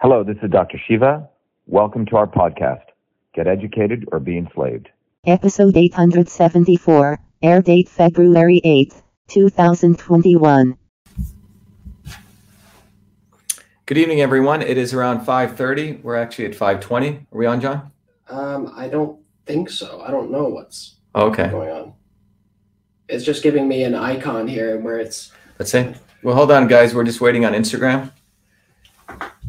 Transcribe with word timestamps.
Hello, 0.00 0.24
this 0.24 0.36
is 0.42 0.50
Dr. 0.50 0.78
Shiva. 0.86 1.28
Welcome 1.66 2.06
to 2.06 2.16
our 2.16 2.26
podcast, 2.26 2.84
Get 3.34 3.46
Educated 3.46 4.06
or 4.12 4.18
Be 4.20 4.38
Enslaved. 4.38 4.88
Episode 5.26 5.76
874, 5.76 7.18
air 7.42 7.62
date 7.62 7.88
February 7.88 8.60
8, 8.64 8.94
2021. 9.28 10.76
Good 13.86 13.98
evening, 13.98 14.20
everyone. 14.20 14.62
It 14.62 14.78
is 14.78 14.94
around 14.94 15.26
5:30. 15.26 16.00
We're 16.02 16.16
actually 16.16 16.46
at 16.46 16.54
5:20. 16.54 17.26
Are 17.32 17.38
we 17.38 17.46
on, 17.46 17.60
John? 17.60 17.90
Um, 18.28 18.72
I 18.76 18.88
don't 18.88 19.18
think 19.46 19.68
so. 19.68 20.00
I 20.00 20.10
don't 20.12 20.30
know 20.30 20.44
what's 20.44 20.96
Okay. 21.14 21.48
going 21.48 21.70
on. 21.70 21.92
It's 23.08 23.24
just 23.24 23.42
giving 23.42 23.66
me 23.66 23.82
an 23.82 23.96
icon 23.96 24.46
here 24.46 24.78
where 24.78 24.98
it's 25.00 25.32
Let's 25.58 25.72
see. 25.72 25.92
Well, 26.22 26.34
hold 26.36 26.50
on, 26.52 26.68
guys. 26.68 26.94
We're 26.94 27.04
just 27.04 27.20
waiting 27.20 27.44
on 27.44 27.52
Instagram. 27.52 28.12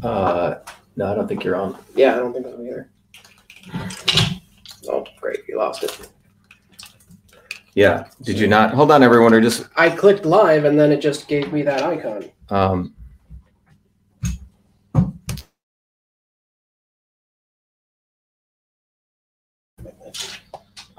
Uh, 0.02 0.56
no, 0.96 1.12
I 1.12 1.14
don't 1.14 1.28
think 1.28 1.44
you're 1.44 1.56
on. 1.56 1.78
yeah, 1.94 2.14
I 2.14 2.16
don't 2.16 2.32
think 2.32 2.46
I'm 2.46 2.66
either. 2.66 2.90
Oh, 4.88 5.04
great, 5.20 5.40
you 5.48 5.56
lost 5.58 5.84
it. 5.84 6.08
Yeah. 7.74 8.08
Did 8.22 8.38
you 8.38 8.48
not? 8.48 8.74
Hold 8.74 8.90
on, 8.90 9.02
everyone. 9.02 9.32
Or 9.32 9.40
just 9.40 9.66
I 9.76 9.88
clicked 9.88 10.24
live 10.26 10.64
and 10.64 10.78
then 10.78 10.92
it 10.92 11.00
just 11.00 11.26
gave 11.28 11.52
me 11.52 11.62
that 11.62 11.82
icon. 11.82 12.30
um. 12.50 12.94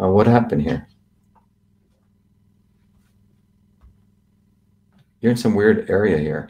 Uh, 0.02 0.08
what 0.08 0.26
happened 0.28 0.62
here? 0.62 0.88
You're 5.22 5.32
in 5.32 5.38
some 5.38 5.54
weird 5.56 5.90
area 5.90 6.18
here. 6.18 6.50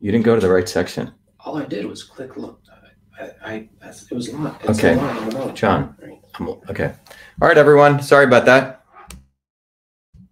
You 0.00 0.12
didn't 0.12 0.24
go 0.24 0.34
to 0.34 0.40
the 0.40 0.50
right 0.52 0.68
section. 0.68 1.12
All 1.40 1.56
I 1.56 1.64
did 1.64 1.86
was 1.86 2.02
click 2.04 2.36
look. 2.36 2.60
I, 3.18 3.24
I, 3.24 3.52
I 3.82 3.88
it 3.88 4.12
was 4.14 4.32
not. 4.32 4.60
It's 4.64 4.78
Okay. 4.78 4.94
a 4.94 4.96
line 4.96 5.16
on 5.34 5.48
the. 5.48 5.52
John. 5.52 5.96
Right. 6.00 6.20
I'm- 6.38 6.60
Okay. 6.68 6.92
All 7.40 7.48
right, 7.48 7.56
everyone. 7.56 8.02
Sorry 8.02 8.24
about 8.24 8.44
that. 8.46 8.84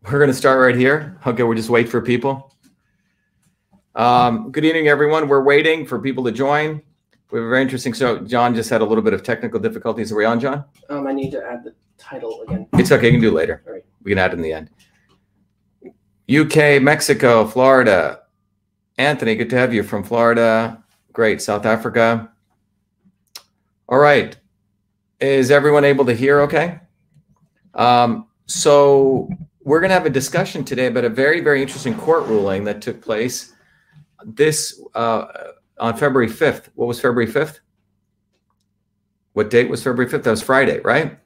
We're 0.05 0.19
going 0.19 0.28
to 0.30 0.34
start 0.34 0.61
right 0.61 0.77
here. 0.77 1.19
Okay, 1.27 1.42
we'll 1.42 1.56
just 1.56 1.70
wait 1.70 1.89
for 1.89 2.02
people. 2.02 2.55
Um, 3.94 4.50
good 4.52 4.64
evening, 4.66 4.89
everyone. 4.89 5.28
We're 5.28 5.42
waiting 5.44 5.86
for 5.86 5.98
people 5.98 6.24
to 6.24 6.33
join. 6.33 6.83
We 7.30 7.39
have 7.39 7.46
a 7.46 7.48
very 7.48 7.62
interesting. 7.62 7.94
So, 7.94 8.19
John 8.19 8.55
just 8.55 8.69
had 8.69 8.83
a 8.83 8.84
little 8.84 9.02
bit 9.02 9.14
of 9.14 9.22
technical 9.22 9.58
difficulties. 9.58 10.12
Are 10.12 10.17
we 10.17 10.27
on, 10.27 10.41
John? 10.41 10.64
Um, 10.91 11.06
I 11.06 11.12
need 11.14 11.30
to 11.30 11.42
add 11.42 11.64
the 11.64 11.74
title 11.96 12.42
again. 12.42 12.67
It's 12.74 12.92
okay. 12.92 13.06
You 13.06 13.12
can 13.12 13.20
do 13.22 13.28
it 13.28 13.34
later. 13.34 13.62
All 13.67 13.72
right. 13.72 13.84
We 14.02 14.11
can 14.11 14.19
add 14.19 14.33
it 14.33 14.34
in 14.34 14.42
the 14.42 14.52
end. 14.52 14.69
UK, 16.30 16.83
Mexico, 16.83 17.46
Florida. 17.46 18.23
Anthony, 18.98 19.34
good 19.34 19.50
to 19.50 19.56
have 19.56 19.75
you 19.75 19.83
from 19.83 20.05
Florida. 20.05 20.83
Great. 21.12 21.42
South 21.42 21.67
Africa. 21.67 22.31
All 23.89 23.98
right. 23.98 24.36
Is 25.20 25.51
everyone 25.51 25.84
able 25.84 26.05
to 26.06 26.14
hear 26.14 26.41
okay? 26.42 26.81
Um, 27.75 28.28
so, 28.47 29.28
we're 29.64 29.81
going 29.81 29.89
to 29.89 29.95
have 29.95 30.06
a 30.06 30.11
discussion 30.11 30.64
today 30.64 30.86
about 30.86 31.05
a 31.05 31.09
very, 31.09 31.41
very 31.41 31.62
interesting 31.62 31.97
court 31.97 32.27
ruling 32.27 32.64
that 32.64 32.83
took 32.83 33.01
place 33.01 33.55
this 34.25 34.81
uh, 34.95 35.27
on 35.79 35.97
February 35.97 36.29
5th. 36.29 36.69
What 36.75 36.86
was 36.86 37.01
February 37.01 37.31
5th? 37.31 37.61
What 39.33 39.51
date 39.51 39.69
was 39.69 39.83
February 39.83 40.11
5th? 40.11 40.23
That 40.23 40.31
was 40.31 40.42
Friday, 40.42 40.81
right? 40.81 41.19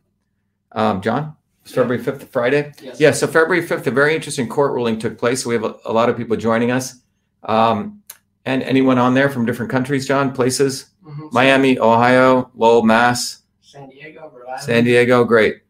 Um, 0.73 1.01
John? 1.03 1.37
Was 1.65 1.73
February 1.73 2.03
5th 2.03 2.29
Friday? 2.29 2.73
Yes. 2.81 3.01
Yeah, 3.01 3.11
so 3.11 3.27
February 3.27 3.67
5th, 3.67 3.87
a 3.87 3.91
very 3.91 4.15
interesting 4.15 4.49
court 4.49 4.73
ruling 4.73 4.99
took 4.99 5.19
place. 5.19 5.45
We 5.45 5.55
have 5.55 5.65
a, 5.65 5.75
a 5.85 5.93
lot 5.93 6.09
of 6.09 6.17
people 6.17 6.37
joining 6.37 6.71
us. 6.71 7.03
Um, 7.45 8.03
and 8.45 8.63
anyone 8.63 8.99
on 8.99 9.15
there 9.15 9.29
from 9.29 9.47
different 9.47 9.71
countries, 9.71 10.07
John, 10.07 10.33
places? 10.33 10.87
Mhm. 11.05 11.33
Miami, 11.33 11.79
Ohio, 11.79 12.51
Lowell, 12.55 12.83
Mass, 12.83 13.43
San 13.61 13.89
Diego, 13.89 14.33
San 14.61 14.85
Diego, 14.85 15.25
great. 15.25 15.63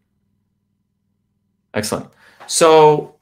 Excellent. 1.75 2.09
So 2.47 3.17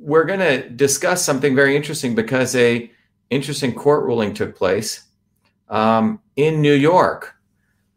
we're 0.00 0.24
going 0.24 0.40
to 0.40 0.68
discuss 0.70 1.24
something 1.24 1.54
very 1.54 1.76
interesting 1.76 2.14
because 2.14 2.54
a 2.56 2.90
interesting 3.30 3.74
court 3.74 4.04
ruling 4.04 4.34
took 4.34 4.56
place 4.56 5.04
um, 5.68 6.20
in 6.36 6.60
New 6.60 6.74
York, 6.74 7.34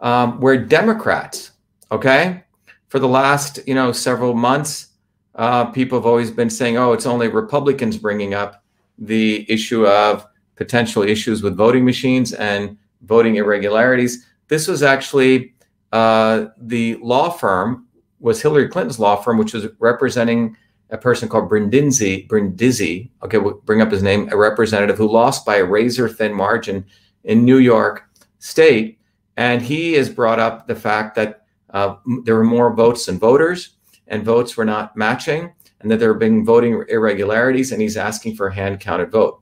um, 0.02 0.40
where 0.40 0.58
Democrats, 0.58 1.52
okay, 1.92 2.44
for 2.90 3.00
the 3.00 3.08
last 3.08 3.60
you 3.66 3.74
know 3.74 3.92
several 3.92 4.34
months, 4.34 4.90
uh, 5.36 5.66
people 5.66 5.98
have 5.98 6.06
always 6.06 6.30
been 6.32 6.50
saying, 6.50 6.78
"Oh, 6.78 6.94
it's 6.94 7.06
only 7.06 7.28
Republicans 7.28 7.98
bringing 7.98 8.34
up 8.34 8.63
the 8.98 9.46
issue 9.52 9.88
of 9.88 10.26
potential 10.56 11.04
issues 11.04 11.42
with 11.42 11.58
voting 11.58 11.86
machines 11.86 12.34
and 12.34 12.78
voting 13.02 13.36
irregularities." 13.36 14.26
This 14.48 14.68
was 14.68 14.84
actually 14.84 15.54
uh, 15.92 16.48
the 16.58 16.96
law 16.96 17.30
firm 17.30 17.88
was 18.20 18.42
Hillary 18.42 18.70
Clinton's 18.70 19.00
law 19.00 19.16
firm, 19.18 19.38
which 19.38 19.54
was 19.54 19.68
representing 19.80 20.56
a 20.90 20.98
person 20.98 21.28
called 21.28 21.50
Brindisi. 21.50 22.26
Brindisi, 22.28 23.12
okay, 23.22 23.38
we'll 23.38 23.62
bring 23.66 23.82
up 23.82 23.92
his 23.92 24.02
name, 24.02 24.30
a 24.32 24.38
representative 24.38 24.98
who 24.98 25.12
lost 25.12 25.46
by 25.46 25.58
a 25.58 25.66
razor 25.66 26.08
thin 26.08 26.34
margin 26.34 26.86
in 27.26 27.44
New 27.44 27.58
York 27.58 28.04
State, 28.40 29.00
and 29.38 29.62
he 29.62 29.94
has 29.94 30.10
brought 30.10 30.40
up 30.40 30.68
the 30.68 30.76
fact 30.76 31.16
that 31.16 31.46
uh, 31.72 31.96
there 32.24 32.36
were 32.36 32.44
more 32.44 32.74
votes 32.74 33.06
than 33.08 33.20
voters, 33.20 33.78
and 34.08 34.24
votes 34.24 34.56
were 34.56 34.66
not 34.66 34.96
matching, 34.96 35.54
and 35.84 35.92
that 35.92 36.00
there 36.00 36.14
have 36.14 36.20
been 36.20 36.44
voting 36.44 36.84
irregularities, 36.90 37.72
and 37.72 37.82
he's 37.82 37.98
asking 37.98 38.36
for 38.36 38.48
a 38.48 38.54
hand 38.54 38.80
counted 38.80 39.12
vote. 39.12 39.42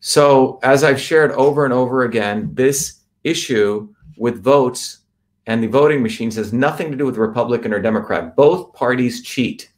So, 0.00 0.58
as 0.62 0.82
I've 0.82 1.00
shared 1.00 1.32
over 1.32 1.64
and 1.64 1.74
over 1.74 2.04
again, 2.04 2.50
this 2.54 3.00
issue 3.24 3.92
with 4.16 4.42
votes 4.42 4.98
and 5.46 5.62
the 5.62 5.68
voting 5.68 6.02
machines 6.02 6.36
has 6.36 6.52
nothing 6.52 6.90
to 6.90 6.96
do 6.96 7.04
with 7.04 7.16
Republican 7.16 7.72
or 7.72 7.80
Democrat. 7.80 8.36
Both 8.36 8.72
parties 8.74 9.22
cheat. 9.22 9.70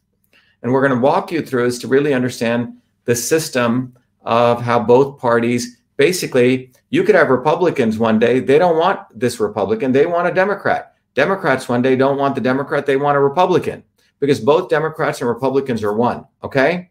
And 0.61 0.71
we're 0.71 0.87
going 0.87 0.99
to 0.99 1.03
walk 1.03 1.31
you 1.31 1.41
through 1.41 1.65
this 1.65 1.79
to 1.79 1.87
really 1.87 2.13
understand 2.13 2.77
the 3.05 3.15
system 3.15 3.95
of 4.21 4.61
how 4.61 4.79
both 4.79 5.19
parties 5.19 5.81
basically, 5.97 6.71
you 6.89 7.03
could 7.03 7.15
have 7.15 7.29
Republicans 7.29 7.97
one 7.97 8.19
day, 8.19 8.39
they 8.39 8.57
don't 8.57 8.77
want 8.77 8.99
this 9.17 9.39
Republican, 9.39 9.91
they 9.91 10.05
want 10.05 10.27
a 10.27 10.33
Democrat. 10.33 10.95
Democrats 11.13 11.69
one 11.69 11.81
day 11.81 11.95
don't 11.95 12.17
want 12.17 12.35
the 12.35 12.41
Democrat, 12.41 12.85
they 12.85 12.97
want 12.97 13.17
a 13.17 13.21
Republican 13.21 13.83
because 14.19 14.39
both 14.39 14.69
Democrats 14.69 15.21
and 15.21 15.29
Republicans 15.29 15.83
are 15.83 15.93
one, 15.93 16.25
okay? 16.43 16.89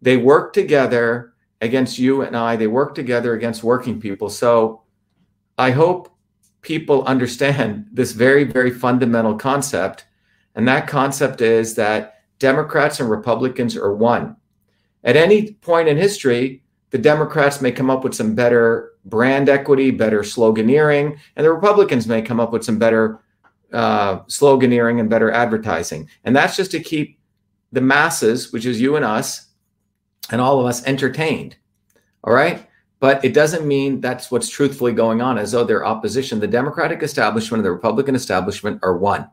They 0.00 0.16
work 0.16 0.52
together 0.52 1.34
against 1.60 1.98
you 1.98 2.22
and 2.22 2.36
I, 2.36 2.56
they 2.56 2.66
work 2.66 2.94
together 2.94 3.34
against 3.34 3.64
working 3.64 4.00
people. 4.00 4.30
So 4.30 4.82
I 5.56 5.72
hope 5.72 6.14
people 6.62 7.04
understand 7.04 7.86
this 7.92 8.12
very, 8.12 8.44
very 8.44 8.70
fundamental 8.70 9.36
concept. 9.36 10.06
And 10.54 10.66
that 10.68 10.86
concept 10.86 11.40
is 11.40 11.74
that 11.74 12.22
Democrats 12.38 13.00
and 13.00 13.10
Republicans 13.10 13.76
are 13.76 13.94
one. 13.94 14.36
At 15.04 15.16
any 15.16 15.52
point 15.52 15.88
in 15.88 15.96
history, 15.96 16.62
the 16.90 16.98
Democrats 16.98 17.60
may 17.60 17.72
come 17.72 17.90
up 17.90 18.04
with 18.04 18.14
some 18.14 18.34
better 18.34 18.92
brand 19.04 19.48
equity, 19.48 19.90
better 19.90 20.20
sloganeering, 20.20 21.18
and 21.36 21.44
the 21.44 21.52
Republicans 21.52 22.06
may 22.06 22.22
come 22.22 22.40
up 22.40 22.52
with 22.52 22.64
some 22.64 22.78
better 22.78 23.20
uh, 23.72 24.20
sloganeering 24.20 25.00
and 25.00 25.10
better 25.10 25.30
advertising. 25.30 26.08
And 26.24 26.34
that's 26.34 26.56
just 26.56 26.70
to 26.72 26.80
keep 26.80 27.18
the 27.72 27.80
masses, 27.80 28.52
which 28.52 28.66
is 28.66 28.80
you 28.80 28.96
and 28.96 29.04
us, 29.04 29.48
and 30.30 30.40
all 30.40 30.60
of 30.60 30.66
us 30.66 30.84
entertained. 30.86 31.56
All 32.24 32.32
right. 32.32 32.66
But 33.00 33.24
it 33.24 33.32
doesn't 33.32 33.66
mean 33.66 34.00
that's 34.00 34.30
what's 34.30 34.48
truthfully 34.48 34.92
going 34.92 35.22
on, 35.22 35.38
as 35.38 35.52
though 35.52 35.64
they're 35.64 35.86
opposition. 35.86 36.40
The 36.40 36.48
Democratic 36.48 37.02
establishment 37.02 37.60
and 37.60 37.66
the 37.66 37.72
Republican 37.72 38.14
establishment 38.14 38.80
are 38.82 38.96
one. 38.96 39.30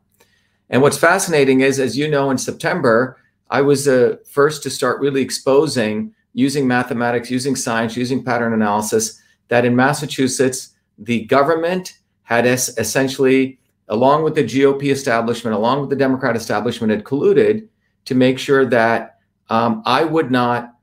And 0.69 0.81
what's 0.81 0.97
fascinating 0.97 1.61
is, 1.61 1.79
as 1.79 1.97
you 1.97 2.07
know, 2.07 2.29
in 2.29 2.37
September, 2.37 3.17
I 3.49 3.61
was 3.61 3.85
the 3.85 4.21
first 4.29 4.63
to 4.63 4.69
start 4.69 4.99
really 4.99 5.21
exposing 5.21 6.13
using 6.33 6.67
mathematics, 6.67 7.31
using 7.31 7.55
science, 7.55 7.95
using 7.95 8.23
pattern 8.23 8.53
analysis, 8.53 9.21
that 9.47 9.65
in 9.65 9.75
Massachusetts, 9.75 10.75
the 10.97 11.25
government 11.25 11.97
had 12.23 12.45
es- 12.45 12.77
essentially, 12.77 13.57
along 13.89 14.23
with 14.23 14.35
the 14.35 14.43
GOP 14.43 14.91
establishment, 14.91 15.55
along 15.55 15.81
with 15.81 15.89
the 15.89 15.95
Democrat 15.95 16.35
establishment, 16.35 16.91
had 16.91 17.03
colluded 17.03 17.67
to 18.05 18.15
make 18.15 18.39
sure 18.39 18.65
that 18.65 19.19
um, 19.49 19.83
I 19.85 20.03
would 20.03 20.31
not 20.31 20.75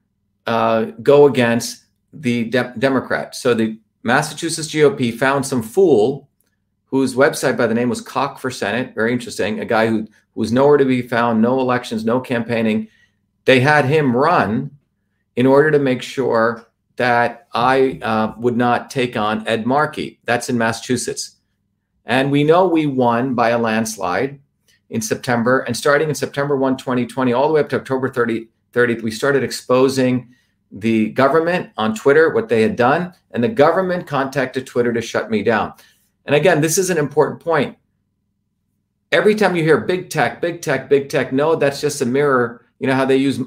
uh, 0.47 0.87
go 1.03 1.27
against 1.27 1.85
the 2.13 2.45
de- 2.45 2.75
Democrat. 2.79 3.35
So 3.35 3.55
the 3.55 3.79
Massachusetts 4.03 4.69
GOP 4.69 5.17
found 5.17 5.47
some 5.47 5.63
fool 5.63 6.29
whose 6.87 7.15
website 7.15 7.57
by 7.57 7.67
the 7.67 7.75
name 7.75 7.89
was 7.89 8.01
Cock 8.01 8.39
for 8.39 8.51
Senate. 8.51 8.95
Very 8.95 9.13
interesting. 9.13 9.61
A 9.61 9.65
guy 9.65 9.87
who, 9.87 10.01
who 10.35 10.41
was 10.41 10.53
nowhere 10.53 10.77
to 10.77 10.85
be 10.85 11.03
found, 11.03 11.41
no 11.41 11.59
elections, 11.61 12.05
no 12.05 12.21
campaigning. 12.21 12.89
They 13.45 13.61
had 13.61 13.87
him 13.87 14.15
run 14.15 14.71
in 15.35 15.47
order 15.47 15.71
to 15.71 15.79
make 15.79 16.03
sure 16.03 16.67
that 16.97 17.49
I 17.55 17.99
uh, 18.03 18.35
would 18.37 18.57
not 18.57 18.91
take 18.91 19.17
on 19.17 19.47
Ed 19.49 19.67
Markey. 19.67 20.21
That's 20.25 20.51
in 20.51 20.59
Massachusetts. 20.59 21.37
And 22.05 22.31
we 22.31 22.45
know 22.45 22.67
we 22.67 22.87
won 22.87 23.35
by 23.35 23.51
a 23.51 23.59
landslide 23.59 24.41
in 24.91 25.01
September. 25.01 25.61
And 25.61 25.77
starting 25.77 26.09
in 26.09 26.15
September 26.15 26.57
1, 26.57 26.77
2020, 26.77 27.33
all 27.33 27.49
the 27.49 27.55
way 27.55 27.61
up 27.61 27.69
to 27.71 27.77
October 27.77 28.09
30, 28.09 28.49
30th, 28.73 29.03
we 29.03 29.11
started 29.11 29.43
exposing 29.43 30.35
the 30.73 31.11
government 31.11 31.71
on 31.77 31.95
Twitter 31.95 32.31
what 32.31 32.49
they 32.49 32.63
had 32.63 32.77
done, 32.77 33.13
and 33.33 33.45
the 33.45 33.49
government 33.49 34.07
contacted 34.07 34.67
Twitter 34.67 34.93
to 34.93 35.03
shut 35.03 35.31
me 35.31 35.43
down. 35.43 35.75
And 36.25 36.35
again, 36.35 36.61
this 36.61 36.79
is 36.79 36.89
an 36.89 36.99
important 36.99 37.41
point. 37.41 37.77
Every 39.11 39.35
time 39.35 39.55
you 39.55 39.63
hear 39.63 39.79
big 39.79 40.09
tech, 40.09 40.41
big 40.41 40.63
tech, 40.63 40.89
big 40.89 41.11
tech, 41.11 41.33
no, 41.33 41.55
that's 41.55 41.81
just 41.81 42.01
a 42.01 42.07
mirror. 42.07 42.65
You 42.79 42.87
know 42.87 42.95
how 42.95 43.05
they 43.05 43.17
use 43.17 43.41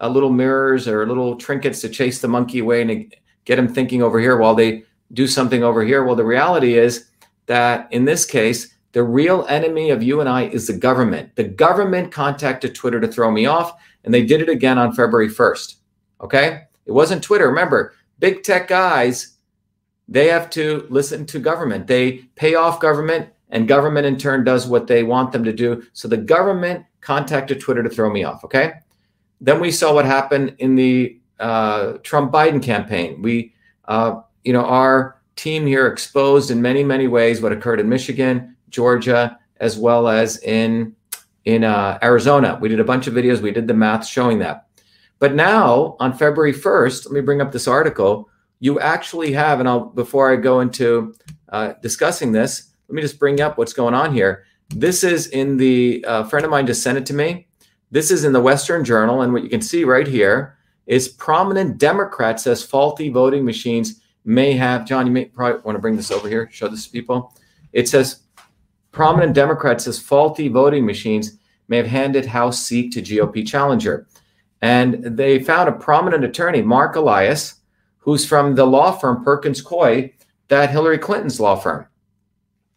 uh, 0.00 0.08
little 0.08 0.32
mirrors 0.32 0.88
or 0.88 1.06
little 1.06 1.36
trinkets 1.36 1.82
to 1.82 1.90
chase 1.90 2.20
the 2.20 2.28
monkey 2.28 2.60
away 2.60 2.80
and 2.80 3.14
get 3.44 3.58
him 3.58 3.68
thinking 3.68 4.02
over 4.02 4.18
here 4.18 4.38
while 4.38 4.54
they 4.54 4.84
do 5.12 5.26
something 5.26 5.62
over 5.62 5.84
here. 5.84 6.04
Well, 6.04 6.16
the 6.16 6.24
reality 6.24 6.78
is 6.78 7.09
that 7.46 7.92
in 7.92 8.04
this 8.04 8.24
case, 8.24 8.74
the 8.92 9.02
real 9.02 9.46
enemy 9.48 9.90
of 9.90 10.02
you 10.02 10.20
and 10.20 10.28
I 10.28 10.46
is 10.46 10.66
the 10.66 10.72
government. 10.72 11.36
The 11.36 11.44
government 11.44 12.12
contacted 12.12 12.74
Twitter 12.74 13.00
to 13.00 13.08
throw 13.08 13.30
me 13.30 13.46
off, 13.46 13.72
and 14.04 14.12
they 14.12 14.24
did 14.24 14.40
it 14.40 14.48
again 14.48 14.78
on 14.78 14.94
February 14.94 15.28
1st. 15.28 15.76
Okay? 16.20 16.62
It 16.86 16.92
wasn't 16.92 17.22
Twitter. 17.22 17.48
Remember, 17.48 17.94
big 18.18 18.42
tech 18.42 18.68
guys, 18.68 19.36
they 20.08 20.26
have 20.28 20.50
to 20.50 20.86
listen 20.90 21.24
to 21.26 21.38
government. 21.38 21.86
They 21.86 22.28
pay 22.34 22.56
off 22.56 22.80
government, 22.80 23.28
and 23.50 23.68
government 23.68 24.06
in 24.06 24.16
turn 24.16 24.44
does 24.44 24.66
what 24.66 24.88
they 24.88 25.04
want 25.04 25.30
them 25.30 25.44
to 25.44 25.52
do. 25.52 25.84
So 25.92 26.08
the 26.08 26.16
government 26.16 26.84
contacted 27.00 27.60
Twitter 27.60 27.82
to 27.82 27.88
throw 27.88 28.10
me 28.10 28.24
off. 28.24 28.44
Okay? 28.44 28.72
Then 29.40 29.60
we 29.60 29.70
saw 29.70 29.94
what 29.94 30.04
happened 30.04 30.56
in 30.58 30.74
the 30.74 31.18
uh, 31.38 31.94
Trump 32.02 32.32
Biden 32.32 32.62
campaign. 32.62 33.22
We, 33.22 33.54
uh, 33.86 34.20
you 34.44 34.52
know, 34.52 34.64
our 34.64 35.19
team 35.40 35.66
here 35.66 35.86
exposed 35.86 36.50
in 36.50 36.60
many, 36.60 36.84
many 36.84 37.08
ways 37.08 37.40
what 37.40 37.50
occurred 37.50 37.80
in 37.80 37.88
Michigan, 37.88 38.54
Georgia, 38.68 39.38
as 39.56 39.78
well 39.78 40.06
as 40.06 40.38
in 40.42 40.94
in 41.46 41.64
uh, 41.64 41.98
Arizona. 42.02 42.58
We 42.60 42.68
did 42.68 42.80
a 42.80 42.84
bunch 42.84 43.06
of 43.06 43.14
videos. 43.14 43.40
We 43.40 43.50
did 43.50 43.66
the 43.66 43.74
math 43.74 44.06
showing 44.06 44.38
that. 44.40 44.66
But 45.18 45.34
now 45.34 45.96
on 45.98 46.12
February 46.12 46.52
1st, 46.52 47.06
let 47.06 47.12
me 47.14 47.22
bring 47.22 47.40
up 47.40 47.50
this 47.50 47.66
article. 47.66 48.28
You 48.58 48.78
actually 48.80 49.32
have, 49.32 49.58
and 49.58 49.68
I'll 49.68 49.86
before 49.86 50.30
I 50.30 50.36
go 50.36 50.60
into 50.60 51.14
uh, 51.48 51.72
discussing 51.80 52.32
this, 52.32 52.72
let 52.88 52.94
me 52.94 53.02
just 53.02 53.18
bring 53.18 53.40
up 53.40 53.56
what's 53.56 53.72
going 53.72 53.94
on 53.94 54.12
here. 54.12 54.44
This 54.68 55.02
is 55.02 55.28
in 55.28 55.56
the 55.56 56.04
uh, 56.06 56.24
friend 56.24 56.44
of 56.44 56.50
mine 56.50 56.66
just 56.66 56.82
sent 56.82 56.98
it 56.98 57.06
to 57.06 57.14
me. 57.14 57.48
This 57.90 58.10
is 58.10 58.24
in 58.24 58.32
the 58.32 58.40
Western 58.40 58.84
Journal, 58.84 59.22
and 59.22 59.32
what 59.32 59.42
you 59.42 59.48
can 59.48 59.62
see 59.62 59.84
right 59.84 60.06
here 60.06 60.58
is 60.86 61.08
prominent 61.08 61.78
Democrat 61.78 62.38
says 62.38 62.62
faulty 62.62 63.08
voting 63.08 63.44
machines 63.44 64.00
may 64.24 64.52
have. 64.52 64.86
John, 64.86 65.06
you 65.06 65.12
may 65.12 65.26
probably 65.26 65.60
want 65.62 65.76
to 65.76 65.80
bring 65.80 65.96
this 65.96 66.10
over 66.10 66.28
here, 66.28 66.48
show 66.52 66.68
this 66.68 66.86
to 66.86 66.90
people. 66.90 67.34
It 67.72 67.88
says 67.88 68.22
prominent 68.92 69.34
Democrat 69.34 69.80
says 69.80 69.98
faulty 69.98 70.48
voting 70.48 70.84
machines 70.84 71.38
may 71.68 71.76
have 71.76 71.86
handed 71.86 72.26
House 72.26 72.66
seat 72.66 72.92
to 72.92 73.02
GOP 73.02 73.46
challenger. 73.46 74.06
And 74.62 75.02
they 75.16 75.42
found 75.42 75.68
a 75.68 75.72
prominent 75.72 76.24
attorney, 76.24 76.62
Marc 76.62 76.96
Elias, 76.96 77.54
who's 77.98 78.26
from 78.26 78.54
the 78.54 78.66
law 78.66 78.92
firm 78.92 79.24
Perkins 79.24 79.62
Coie, 79.62 80.12
that 80.48 80.70
Hillary 80.70 80.98
Clinton's 80.98 81.40
law 81.40 81.56
firm. 81.56 81.86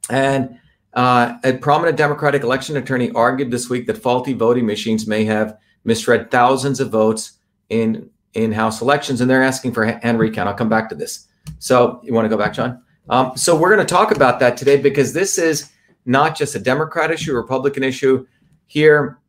And 0.10 0.60
uh, 0.94 1.38
a 1.44 1.54
prominent 1.54 1.98
Democratic 1.98 2.44
election 2.44 2.78
attorney 2.78 3.12
argued 3.12 3.51
this 3.51 3.69
week 3.69 3.88
that 3.88 3.98
faulty 3.98 4.34
voting 4.34 4.66
machines 4.66 5.07
may 5.07 5.25
have 5.25 5.57
misread 5.84 6.30
thousands 6.30 6.80
of 6.80 6.92
votes 6.92 7.34
in 7.69 8.10
in 8.34 8.51
House 8.51 8.81
elections, 8.81 9.22
and 9.22 9.30
they're 9.30 9.44
asking 9.44 9.74
for 9.74 9.86
hand 9.86 10.19
recount. 10.19 10.50
I'll 10.50 10.56
come 10.56 10.69
back 10.69 10.89
to 10.89 10.96
this. 10.96 11.28
So 11.60 12.01
you 12.04 12.13
want 12.13 12.25
to 12.25 12.30
go 12.30 12.38
back, 12.38 12.54
John? 12.54 12.84
Um, 13.10 13.36
so 13.36 13.56
we're 13.56 13.74
going 13.74 13.86
to 13.86 13.94
talk 13.94 14.16
about 14.16 14.40
that 14.40 14.57
today 14.57 14.81
because 14.81 15.13
this 15.13 15.38
is 15.38 15.72
not 16.06 16.38
just 16.38 16.56
a 16.56 16.60
Democrat 16.60 17.12
issue, 17.12 17.34
Republican 17.34 17.84
issue. 17.84 18.25
Here, 18.68 19.19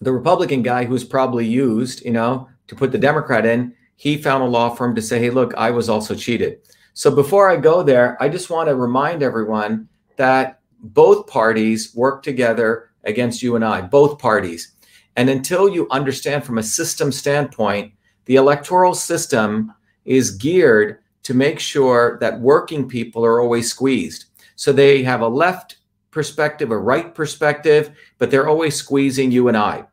the 0.00 0.12
Republican 0.12 0.62
guy 0.62 0.84
who's 0.84 1.04
probably 1.04 1.46
used, 1.46 2.04
you 2.04 2.10
know, 2.10 2.48
to 2.68 2.74
put 2.74 2.92
the 2.92 2.98
Democrat 2.98 3.46
in, 3.46 3.74
he 3.96 4.16
found 4.18 4.42
a 4.42 4.46
law 4.46 4.74
firm 4.74 4.94
to 4.94 5.02
say, 5.02 5.18
hey, 5.18 5.30
look, 5.30 5.54
I 5.54 5.70
was 5.70 5.88
also 5.88 6.14
cheated. 6.14 6.58
So 6.94 7.10
before 7.10 7.50
I 7.50 7.56
go 7.56 7.82
there, 7.82 8.20
I 8.22 8.28
just 8.28 8.50
want 8.50 8.68
to 8.68 8.74
remind 8.74 9.22
everyone 9.22 9.88
that 10.16 10.60
both 10.80 11.26
parties 11.26 11.94
work 11.94 12.22
together 12.22 12.90
against 13.04 13.42
you 13.42 13.56
and 13.56 13.64
I, 13.64 13.80
both 13.82 14.18
parties. 14.18 14.72
And 15.16 15.30
until 15.30 15.68
you 15.68 15.88
understand 15.90 16.44
from 16.44 16.58
a 16.58 16.62
system 16.62 17.10
standpoint, 17.10 17.92
the 18.26 18.36
electoral 18.36 18.94
system 18.94 19.72
is 20.04 20.30
geared 20.30 20.98
to 21.26 21.34
make 21.34 21.58
sure 21.58 22.18
that 22.20 22.38
working 22.38 22.88
people 22.88 23.24
are 23.24 23.40
always 23.40 23.68
squeezed. 23.68 24.26
So 24.54 24.72
they 24.72 25.02
have 25.02 25.22
a 25.22 25.28
left 25.28 25.78
perspective, 26.12 26.70
a 26.70 26.78
right 26.78 27.12
perspective, 27.16 27.90
but 28.18 28.30
they're 28.30 28.48
always 28.48 28.76
squeezing 28.76 29.32
you 29.32 29.48
and 29.48 29.56
I. 29.56 29.86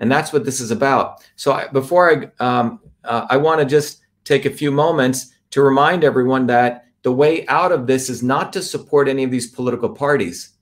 And 0.00 0.10
that's 0.10 0.32
what 0.32 0.44
this 0.44 0.60
is 0.60 0.72
about. 0.72 1.24
So 1.36 1.52
I, 1.52 1.68
before 1.68 2.10
I, 2.10 2.44
um, 2.44 2.80
uh, 3.04 3.24
I 3.30 3.36
want 3.36 3.60
to 3.60 3.66
just 3.66 4.00
take 4.24 4.46
a 4.46 4.50
few 4.50 4.72
moments 4.72 5.32
to 5.50 5.62
remind 5.62 6.02
everyone 6.02 6.48
that 6.48 6.86
the 7.02 7.12
way 7.12 7.46
out 7.46 7.70
of 7.70 7.86
this 7.86 8.10
is 8.10 8.20
not 8.20 8.52
to 8.54 8.60
support 8.60 9.08
any 9.08 9.22
of 9.22 9.30
these 9.30 9.46
political 9.46 9.90
parties, 9.90 10.54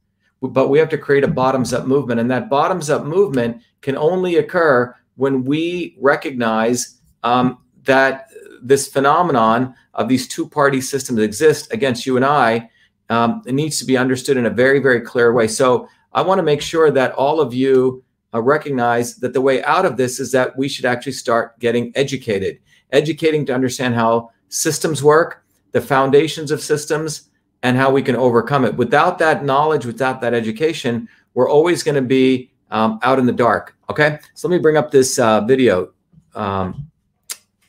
but 0.42 0.68
we 0.68 0.78
have 0.78 0.90
to 0.90 0.98
create 0.98 1.24
a 1.24 1.28
bottoms 1.28 1.72
up 1.72 1.86
movement. 1.86 2.20
And 2.20 2.30
that 2.30 2.50
bottoms 2.50 2.90
up 2.90 3.06
movement 3.06 3.62
can 3.80 3.96
only 3.96 4.36
occur 4.36 4.94
when 5.16 5.42
we 5.46 5.96
recognize 5.98 7.00
um, 7.22 7.60
that 7.84 8.27
this 8.62 8.88
phenomenon 8.88 9.74
of 9.94 10.08
these 10.08 10.28
two 10.28 10.48
party 10.48 10.80
systems 10.80 11.20
exist 11.20 11.72
against 11.72 12.06
you 12.06 12.16
and 12.16 12.24
I. 12.24 12.70
Um, 13.10 13.42
it 13.46 13.54
needs 13.54 13.78
to 13.78 13.84
be 13.84 13.96
understood 13.96 14.36
in 14.36 14.46
a 14.46 14.50
very, 14.50 14.80
very 14.80 15.00
clear 15.00 15.32
way. 15.32 15.48
So 15.48 15.88
I 16.12 16.22
want 16.22 16.38
to 16.38 16.42
make 16.42 16.60
sure 16.60 16.90
that 16.90 17.12
all 17.12 17.40
of 17.40 17.54
you 17.54 18.04
uh, 18.34 18.42
recognize 18.42 19.16
that 19.16 19.32
the 19.32 19.40
way 19.40 19.62
out 19.64 19.84
of 19.84 19.96
this 19.96 20.20
is 20.20 20.32
that 20.32 20.56
we 20.56 20.68
should 20.68 20.84
actually 20.84 21.12
start 21.12 21.58
getting 21.58 21.92
educated, 21.94 22.58
educating 22.92 23.46
to 23.46 23.54
understand 23.54 23.94
how 23.94 24.30
systems 24.48 25.02
work, 25.02 25.44
the 25.72 25.80
foundations 25.80 26.50
of 26.50 26.60
systems, 26.60 27.30
and 27.62 27.76
how 27.76 27.90
we 27.90 28.02
can 28.02 28.16
overcome 28.16 28.64
it. 28.64 28.76
Without 28.76 29.18
that 29.18 29.44
knowledge, 29.44 29.84
without 29.84 30.20
that 30.20 30.34
education, 30.34 31.08
we're 31.34 31.48
always 31.48 31.82
going 31.82 31.94
to 31.94 32.02
be 32.02 32.50
um, 32.70 32.98
out 33.02 33.18
in 33.18 33.26
the 33.26 33.32
dark. 33.32 33.76
Okay, 33.90 34.18
so 34.34 34.48
let 34.48 34.56
me 34.56 34.60
bring 34.60 34.76
up 34.76 34.90
this 34.90 35.18
uh, 35.18 35.40
video. 35.42 35.92
Um, 36.34 36.90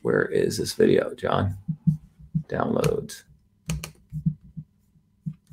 where 0.02 0.26
is 0.26 0.58
this 0.58 0.74
video, 0.74 1.14
John? 1.16 1.58
Downloads. 2.48 3.24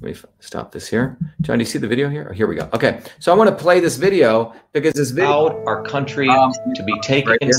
Let 0.00 0.14
me 0.14 0.20
stop 0.40 0.72
this 0.72 0.87
here. 0.87 1.16
John, 1.40 1.58
do 1.58 1.62
you 1.62 1.66
see 1.66 1.78
the 1.78 1.88
video 1.88 2.08
here? 2.08 2.28
Oh, 2.31 2.34
here 2.34 2.46
we 2.46 2.54
go. 2.54 2.69
Okay, 2.72 3.00
so 3.19 3.32
I 3.32 3.34
want 3.34 3.50
to 3.50 3.56
play 3.56 3.81
this 3.81 3.96
video 3.96 4.54
because 4.72 4.93
this 4.93 5.10
video 5.10 5.64
our 5.64 5.82
country 5.82 6.28
um, 6.28 6.52
to 6.75 6.82
be 6.82 6.98
taken. 7.00 7.31
Right 7.31 7.52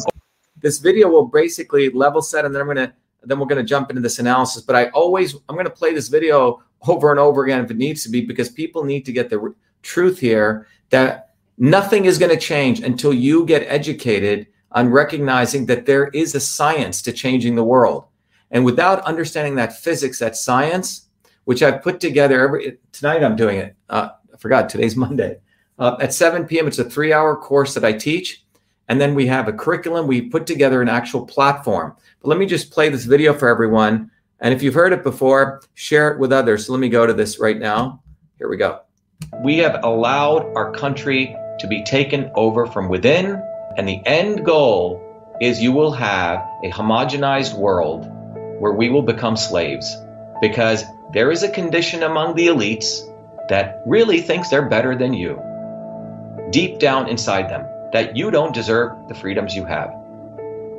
this 0.61 0.79
video 0.79 1.09
will 1.09 1.25
basically 1.25 1.89
level 1.89 2.21
set, 2.21 2.45
and 2.45 2.53
then 2.53 2.61
I'm 2.61 2.67
gonna 2.67 2.93
then 3.23 3.39
we're 3.39 3.47
gonna 3.47 3.63
jump 3.63 3.89
into 3.89 4.01
this 4.01 4.19
analysis. 4.19 4.63
But 4.63 4.75
I 4.75 4.89
always 4.89 5.35
I'm 5.49 5.55
gonna 5.55 5.69
play 5.69 5.93
this 5.93 6.07
video 6.07 6.63
over 6.87 7.11
and 7.11 7.19
over 7.19 7.43
again 7.43 7.63
if 7.63 7.71
it 7.71 7.77
needs 7.77 8.03
to 8.03 8.09
be 8.09 8.21
because 8.21 8.49
people 8.49 8.83
need 8.83 9.06
to 9.06 9.11
get 9.11 9.29
the 9.29 9.53
truth 9.81 10.19
here 10.19 10.67
that 10.89 11.33
nothing 11.57 12.06
is 12.06 12.17
going 12.17 12.31
to 12.31 12.37
change 12.37 12.81
until 12.81 13.13
you 13.13 13.45
get 13.45 13.63
educated 13.63 14.47
on 14.71 14.90
recognizing 14.90 15.66
that 15.68 15.86
there 15.86 16.07
is 16.07 16.36
a 16.36 16.40
science 16.40 17.02
to 17.04 17.14
changing 17.14 17.56
the 17.56 17.64
world. 17.64 18.06
And 18.52 18.66
without 18.66 19.04
understanding 19.04 19.56
that 19.56 19.78
physics, 19.78 20.19
that 20.19 20.36
science, 20.36 21.07
which 21.45 21.64
I've 21.64 21.81
put 21.81 22.00
together 22.00 22.42
every 22.42 22.78
tonight, 22.92 23.24
I'm 23.24 23.36
doing 23.36 23.57
it. 23.57 23.76
Uh, 23.90 24.09
I 24.33 24.38
forgot 24.38 24.69
today's 24.69 24.95
Monday 25.06 25.38
uh, 25.80 25.97
at 26.00 26.14
7 26.14 26.45
p.m. 26.45 26.68
It's 26.68 26.80
a 26.80 26.83
three-hour 26.83 27.38
course 27.38 27.74
that 27.74 27.86
I 27.86 27.94
teach, 27.94 28.45
and 28.88 29.00
then 29.00 29.16
we 29.16 29.28
have 29.28 29.47
a 29.47 29.54
curriculum. 29.54 30.07
We 30.07 30.21
put 30.21 30.47
together 30.47 30.81
an 30.81 30.90
actual 30.90 31.26
platform. 31.26 31.95
But 32.21 32.30
let 32.30 32.38
me 32.38 32.45
just 32.45 32.71
play 32.71 32.90
this 32.90 33.06
video 33.06 33.33
for 33.33 33.47
everyone. 33.47 34.12
And 34.40 34.54
if 34.54 34.62
you've 34.62 34.74
heard 34.74 34.94
it 34.94 35.04
before, 35.04 35.62
share 35.74 36.12
it 36.12 36.19
with 36.19 36.31
others. 36.31 36.66
So 36.66 36.74
let 36.74 36.80
me 36.80 36.90
go 36.90 37.06
to 37.06 37.14
this 37.14 37.40
right 37.40 37.57
now. 37.57 38.02
Here 38.38 38.50
we 38.50 38.57
go. 38.57 38.81
We 39.44 39.57
have 39.57 39.83
allowed 39.83 40.54
our 40.56 40.71
country 40.71 41.36
to 41.59 41.68
be 41.68 41.83
taken 41.83 42.31
over 42.36 42.68
from 42.68 42.88
within 42.88 43.42
and 43.77 43.87
the 43.87 44.01
end 44.05 44.43
goal 44.43 45.03
is 45.39 45.61
you 45.61 45.71
will 45.71 45.91
have 45.91 46.39
a 46.63 46.71
homogenized 46.71 47.55
world 47.55 48.11
where 48.59 48.73
we 48.73 48.89
will 48.89 49.03
become 49.03 49.37
slaves 49.37 49.95
because 50.41 50.83
there 51.13 51.31
is 51.31 51.43
a 51.43 51.49
condition 51.49 52.03
among 52.03 52.35
the 52.35 52.47
elites 52.47 53.01
that 53.49 53.83
really 53.85 54.19
thinks 54.19 54.49
they're 54.49 54.67
better 54.67 54.95
than 54.95 55.13
you. 55.13 55.39
Deep 56.49 56.79
down 56.79 57.07
inside 57.07 57.49
them, 57.49 57.65
that 57.93 58.17
you 58.17 58.31
don't 58.31 58.53
deserve 58.53 59.07
the 59.07 59.15
freedoms 59.15 59.55
you 59.55 59.63
have. 59.63 59.93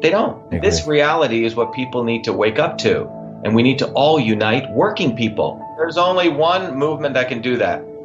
They 0.03 0.11
don't. 0.11 0.51
This 0.51 0.87
reality 0.87 1.45
is 1.45 1.55
what 1.55 1.73
people 1.73 2.05
need 2.05 2.25
to 2.25 2.33
wake 2.33 2.59
up 2.59 2.79
to. 2.79 3.09
And 3.45 3.55
we 3.55 3.63
need 3.63 3.79
to 3.79 3.91
all 3.93 4.19
unite 4.19 4.71
working 4.71 5.17
people. 5.17 5.65
There's 5.77 5.97
only 5.97 6.29
one 6.29 6.77
movement 6.77 7.15
that 7.15 7.29
can 7.29 7.41
do 7.41 7.57
that. 7.59 7.83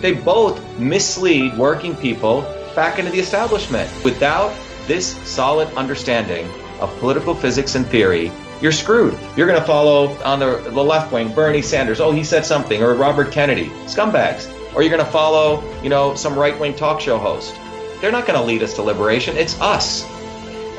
They 0.00 0.12
both 0.12 0.78
mislead 0.78 1.56
working 1.56 1.94
people 1.96 2.42
back 2.74 2.98
into 2.98 3.10
the 3.10 3.20
establishment. 3.20 3.90
Without 4.04 4.54
this 4.86 5.16
solid 5.28 5.68
understanding 5.74 6.48
of 6.80 6.96
political 6.98 7.34
physics 7.34 7.74
and 7.74 7.86
theory, 7.86 8.32
you're 8.60 8.72
screwed. 8.72 9.18
You're 9.36 9.46
going 9.46 9.60
to 9.60 9.66
follow 9.66 10.16
on 10.22 10.38
the, 10.38 10.58
the 10.70 10.82
left 10.82 11.12
wing 11.12 11.32
Bernie 11.34 11.62
Sanders. 11.62 12.00
Oh, 12.00 12.12
he 12.12 12.24
said 12.24 12.44
something, 12.44 12.82
or 12.82 12.94
Robert 12.94 13.32
Kennedy, 13.32 13.66
scumbags. 13.86 14.52
Or 14.74 14.82
you're 14.82 14.90
going 14.90 15.04
to 15.04 15.10
follow, 15.10 15.62
you 15.82 15.88
know, 15.88 16.14
some 16.14 16.38
right 16.38 16.58
wing 16.58 16.74
talk 16.74 17.00
show 17.00 17.18
host. 17.18 17.54
They're 18.00 18.12
not 18.12 18.26
going 18.26 18.38
to 18.38 18.44
lead 18.44 18.62
us 18.62 18.74
to 18.74 18.82
liberation. 18.82 19.36
It's 19.36 19.60
us. 19.60 20.04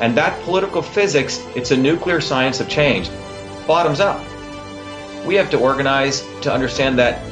And 0.00 0.16
that 0.16 0.40
political 0.44 0.82
physics, 0.82 1.44
it's 1.54 1.70
a 1.70 1.76
nuclear 1.76 2.20
science 2.20 2.60
of 2.60 2.68
change. 2.68 3.10
Bottoms 3.66 4.00
up. 4.00 4.20
We 5.24 5.34
have 5.36 5.50
to 5.50 5.58
organize 5.58 6.26
to 6.40 6.52
understand 6.52 6.98
that 6.98 7.31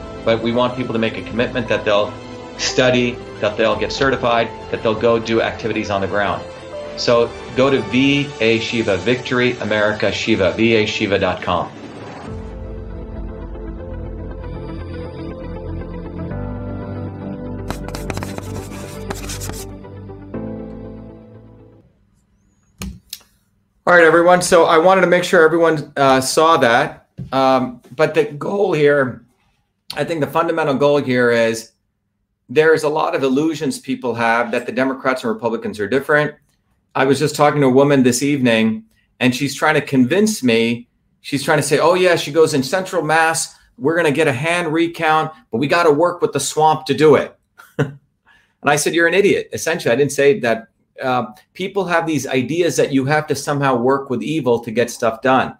But 0.23 0.41
we 0.41 0.51
want 0.51 0.75
people 0.75 0.93
to 0.93 0.99
make 0.99 1.17
a 1.17 1.23
commitment 1.23 1.67
that 1.67 1.85
they'll 1.85 2.13
study, 2.57 3.13
that 3.39 3.57
they'll 3.57 3.75
get 3.75 3.91
certified, 3.91 4.49
that 4.71 4.83
they'll 4.83 4.99
go 4.99 5.19
do 5.19 5.41
activities 5.41 5.89
on 5.89 6.01
the 6.01 6.07
ground. 6.07 6.43
So 6.97 7.31
go 7.55 7.69
to 7.69 7.81
VA 7.81 8.59
Shiva, 8.59 8.97
Victory 8.97 9.57
America 9.57 10.11
Shiva, 10.11 10.53
vashiva.com. 10.53 11.71
All 23.87 23.97
right, 23.97 24.05
everyone. 24.05 24.41
So 24.41 24.65
I 24.65 24.77
wanted 24.77 25.01
to 25.01 25.07
make 25.07 25.23
sure 25.23 25.43
everyone 25.43 25.91
uh, 25.97 26.21
saw 26.21 26.55
that. 26.57 27.07
Um, 27.33 27.81
but 27.95 28.13
the 28.13 28.25
goal 28.25 28.73
here, 28.73 29.25
I 29.95 30.05
think 30.05 30.21
the 30.21 30.27
fundamental 30.27 30.75
goal 30.75 30.97
here 31.01 31.31
is 31.31 31.73
there's 32.47 32.83
a 32.83 32.89
lot 32.89 33.13
of 33.13 33.23
illusions 33.23 33.79
people 33.79 34.13
have 34.15 34.51
that 34.51 34.65
the 34.65 34.71
Democrats 34.71 35.23
and 35.23 35.33
Republicans 35.33 35.79
are 35.79 35.87
different. 35.87 36.33
I 36.95 37.05
was 37.05 37.19
just 37.19 37.35
talking 37.35 37.61
to 37.61 37.67
a 37.67 37.71
woman 37.71 38.03
this 38.03 38.23
evening, 38.23 38.85
and 39.19 39.35
she's 39.35 39.55
trying 39.55 39.75
to 39.75 39.81
convince 39.81 40.43
me. 40.43 40.87
She's 41.21 41.43
trying 41.43 41.59
to 41.59 41.63
say, 41.63 41.79
oh, 41.79 41.93
yeah, 41.93 42.15
she 42.15 42.31
goes 42.31 42.53
in 42.53 42.63
Central 42.63 43.03
Mass. 43.03 43.55
We're 43.77 43.95
going 43.95 44.05
to 44.05 44.15
get 44.15 44.27
a 44.27 44.33
hand 44.33 44.73
recount, 44.73 45.33
but 45.51 45.57
we 45.57 45.67
got 45.67 45.83
to 45.83 45.91
work 45.91 46.21
with 46.21 46.33
the 46.33 46.39
swamp 46.39 46.85
to 46.85 46.93
do 46.93 47.15
it. 47.15 47.37
and 47.77 47.97
I 48.63 48.75
said, 48.75 48.93
you're 48.93 49.07
an 49.07 49.13
idiot. 49.13 49.49
Essentially, 49.53 49.91
I 49.91 49.95
didn't 49.95 50.11
say 50.11 50.39
that 50.39 50.67
uh, 51.01 51.27
people 51.53 51.85
have 51.85 52.05
these 52.05 52.27
ideas 52.27 52.75
that 52.77 52.93
you 52.93 53.05
have 53.05 53.27
to 53.27 53.35
somehow 53.35 53.75
work 53.75 54.09
with 54.09 54.21
evil 54.23 54.59
to 54.59 54.71
get 54.71 54.89
stuff 54.89 55.21
done. 55.21 55.57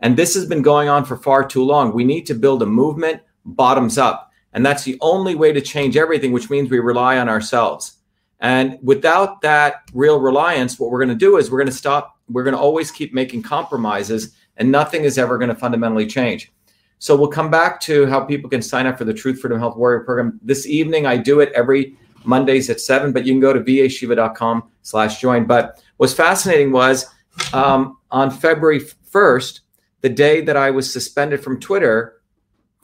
And 0.00 0.16
this 0.16 0.34
has 0.34 0.46
been 0.46 0.62
going 0.62 0.88
on 0.88 1.04
for 1.04 1.16
far 1.16 1.46
too 1.46 1.64
long. 1.64 1.92
We 1.92 2.04
need 2.04 2.26
to 2.26 2.34
build 2.34 2.62
a 2.62 2.66
movement 2.66 3.22
bottoms 3.44 3.98
up. 3.98 4.30
And 4.52 4.64
that's 4.64 4.84
the 4.84 4.98
only 5.00 5.34
way 5.34 5.52
to 5.52 5.60
change 5.60 5.96
everything, 5.96 6.32
which 6.32 6.50
means 6.50 6.70
we 6.70 6.78
rely 6.78 7.18
on 7.18 7.28
ourselves. 7.28 7.98
And 8.40 8.78
without 8.82 9.40
that 9.42 9.82
real 9.92 10.20
reliance, 10.20 10.78
what 10.78 10.90
we're 10.90 11.04
going 11.04 11.08
to 11.08 11.14
do 11.14 11.36
is 11.38 11.50
we're 11.50 11.58
going 11.58 11.66
to 11.66 11.72
stop, 11.72 12.18
we're 12.28 12.44
going 12.44 12.54
to 12.54 12.60
always 12.60 12.90
keep 12.90 13.12
making 13.14 13.42
compromises 13.42 14.34
and 14.56 14.70
nothing 14.70 15.04
is 15.04 15.18
ever 15.18 15.38
going 15.38 15.48
to 15.48 15.54
fundamentally 15.54 16.06
change. 16.06 16.52
So 16.98 17.16
we'll 17.16 17.28
come 17.28 17.50
back 17.50 17.80
to 17.82 18.06
how 18.06 18.20
people 18.20 18.48
can 18.48 18.62
sign 18.62 18.86
up 18.86 18.96
for 18.96 19.04
the 19.04 19.12
Truth 19.12 19.40
Freedom 19.40 19.58
Health 19.58 19.76
Warrior 19.76 20.00
program. 20.00 20.38
This 20.42 20.66
evening, 20.66 21.06
I 21.06 21.16
do 21.16 21.40
it 21.40 21.52
every 21.54 21.96
Mondays 22.24 22.70
at 22.70 22.80
seven, 22.80 23.12
but 23.12 23.26
you 23.26 23.32
can 23.32 23.40
go 23.40 23.52
to 23.52 23.60
vashiva.com 23.60 24.70
slash 24.82 25.20
join. 25.20 25.44
But 25.44 25.82
what's 25.96 26.14
fascinating 26.14 26.72
was 26.72 27.06
um, 27.52 27.98
on 28.10 28.30
February 28.30 28.80
1st, 28.80 29.60
the 30.00 30.08
day 30.08 30.40
that 30.42 30.56
I 30.56 30.70
was 30.70 30.90
suspended 30.90 31.42
from 31.42 31.60
Twitter, 31.60 32.20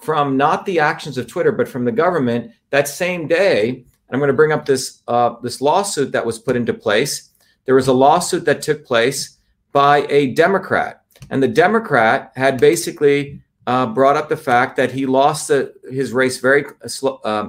from 0.01 0.37
not 0.37 0.65
the 0.67 0.81
actions 0.81 1.19
of 1.19 1.27
Twitter, 1.27 1.53
but 1.53 1.69
from 1.69 1.85
the 1.85 1.93
government, 1.93 2.53
that 2.71 2.89
same 2.89 3.27
day, 3.27 3.69
and 3.69 3.85
I'm 4.11 4.19
going 4.19 4.29
to 4.29 4.35
bring 4.35 4.53
up 4.53 4.67
this 4.67 5.03
uh, 5.07 5.37
this 5.43 5.61
lawsuit 5.61 6.13
that 6.13 6.25
was 6.27 6.39
put 6.39 6.57
into 6.57 6.75
place. 6.75 7.31
There 7.65 7.75
was 7.75 7.89
a 7.89 7.93
lawsuit 7.93 8.45
that 8.47 8.63
took 8.63 8.85
place 8.85 9.39
by 9.73 10.07
a 10.09 10.33
Democrat, 10.33 11.05
and 11.29 11.43
the 11.43 11.49
Democrat 11.49 12.33
had 12.35 12.59
basically 12.59 13.41
uh, 13.67 13.87
brought 13.87 14.17
up 14.17 14.29
the 14.29 14.37
fact 14.37 14.77
that 14.77 14.91
he 14.91 15.07
lost 15.07 15.49
the, 15.49 15.73
his 15.91 16.13
race 16.13 16.39
very 16.39 16.65
uh, 17.05 17.49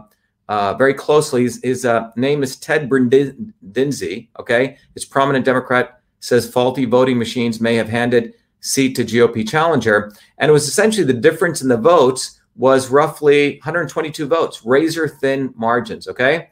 uh, 0.49 0.73
very 0.75 0.93
closely. 0.93 1.43
His, 1.43 1.59
his 1.63 1.85
uh, 1.85 2.11
name 2.15 2.43
is 2.43 2.57
Ted 2.57 2.89
Brindisi. 2.89 4.29
Okay, 4.39 4.77
his 4.93 5.05
prominent 5.05 5.45
Democrat 5.45 6.01
says 6.19 6.51
faulty 6.51 6.85
voting 6.85 7.17
machines 7.17 7.61
may 7.61 7.75
have 7.75 7.89
handed 7.89 8.33
seat 8.59 8.95
to 8.97 9.05
GOP 9.05 9.49
challenger, 9.49 10.11
and 10.37 10.49
it 10.49 10.53
was 10.53 10.67
essentially 10.67 11.05
the 11.05 11.13
difference 11.13 11.61
in 11.61 11.69
the 11.69 11.77
votes 11.77 12.40
was 12.55 12.89
roughly 12.89 13.55
122 13.59 14.27
votes, 14.27 14.65
razor 14.65 15.07
thin 15.07 15.53
margins. 15.55 16.07
Okay. 16.07 16.49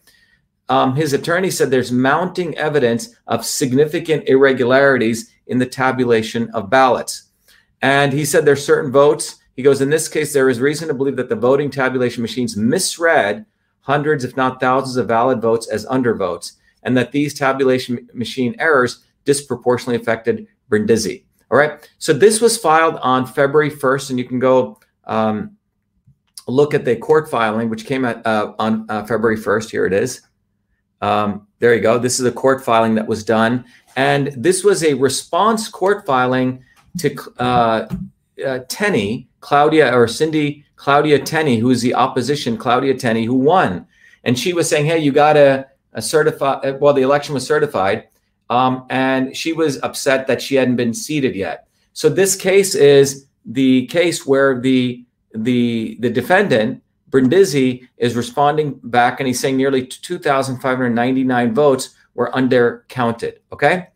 Um, 0.70 0.96
his 0.96 1.13
attorney 1.13 1.50
said 1.50 1.72
there's 1.72 1.91
mounting 1.91 2.56
evidence 2.58 3.15
of 3.27 3.44
significant 3.44 4.27
irregularities 4.27 5.32
in 5.48 5.58
the 5.58 5.65
tabulation 5.65 6.50
of 6.51 6.70
ballots. 6.70 7.24
And 7.82 8.13
he 8.13 8.24
said 8.24 8.46
there's 8.46 8.63
certain 8.63 8.91
votes. 8.91 9.38
He 9.56 9.63
goes, 9.63 9.82
in 9.82 9.89
this 9.89 10.08
case, 10.08 10.32
there 10.32 10.50
is 10.50 10.60
reason 10.60 10.88
to 10.88 10.94
believe 10.94 11.15
that 11.15 11.27
the 11.27 11.36
voting 11.36 11.72
tabulation 11.72 12.22
machines 12.22 12.56
misread 12.56 13.46
hundreds, 13.82 14.24
if 14.24 14.38
not 14.38 14.60
thousands, 14.60 14.98
of 14.98 15.08
valid 15.08 15.41
votes 15.41 15.68
as 15.68 15.86
undervotes, 15.88 16.53
and 16.84 16.96
that 16.96 17.12
these 17.12 17.34
tabulation 17.34 18.08
machine 18.13 18.56
errors 18.60 19.03
disproportionately 19.25 20.00
affected 20.00 20.48
Brindisi. 20.70 21.25
All 21.51 21.58
right. 21.58 21.89
So 21.98 22.13
this 22.13 22.41
was 22.41 22.58
filed 22.58 22.98
on 22.98 23.25
February 23.25 23.72
1st, 23.72 24.12
and 24.12 24.20
you 24.20 24.25
can 24.25 24.38
go 24.38 24.79
um, 25.06 25.58
look 26.50 26.74
at 26.74 26.86
the 26.86 26.96
court 26.96 27.29
filing, 27.29 27.70
which 27.70 27.86
came 27.86 28.06
at, 28.06 28.25
uh, 28.25 28.53
on 28.60 28.86
uh, 28.89 29.06
February 29.06 29.38
1st. 29.38 29.70
Here 29.70 29.86
it 29.86 29.94
is. 29.94 30.22
Um, 31.01 31.48
there 31.60 31.74
you 31.74 31.82
go. 31.82 31.98
This 31.98 32.20
is 32.20 32.25
a 32.25 32.32
court 32.32 32.63
filing 32.63 32.96
that 32.96 33.08
was 33.08 33.24
done. 33.24 33.65
And 33.96 34.27
this 34.36 34.63
was 34.63 34.84
a 34.84 34.94
response 34.94 35.68
court 35.68 36.06
filing 36.06 36.63
to 37.00 37.15
uh, 37.39 37.88
uh, 38.46 38.60
Tenney, 38.68 39.27
Claudia 39.39 39.96
or 39.96 40.08
Cindy 40.08 40.65
Claudia 40.79 41.20
Tenney, 41.20 41.58
who 41.58 41.72
is 41.72 41.82
the 41.82 41.94
opposition, 41.94 42.56
Claudia 42.56 42.94
Tenney, 42.94 43.25
who 43.25 43.36
won. 43.36 43.86
And 44.24 44.39
she 44.39 44.53
was 44.53 44.70
saying, 44.70 44.86
hey, 44.86 45.00
you 45.00 45.12
got 45.12 45.34
to 45.34 45.68
certify, 46.00 46.53
uh, 46.53 46.77
well, 46.79 46.94
the 46.94 47.01
election 47.01 47.34
was 47.34 47.46
certified. 47.46 48.08
Um, 48.50 48.86
and 48.89 49.36
she 49.36 49.51
was 49.51 49.82
upset 49.84 50.27
that 50.27 50.41
she 50.41 50.56
hadn't 50.56 50.77
been 50.77 50.94
seated 50.94 51.36
yet. 51.36 51.68
So 51.91 52.08
this 52.08 52.38
case 52.38 52.75
is 52.75 53.25
the 53.46 53.88
case 53.88 54.25
where 54.25 54.60
the 54.60 55.03
the 55.33 55.98
the 56.00 56.09
defendant 56.09 56.81
Brindisi 57.09 57.88
is 57.98 58.15
responding 58.15 58.79
back 58.83 59.19
and 59.19 59.27
he's 59.27 59.39
saying 59.39 59.57
nearly 59.57 59.86
2,599 59.86 61.53
votes 61.53 61.95
were 62.13 62.31
undercounted. 62.31 63.38
Okay, 63.51 63.88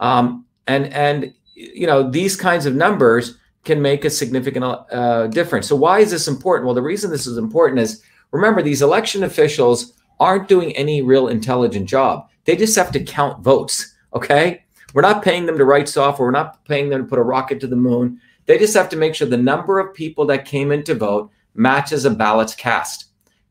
um, 0.00 0.44
and 0.66 0.92
and 0.92 1.32
you 1.54 1.86
know 1.86 2.08
these 2.10 2.36
kinds 2.36 2.66
of 2.66 2.74
numbers 2.74 3.38
can 3.64 3.82
make 3.82 4.04
a 4.04 4.10
significant 4.10 4.64
uh, 4.64 5.26
difference. 5.28 5.68
So 5.68 5.76
why 5.76 6.00
is 6.00 6.10
this 6.10 6.28
important? 6.28 6.66
Well, 6.66 6.74
the 6.74 6.82
reason 6.82 7.10
this 7.10 7.26
is 7.26 7.38
important 7.38 7.80
is 7.80 8.02
remember 8.30 8.62
these 8.62 8.82
election 8.82 9.24
officials 9.24 9.94
aren't 10.20 10.48
doing 10.48 10.72
any 10.72 11.02
real 11.02 11.28
intelligent 11.28 11.88
job. 11.88 12.28
They 12.44 12.56
just 12.56 12.76
have 12.76 12.92
to 12.92 13.02
count 13.02 13.42
votes. 13.42 13.94
Okay, 14.14 14.64
we're 14.94 15.02
not 15.02 15.22
paying 15.22 15.46
them 15.46 15.58
to 15.58 15.64
write 15.64 15.88
software. 15.88 16.26
We're 16.26 16.32
not 16.32 16.64
paying 16.64 16.88
them 16.88 17.02
to 17.02 17.08
put 17.08 17.18
a 17.18 17.22
rocket 17.22 17.60
to 17.60 17.66
the 17.66 17.76
moon. 17.76 18.20
They 18.48 18.56
just 18.56 18.74
have 18.74 18.88
to 18.88 18.96
make 18.96 19.14
sure 19.14 19.28
the 19.28 19.36
number 19.36 19.78
of 19.78 19.94
people 19.94 20.24
that 20.26 20.46
came 20.46 20.72
in 20.72 20.82
to 20.84 20.94
vote 20.94 21.30
matches 21.54 22.06
a 22.06 22.10
ballot's 22.10 22.54
cast. 22.54 23.04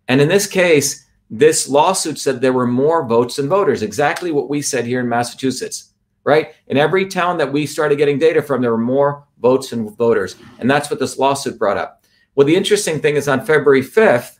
And 0.08 0.20
in 0.20 0.28
this 0.28 0.48
case, 0.48 1.06
this 1.30 1.70
lawsuit 1.70 2.18
said 2.18 2.42
there 2.42 2.52
were 2.52 2.66
more 2.66 3.06
votes 3.06 3.36
than 3.36 3.48
voters, 3.48 3.84
exactly 3.84 4.32
what 4.32 4.50
we 4.50 4.60
said 4.60 4.86
here 4.86 5.00
in 5.00 5.08
Massachusetts, 5.08 5.94
right? 6.24 6.56
In 6.66 6.78
every 6.78 7.06
town 7.06 7.38
that 7.38 7.54
we 7.54 7.68
started 7.68 7.98
getting 7.98 8.18
data 8.18 8.42
from, 8.42 8.62
there 8.62 8.72
were 8.72 8.78
more 8.78 9.28
votes 9.40 9.70
than 9.70 9.88
voters. 9.88 10.36
And 10.58 10.70
that's 10.70 10.90
what 10.90 11.00
this 11.00 11.20
lawsuit 11.20 11.60
brought 11.60 11.78
up. 11.78 12.04
Well, 12.34 12.48
the 12.48 12.56
interesting 12.56 13.00
thing 13.00 13.18
is 13.18 13.28
on 13.28 13.46
February 13.46 13.84
5th, 13.84 14.40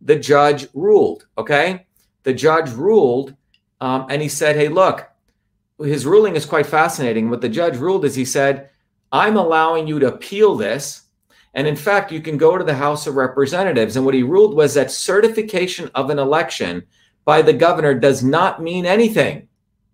the 0.00 0.16
judge 0.16 0.68
ruled, 0.72 1.26
okay? 1.36 1.86
The 2.22 2.32
judge 2.32 2.70
ruled 2.70 3.34
um, 3.80 4.06
and 4.08 4.22
he 4.22 4.28
said, 4.28 4.54
hey, 4.54 4.68
look, 4.68 5.10
his 5.80 6.06
ruling 6.06 6.36
is 6.36 6.46
quite 6.46 6.66
fascinating. 6.66 7.28
What 7.28 7.40
the 7.40 7.48
judge 7.48 7.76
ruled 7.76 8.04
is 8.04 8.14
he 8.14 8.24
said, 8.24 8.70
I'm 9.12 9.36
allowing 9.36 9.86
you 9.86 9.98
to 9.98 10.08
appeal 10.08 10.56
this 10.56 11.08
and 11.54 11.66
in 11.66 11.76
fact, 11.76 12.12
you 12.12 12.20
can 12.20 12.36
go 12.36 12.56
to 12.56 12.64
the 12.64 12.74
House 12.74 13.06
of 13.06 13.16
Representatives. 13.16 13.96
And 13.96 14.04
what 14.04 14.14
he 14.14 14.22
ruled 14.22 14.54
was 14.54 14.74
that 14.74 14.90
certification 14.90 15.90
of 15.94 16.10
an 16.10 16.18
election 16.18 16.84
by 17.24 17.42
the 17.42 17.52
governor 17.52 17.94
does 17.94 18.22
not 18.22 18.62
mean 18.62 18.86
anything. 18.86 19.48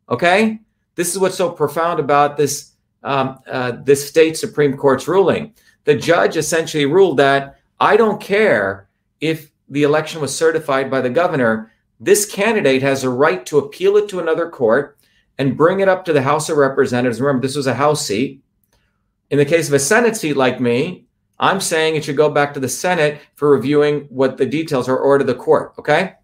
Okay? 0.09 0.61
This 0.97 1.13
is 1.13 1.19
what's 1.19 1.37
so 1.37 1.51
profound 1.51 1.99
about 1.99 2.37
this, 2.37 2.73
um, 3.03 3.39
uh, 3.47 3.73
this 3.83 4.07
state 4.07 4.37
Supreme 4.37 4.77
Court's 4.77 5.09
ruling. 5.09 5.55
The 5.85 5.95
judge 5.95 6.37
essentially 6.37 6.87
ruled 6.87 7.17
that 7.19 7.61
I 7.81 7.97
don't 7.97 8.21
care 8.21 8.89
if 9.21 9.51
the 9.69 9.83
election 9.83 10.21
was 10.21 10.37
certified 10.37 10.91
by 10.91 11.01
the 11.01 11.11
governor. 11.11 11.73
This 12.01 12.31
candidate 12.31 12.83
has 12.83 13.03
a 13.03 13.11
right 13.11 13.45
to 13.47 13.59
appeal 13.59 13.97
it 13.97 14.09
to 14.11 14.21
another 14.21 14.49
court 14.51 14.99
and 15.39 15.57
bring 15.57 15.81
it 15.81 15.89
up 15.89 16.05
to 16.05 16.13
the 16.13 16.23
House 16.23 16.49
of 16.49 16.59
Representatives. 16.59 17.21
Remember, 17.21 17.47
this 17.47 17.57
was 17.57 17.67
a 17.67 17.75
House 17.75 18.07
seat. 18.07 18.43
In 19.31 19.39
the 19.39 19.45
case 19.45 19.69
of 19.69 19.75
a 19.75 19.79
Senate 19.79 20.17
seat 20.17 20.37
like 20.37 20.61
me, 20.61 21.07
I'm 21.39 21.61
saying 21.61 21.97
it 21.97 22.05
should 22.05 22.17
go 22.17 22.31
back 22.31 22.55
to 22.55 22.61
the 22.61 22.69
Senate 22.69 23.21
for 23.35 23.51
reviewing 23.51 24.03
what 24.09 24.37
the 24.37 24.47
details 24.47 24.89
are 24.89 24.99
or 24.99 25.19
to 25.19 25.25
the 25.25 25.35
court. 25.35 25.75
Okay. 25.79 26.15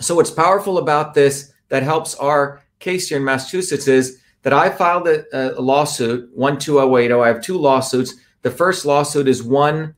So, 0.00 0.14
what's 0.16 0.30
powerful 0.30 0.78
about 0.78 1.14
this 1.14 1.52
that 1.68 1.82
helps 1.82 2.14
our 2.16 2.62
case 2.80 3.08
here 3.08 3.18
in 3.18 3.24
Massachusetts 3.24 3.86
is 3.86 4.20
that 4.42 4.52
I 4.52 4.70
filed 4.70 5.06
a, 5.06 5.58
a 5.58 5.60
lawsuit, 5.60 6.30
12080. 6.36 7.14
I 7.14 7.28
have 7.28 7.42
two 7.42 7.56
lawsuits. 7.56 8.14
The 8.42 8.50
first 8.50 8.84
lawsuit 8.84 9.28
is 9.28 9.42
one, 9.42 9.94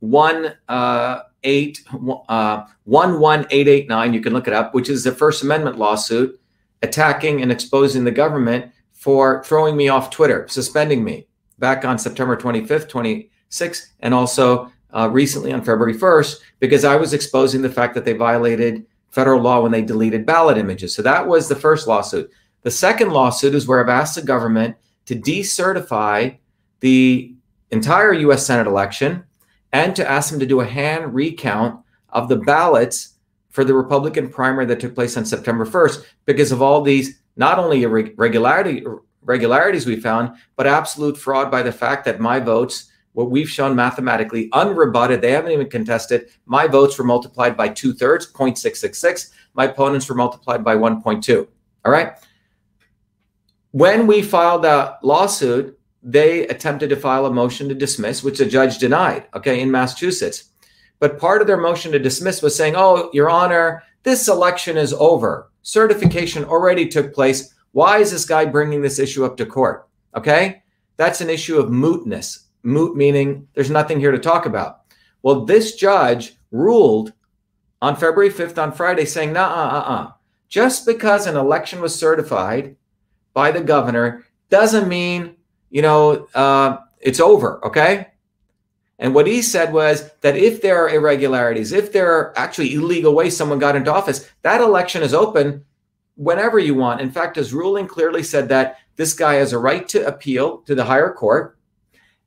one, 0.00 0.54
uh, 0.68 1.20
eight, 1.44 1.82
uh, 2.28 2.64
11889. 2.84 4.14
You 4.14 4.20
can 4.20 4.32
look 4.32 4.48
it 4.48 4.52
up, 4.52 4.74
which 4.74 4.90
is 4.90 5.04
the 5.04 5.12
First 5.12 5.42
Amendment 5.42 5.78
lawsuit 5.78 6.38
attacking 6.82 7.40
and 7.40 7.52
exposing 7.52 8.04
the 8.04 8.10
government 8.10 8.72
for 8.92 9.42
throwing 9.44 9.76
me 9.76 9.88
off 9.88 10.10
Twitter, 10.10 10.46
suspending 10.48 11.02
me 11.02 11.26
back 11.60 11.84
on 11.84 11.98
September 11.98 12.36
25th, 12.36 12.88
20, 12.88 13.30
6th, 13.50 13.90
and 14.00 14.12
also 14.12 14.72
uh, 14.92 15.08
recently 15.10 15.52
on 15.52 15.60
February 15.60 15.94
1st, 15.94 16.40
because 16.58 16.84
I 16.84 16.96
was 16.96 17.14
exposing 17.14 17.62
the 17.62 17.70
fact 17.70 17.94
that 17.94 18.04
they 18.04 18.14
violated 18.14 18.86
federal 19.10 19.40
law 19.40 19.60
when 19.60 19.70
they 19.70 19.82
deleted 19.82 20.26
ballot 20.26 20.58
images. 20.58 20.94
So 20.94 21.02
that 21.02 21.26
was 21.26 21.48
the 21.48 21.56
first 21.56 21.86
lawsuit. 21.86 22.30
The 22.62 22.70
second 22.70 23.10
lawsuit 23.10 23.54
is 23.54 23.66
where 23.66 23.80
I've 23.80 23.88
asked 23.88 24.16
the 24.16 24.22
government 24.22 24.76
to 25.06 25.14
decertify 25.14 26.38
the 26.80 27.34
entire 27.70 28.12
US 28.12 28.46
Senate 28.46 28.66
election 28.66 29.24
and 29.72 29.94
to 29.96 30.08
ask 30.08 30.30
them 30.30 30.40
to 30.40 30.46
do 30.46 30.60
a 30.60 30.66
hand 30.66 31.14
recount 31.14 31.80
of 32.10 32.28
the 32.28 32.36
ballots 32.36 33.14
for 33.50 33.64
the 33.64 33.74
Republican 33.74 34.28
primary 34.28 34.66
that 34.66 34.80
took 34.80 34.94
place 34.94 35.16
on 35.16 35.24
September 35.24 35.64
1st 35.64 36.04
because 36.24 36.52
of 36.52 36.62
all 36.62 36.82
these 36.82 37.20
not 37.36 37.58
only 37.58 37.82
irregularity, 37.82 38.84
regularities 39.22 39.86
we 39.86 39.96
found, 39.96 40.36
but 40.56 40.66
absolute 40.66 41.16
fraud 41.16 41.50
by 41.50 41.62
the 41.62 41.72
fact 41.72 42.04
that 42.04 42.20
my 42.20 42.40
votes 42.40 42.90
what 43.12 43.30
we've 43.30 43.48
shown 43.48 43.74
mathematically, 43.74 44.48
unrebutted, 44.50 45.20
they 45.20 45.32
haven't 45.32 45.52
even 45.52 45.68
contested. 45.68 46.30
My 46.46 46.66
votes 46.66 46.96
were 46.98 47.04
multiplied 47.04 47.56
by 47.56 47.68
two 47.68 47.92
thirds, 47.92 48.30
0.666. 48.30 49.30
My 49.54 49.64
opponents 49.64 50.08
were 50.08 50.14
multiplied 50.14 50.62
by 50.62 50.76
1.2. 50.76 51.46
All 51.84 51.92
right. 51.92 52.12
When 53.72 54.06
we 54.06 54.22
filed 54.22 54.64
that 54.64 55.04
lawsuit, 55.04 55.78
they 56.02 56.46
attempted 56.48 56.90
to 56.90 56.96
file 56.96 57.26
a 57.26 57.32
motion 57.32 57.68
to 57.68 57.74
dismiss, 57.74 58.22
which 58.22 58.38
the 58.38 58.46
judge 58.46 58.78
denied, 58.78 59.26
okay, 59.34 59.60
in 59.60 59.70
Massachusetts. 59.70 60.44
But 60.98 61.18
part 61.18 61.40
of 61.40 61.46
their 61.46 61.56
motion 61.56 61.92
to 61.92 61.98
dismiss 61.98 62.42
was 62.42 62.54
saying, 62.54 62.74
oh, 62.76 63.10
Your 63.12 63.30
Honor, 63.30 63.82
this 64.02 64.28
election 64.28 64.76
is 64.76 64.92
over. 64.94 65.50
Certification 65.62 66.44
already 66.44 66.86
took 66.86 67.12
place. 67.12 67.54
Why 67.72 67.98
is 67.98 68.10
this 68.10 68.24
guy 68.24 68.44
bringing 68.44 68.82
this 68.82 68.98
issue 68.98 69.24
up 69.24 69.36
to 69.36 69.46
court? 69.46 69.88
Okay. 70.16 70.62
That's 70.96 71.20
an 71.20 71.30
issue 71.30 71.58
of 71.58 71.70
mootness 71.70 72.46
moot 72.62 72.96
meaning 72.96 73.48
there's 73.54 73.70
nothing 73.70 74.00
here 74.00 74.12
to 74.12 74.18
talk 74.18 74.46
about. 74.46 74.80
Well, 75.22 75.44
this 75.44 75.74
judge 75.74 76.36
ruled 76.50 77.12
on 77.82 77.96
February 77.96 78.30
5th 78.30 78.58
on 78.58 78.72
Friday 78.72 79.04
saying, 79.04 79.32
nah, 79.32 79.46
uh, 79.46 79.76
uh, 79.78 79.92
uh. 79.92 80.12
just 80.48 80.86
because 80.86 81.26
an 81.26 81.36
election 81.36 81.80
was 81.80 81.94
certified 81.94 82.76
by 83.32 83.50
the 83.50 83.60
governor 83.60 84.24
doesn't 84.48 84.88
mean, 84.88 85.36
you 85.70 85.82
know, 85.82 86.26
uh, 86.34 86.78
it's 87.00 87.20
over. 87.20 87.64
Okay. 87.64 88.08
And 88.98 89.14
what 89.14 89.26
he 89.26 89.40
said 89.40 89.72
was 89.72 90.10
that 90.20 90.36
if 90.36 90.60
there 90.60 90.84
are 90.84 90.90
irregularities, 90.90 91.72
if 91.72 91.92
there 91.92 92.12
are 92.12 92.38
actually 92.38 92.74
illegal 92.74 93.14
ways 93.14 93.34
someone 93.34 93.58
got 93.58 93.76
into 93.76 93.92
office, 93.92 94.28
that 94.42 94.60
election 94.60 95.02
is 95.02 95.14
open 95.14 95.64
whenever 96.16 96.58
you 96.58 96.74
want. 96.74 97.00
In 97.00 97.10
fact, 97.10 97.36
his 97.36 97.52
ruling 97.52 97.86
clearly 97.86 98.22
said 98.22 98.48
that 98.48 98.78
this 98.96 99.14
guy 99.14 99.34
has 99.34 99.52
a 99.52 99.58
right 99.58 99.88
to 99.88 100.06
appeal 100.06 100.58
to 100.58 100.74
the 100.74 100.84
higher 100.84 101.12
court, 101.12 101.58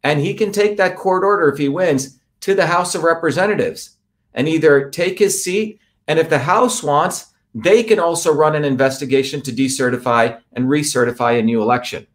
and 0.04 0.20
he 0.20 0.34
can 0.34 0.52
take 0.52 0.78
that 0.78 0.98
court 0.98 1.24
order 1.24 1.50
if 1.50 1.58
he 1.58 1.70
wins 1.70 2.20
to 2.42 2.56
the 2.56 2.68
House 2.68 2.96
of 2.96 3.04
Representatives 3.04 3.98
and 4.34 4.48
either 4.48 4.90
take 4.90 5.20
his 5.20 5.44
seat. 5.44 5.80
And 6.08 6.20
if 6.20 6.30
the 6.30 6.40
House 6.40 6.84
wants, 6.84 7.34
they 7.56 7.84
can 7.84 8.00
also 8.00 8.34
run 8.34 8.56
an 8.56 8.66
investigation 8.66 9.42
to 9.44 9.52
decertify 9.52 10.42
and 10.54 10.66
recertify 10.66 11.40
a 11.40 11.44
new 11.44 11.62
election. 11.62 12.08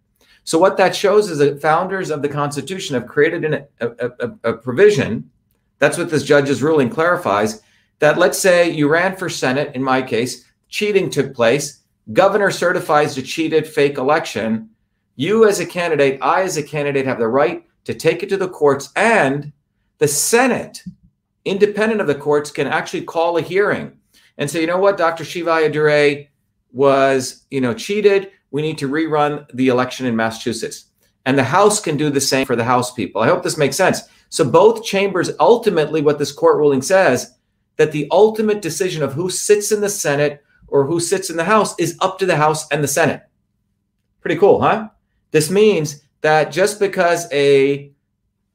So 0.45 0.59
what 0.59 0.77
that 0.79 0.97
shows 0.97 1.31
is 1.31 1.39
that 1.39 1.63
founders 1.63 2.11
of 2.11 2.23
the 2.23 2.29
Constitution 2.29 2.95
have 2.95 3.07
created 3.07 3.45
an, 3.45 3.67
a, 3.81 3.89
a, 3.89 4.51
a 4.51 4.53
provision. 4.55 5.31
That's 5.79 5.97
what 5.97 6.11
this 6.11 6.25
judge's 6.25 6.63
ruling 6.63 6.91
clarifies. 6.91 7.63
That 8.01 8.19
let's 8.19 8.39
say 8.39 8.71
you 8.71 8.89
ran 8.89 9.17
for 9.17 9.29
Senate, 9.29 9.75
in 9.75 9.83
my 9.83 10.03
case, 10.03 10.45
cheating 10.69 11.11
took 11.11 11.35
place. 11.35 11.81
Governor 12.13 12.51
certifies 12.51 13.17
a 13.19 13.23
cheated 13.23 13.67
fake 13.67 13.99
election. 13.99 14.71
You, 15.17 15.47
as 15.47 15.61
a 15.61 15.67
candidate, 15.67 16.21
I, 16.23 16.43
as 16.43 16.57
a 16.57 16.63
candidate, 16.63 17.07
have 17.07 17.19
the 17.19 17.29
right 17.29 17.65
to 17.85 17.95
take 17.95 18.23
it 18.23 18.29
to 18.29 18.37
the 18.37 18.49
courts, 18.49 18.91
and 18.97 19.53
the 19.99 20.09
Senate, 20.09 20.83
independent 21.45 22.01
of 22.01 22.07
the 22.07 22.15
courts, 22.15 22.51
can 22.51 22.67
actually 22.67 23.03
call 23.03 23.37
a 23.37 23.43
hearing 23.43 23.99
and 24.37 24.51
say, 24.51 24.61
you 24.61 24.67
know 24.67 24.79
what, 24.79 24.97
Dr. 24.97 25.25
Shiva 25.25 25.51
Ayyadurai 25.51 26.29
was, 26.73 27.45
you 27.51 27.61
know, 27.61 27.75
cheated 27.75 28.31
we 28.51 28.63
need 28.63 28.79
to 28.79 28.89
rerun 28.89 29.47
the 29.53 29.69
election 29.69 30.07
in 30.07 30.17
Massachusetts. 30.17 30.87
And 31.27 31.39
the 31.39 31.45
House 31.45 31.81
can 31.81 31.97
do 31.97 32.11
the 32.11 32.21
same 32.21 32.47
for 32.47 32.57
the 32.57 32.65
House 32.65 32.93
people. 32.93 33.21
I 33.21 33.27
hope 33.27 33.43
this 33.43 33.59
makes 33.59 33.77
sense. 33.77 34.03
So 34.31 34.49
both 34.49 34.85
chambers, 34.85 35.31
ultimately, 35.41 36.01
what 36.01 36.19
this 36.19 36.33
court 36.33 36.57
ruling 36.57 36.83
says, 36.83 37.35
that 37.77 37.93
the 37.93 38.09
ultimate 38.11 38.63
decision 38.63 39.03
of 39.03 39.13
who 39.13 39.31
sits 39.31 39.71
in 39.73 39.81
the 39.81 39.89
Senate 39.89 40.43
or 40.69 40.87
who 40.87 41.01
sits 41.01 41.31
in 41.31 41.37
the 41.37 41.45
House 41.45 41.75
is 41.79 41.97
up 42.01 42.19
to 42.19 42.27
the 42.27 42.37
House 42.37 42.69
and 42.69 42.83
the 42.83 42.89
Senate. 42.89 43.23
Pretty 44.21 44.37
cool, 44.37 44.61
huh? 44.61 44.89
This 45.31 45.51
means 45.51 46.03
that 46.21 46.53
just 46.53 46.81
because 46.81 47.31
a 47.33 47.93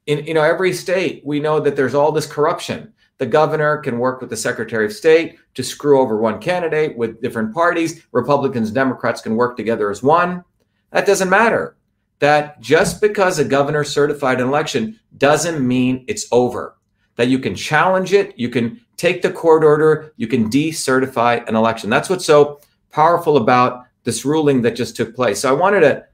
in 0.05 0.25
you 0.25 0.33
know 0.33 0.43
every 0.43 0.73
state 0.73 1.21
we 1.25 1.39
know 1.39 1.59
that 1.59 1.75
there's 1.75 1.93
all 1.93 2.11
this 2.11 2.27
corruption 2.27 2.93
the 3.23 3.25
governor 3.25 3.77
can 3.77 3.99
work 3.99 4.21
with 4.21 4.29
the 4.29 4.37
Secretary 4.37 4.85
of 4.85 4.91
State 4.91 5.37
to 5.53 5.63
screw 5.63 6.01
over 6.01 6.17
one 6.17 6.39
candidate 6.39 6.97
with 6.97 7.21
different 7.21 7.53
parties. 7.53 8.05
Republicans, 8.11 8.71
Democrats 8.71 9.21
can 9.21 9.35
work 9.35 9.55
together 9.55 9.89
as 9.89 10.03
one. 10.03 10.43
That 10.91 11.05
doesn't 11.05 11.29
matter. 11.29 11.77
That 12.19 12.59
just 12.59 13.01
because 13.01 13.39
a 13.39 13.45
governor 13.45 13.83
certified 13.83 14.41
an 14.41 14.47
election 14.47 14.99
doesn't 15.17 15.65
mean 15.65 16.05
it's 16.07 16.27
over. 16.31 16.77
That 17.15 17.27
you 17.27 17.39
can 17.39 17.55
challenge 17.55 18.13
it, 18.13 18.37
you 18.37 18.49
can 18.49 18.81
take 18.97 19.21
the 19.21 19.31
court 19.31 19.63
order, 19.63 20.13
you 20.17 20.27
can 20.27 20.49
decertify 20.49 21.47
an 21.47 21.55
election. 21.55 21.89
That's 21.89 22.09
what's 22.09 22.25
so 22.25 22.59
powerful 22.91 23.37
about 23.37 23.85
this 24.03 24.25
ruling 24.25 24.61
that 24.61 24.75
just 24.75 24.95
took 24.95 25.15
place. 25.15 25.39
So 25.41 25.49
I 25.49 25.57
wanted 25.57 25.81
to, 25.81 26.05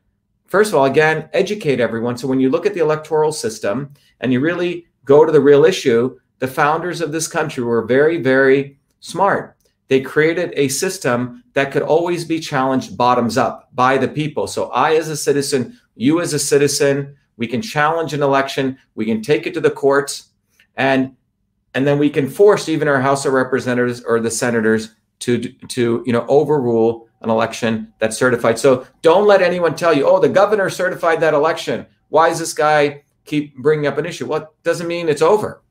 first 0.47 0.71
of 0.71 0.75
all, 0.75 0.85
again, 0.85 1.29
educate 1.33 1.79
everyone. 1.79 2.17
So 2.17 2.27
when 2.27 2.39
you 2.39 2.49
look 2.49 2.65
at 2.65 2.73
the 2.73 2.81
electoral 2.81 3.31
system 3.31 3.93
and 4.21 4.31
you 4.31 4.39
really 4.39 4.87
go 5.05 5.25
to 5.25 5.31
the 5.31 5.41
real 5.41 5.65
issue, 5.65 6.17
the 6.39 6.47
founders 6.47 7.01
of 7.01 7.11
this 7.11 7.27
country 7.27 7.63
were 7.63 7.83
very, 7.85 8.21
very 8.21 8.77
smart. 8.99 9.57
They 9.87 10.01
created 10.01 10.53
a 10.55 10.67
system 10.67 11.43
that 11.53 11.71
could 11.71 11.81
always 11.81 12.23
be 12.23 12.39
challenged 12.39 12.95
bottoms 12.95 13.37
up 13.37 13.69
by 13.73 13.97
the 13.97 14.07
people. 14.07 14.45
So 14.47 14.69
I, 14.69 14.95
as 14.95 15.09
a 15.09 15.17
citizen, 15.17 15.79
you 15.95 16.21
as 16.21 16.33
a 16.33 16.39
citizen, 16.39 17.17
we 17.37 17.47
can 17.47 17.61
challenge 17.61 18.13
an 18.13 18.21
election, 18.21 18.77
we 18.95 19.05
can 19.05 19.21
take 19.21 19.47
it 19.47 19.53
to 19.55 19.61
the 19.61 19.71
courts, 19.71 20.29
and 20.75 21.15
and 21.73 21.85
then 21.85 21.99
we 21.99 22.09
can 22.09 22.29
force 22.29 22.69
even 22.69 22.87
our 22.87 23.01
House 23.01 23.25
of 23.25 23.33
Representatives 23.33 24.01
or 24.03 24.19
the 24.19 24.31
senators 24.31 24.95
to 25.19 25.39
to 25.39 26.03
you 26.05 26.13
know 26.13 26.25
overrule 26.27 27.07
an 27.21 27.29
election 27.29 27.93
that's 27.99 28.17
certified. 28.17 28.57
So 28.57 28.87
don't 29.01 29.27
let 29.27 29.41
anyone 29.41 29.75
tell 29.75 29.93
you, 29.93 30.07
oh, 30.07 30.19
the 30.19 30.29
governor 30.29 30.69
certified 30.69 31.19
that 31.19 31.33
election. 31.33 31.85
Why 32.07 32.29
does 32.29 32.39
this 32.39 32.53
guy 32.53 33.03
keep 33.25 33.55
bringing 33.57 33.87
up 33.87 33.97
an 33.97 34.05
issue? 34.05 34.25
Well, 34.25 34.43
it 34.43 34.47
doesn't 34.63 34.87
mean 34.87 35.09
it's 35.09 35.21
over 35.21 35.61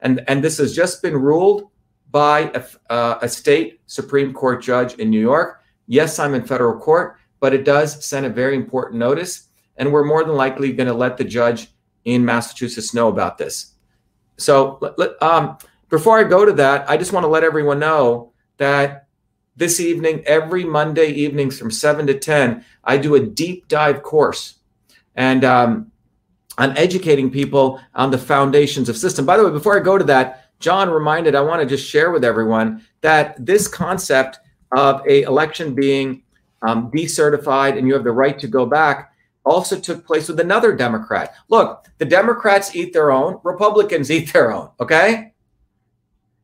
and 0.00 0.22
and 0.28 0.42
this 0.42 0.58
has 0.58 0.74
just 0.74 1.02
been 1.02 1.16
ruled 1.16 1.70
by 2.10 2.50
a, 2.54 2.92
uh, 2.92 3.18
a 3.22 3.28
state 3.28 3.80
supreme 3.86 4.32
court 4.32 4.62
judge 4.62 4.94
in 4.94 5.10
New 5.10 5.20
York. 5.20 5.62
Yes, 5.86 6.18
I'm 6.18 6.34
in 6.34 6.44
federal 6.44 6.78
court, 6.78 7.16
but 7.40 7.52
it 7.52 7.64
does 7.64 8.04
send 8.04 8.26
a 8.26 8.30
very 8.30 8.56
important 8.56 8.98
notice, 8.98 9.48
and 9.76 9.92
we're 9.92 10.04
more 10.04 10.24
than 10.24 10.36
likely 10.36 10.72
going 10.72 10.88
to 10.88 10.94
let 10.94 11.16
the 11.16 11.24
judge 11.24 11.68
in 12.04 12.24
Massachusetts 12.24 12.94
know 12.94 13.08
about 13.08 13.38
this. 13.38 13.72
So, 14.36 14.94
um, 15.20 15.58
before 15.88 16.18
I 16.18 16.24
go 16.24 16.44
to 16.44 16.52
that, 16.54 16.88
I 16.90 16.96
just 16.96 17.12
want 17.12 17.24
to 17.24 17.28
let 17.28 17.44
everyone 17.44 17.78
know 17.78 18.32
that 18.58 19.06
this 19.56 19.80
evening, 19.80 20.22
every 20.26 20.64
Monday 20.64 21.08
evenings 21.08 21.58
from 21.58 21.70
seven 21.70 22.06
to 22.08 22.18
ten, 22.18 22.64
I 22.84 22.98
do 22.98 23.14
a 23.14 23.20
deep 23.20 23.68
dive 23.68 24.02
course, 24.02 24.56
and 25.14 25.44
um, 25.44 25.92
on 26.58 26.76
educating 26.76 27.30
people 27.30 27.80
on 27.94 28.10
the 28.10 28.18
foundations 28.18 28.88
of 28.88 28.96
system. 28.96 29.24
By 29.24 29.36
the 29.36 29.44
way, 29.44 29.50
before 29.50 29.78
I 29.78 29.82
go 29.82 29.96
to 29.96 30.04
that, 30.04 30.50
John 30.58 30.90
reminded 30.90 31.34
I 31.34 31.40
want 31.42 31.60
to 31.60 31.66
just 31.66 31.88
share 31.88 32.10
with 32.10 32.24
everyone 32.24 32.82
that 33.02 33.44
this 33.44 33.68
concept 33.68 34.40
of 34.72 35.02
a 35.06 35.22
election 35.22 35.74
being 35.74 36.22
um, 36.62 36.90
decertified 36.90 37.78
and 37.78 37.86
you 37.86 37.94
have 37.94 38.04
the 38.04 38.12
right 38.12 38.38
to 38.38 38.48
go 38.48 38.66
back 38.66 39.12
also 39.46 39.78
took 39.78 40.04
place 40.04 40.28
with 40.28 40.40
another 40.40 40.74
Democrat. 40.74 41.34
Look, 41.48 41.86
the 41.98 42.04
Democrats 42.04 42.74
eat 42.74 42.92
their 42.92 43.10
own, 43.10 43.40
Republicans 43.44 44.10
eat 44.10 44.32
their 44.32 44.52
own, 44.52 44.70
okay? 44.80 45.32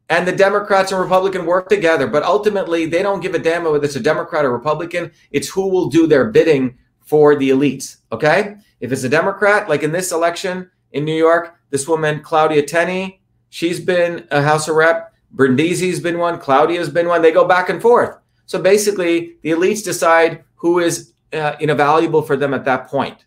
And 0.08 0.26
the 0.26 0.32
Democrats 0.32 0.92
and 0.92 1.00
Republican 1.00 1.44
work 1.44 1.68
together, 1.68 2.06
but 2.06 2.22
ultimately 2.22 2.86
they 2.86 3.02
don't 3.02 3.20
give 3.20 3.34
a 3.34 3.38
damn 3.38 3.64
whether 3.64 3.84
it's 3.84 3.96
a 3.96 4.00
Democrat 4.00 4.44
or 4.44 4.52
Republican. 4.52 5.10
It's 5.30 5.48
who 5.48 5.68
will 5.68 5.88
do 5.88 6.06
their 6.06 6.30
bidding 6.30 6.78
for 7.00 7.34
the 7.34 7.50
elites, 7.50 7.96
okay? 8.12 8.56
If 8.80 8.92
it's 8.92 9.04
a 9.04 9.08
Democrat, 9.08 9.68
like 9.68 9.82
in 9.82 9.92
this 9.92 10.12
election 10.12 10.70
in 10.92 11.04
New 11.04 11.16
York, 11.16 11.56
this 11.70 11.88
woman, 11.88 12.20
Claudia 12.20 12.62
Tenney, 12.62 13.22
she's 13.48 13.80
been 13.80 14.26
a 14.30 14.42
House 14.42 14.68
of 14.68 14.76
Rep. 14.76 15.12
Brindisi's 15.34 16.00
been 16.00 16.18
one. 16.18 16.38
Claudia's 16.38 16.90
been 16.90 17.08
one. 17.08 17.22
They 17.22 17.32
go 17.32 17.46
back 17.48 17.70
and 17.70 17.80
forth. 17.80 18.16
So 18.46 18.60
basically, 18.60 19.36
the 19.42 19.50
elites 19.50 19.82
decide 19.82 20.44
who 20.56 20.78
is 20.78 21.11
uh, 21.32 21.56
you 21.60 21.66
know 21.66 21.74
valuable 21.74 22.22
for 22.22 22.36
them 22.36 22.54
at 22.54 22.64
that 22.64 22.88
point. 22.88 23.24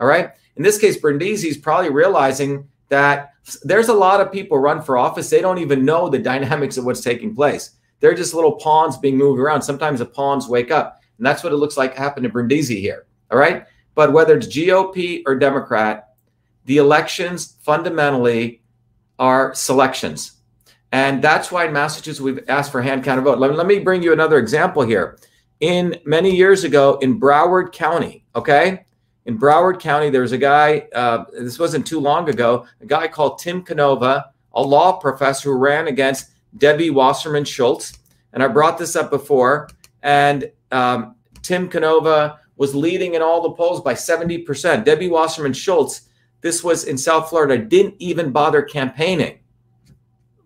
All 0.00 0.06
right. 0.06 0.30
In 0.56 0.62
this 0.62 0.78
case, 0.78 1.00
Brindisi's 1.00 1.56
probably 1.56 1.90
realizing 1.90 2.68
that 2.88 3.32
there's 3.62 3.88
a 3.88 3.94
lot 3.94 4.20
of 4.20 4.32
people 4.32 4.58
run 4.58 4.82
for 4.82 4.96
office. 4.96 5.28
They 5.28 5.40
don't 5.40 5.58
even 5.58 5.84
know 5.84 6.08
the 6.08 6.18
dynamics 6.18 6.76
of 6.76 6.84
what's 6.84 7.00
taking 7.00 7.34
place. 7.34 7.72
They're 8.00 8.14
just 8.14 8.34
little 8.34 8.56
pawns 8.56 8.96
being 8.98 9.16
moved 9.16 9.40
around. 9.40 9.62
Sometimes 9.62 9.98
the 9.98 10.06
pawns 10.06 10.48
wake 10.48 10.70
up, 10.70 11.00
and 11.18 11.26
that's 11.26 11.42
what 11.42 11.52
it 11.52 11.56
looks 11.56 11.76
like 11.76 11.96
happened 11.96 12.24
to 12.24 12.30
Brindisi 12.30 12.80
here. 12.80 13.06
All 13.30 13.38
right. 13.38 13.66
But 13.94 14.12
whether 14.12 14.36
it's 14.36 14.48
GOP 14.48 15.22
or 15.26 15.36
Democrat, 15.36 16.14
the 16.64 16.78
elections 16.78 17.56
fundamentally 17.62 18.62
are 19.18 19.54
selections. 19.54 20.32
And 20.92 21.22
that's 21.22 21.50
why 21.50 21.66
in 21.66 21.72
Massachusetts 21.72 22.20
we've 22.20 22.44
asked 22.48 22.72
for 22.72 22.82
hand 22.82 23.04
counted 23.04 23.22
vote. 23.22 23.38
Let, 23.38 23.54
let 23.54 23.66
me 23.66 23.78
bring 23.80 24.02
you 24.02 24.12
another 24.12 24.38
example 24.38 24.82
here. 24.82 25.18
In 25.64 25.98
many 26.04 26.30
years 26.30 26.62
ago 26.64 26.98
in 27.00 27.18
Broward 27.18 27.72
County, 27.72 28.26
okay, 28.36 28.84
in 29.24 29.38
Broward 29.38 29.80
County, 29.80 30.10
there 30.10 30.20
was 30.20 30.32
a 30.32 30.36
guy, 30.36 30.86
uh, 30.94 31.24
this 31.32 31.58
wasn't 31.58 31.86
too 31.86 32.00
long 32.00 32.28
ago, 32.28 32.66
a 32.82 32.84
guy 32.84 33.08
called 33.08 33.38
Tim 33.38 33.62
Canova, 33.62 34.26
a 34.52 34.60
law 34.60 34.98
professor 34.98 35.48
who 35.48 35.56
ran 35.56 35.88
against 35.88 36.32
Debbie 36.58 36.90
Wasserman 36.90 37.46
Schultz. 37.46 37.94
And 38.34 38.42
I 38.42 38.48
brought 38.48 38.76
this 38.76 38.94
up 38.94 39.08
before. 39.08 39.70
And 40.02 40.52
um, 40.70 41.14
Tim 41.40 41.70
Canova 41.70 42.40
was 42.58 42.74
leading 42.74 43.14
in 43.14 43.22
all 43.22 43.40
the 43.40 43.52
polls 43.52 43.80
by 43.80 43.94
70%. 43.94 44.84
Debbie 44.84 45.08
Wasserman 45.08 45.54
Schultz, 45.54 46.10
this 46.42 46.62
was 46.62 46.84
in 46.84 46.98
South 46.98 47.30
Florida, 47.30 47.56
didn't 47.56 47.94
even 48.00 48.32
bother 48.32 48.60
campaigning. 48.60 49.38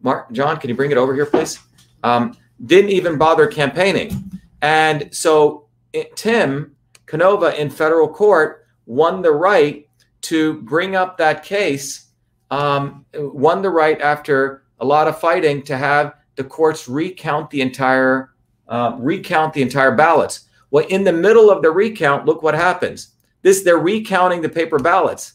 Mark, 0.01 0.31
John, 0.31 0.59
can 0.61 0.71
you 0.71 0.77
bring 0.77 0.93
it 0.93 0.97
over 0.97 1.13
here, 1.13 1.27
please? 1.27 1.59
Um, 2.05 2.39
didn't 2.65 2.93
even 2.93 3.19
bother 3.19 3.49
campaigning. 3.49 4.28
And 4.62 5.14
so 5.14 5.66
eh, 5.94 6.05
Tim 6.14 6.77
Canova 7.07 7.59
in 7.61 7.71
federal 7.71 8.09
court 8.09 8.66
won 8.87 9.23
the 9.23 9.33
right 9.33 9.88
to 10.23 10.61
bring 10.62 10.97
up 10.97 11.16
that 11.18 11.42
case, 11.42 12.09
um, 12.51 13.05
won 13.14 13.62
the 13.62 13.71
right 13.71 14.01
after 14.01 14.64
a 14.81 14.85
lot 14.85 15.09
of 15.09 15.18
fighting 15.18 15.62
to 15.62 15.77
have 15.77 16.14
the 16.37 16.44
courts 16.44 16.88
recount 16.88 17.51
the 17.51 17.61
entire 17.61 18.31
uh, 18.68 18.94
recount 18.99 19.55
the 19.55 19.62
entire 19.62 19.94
ballots. 19.94 20.49
Well, 20.71 20.87
in 20.88 21.05
the 21.05 21.12
middle 21.12 21.51
of 21.51 21.62
the 21.62 21.71
recount, 21.71 22.27
look 22.27 22.42
what 22.42 22.55
happens. 22.55 23.14
This 23.42 23.62
they're 23.62 23.79
recounting 23.79 24.42
the 24.42 24.49
paper 24.49 24.79
ballots. 24.79 25.35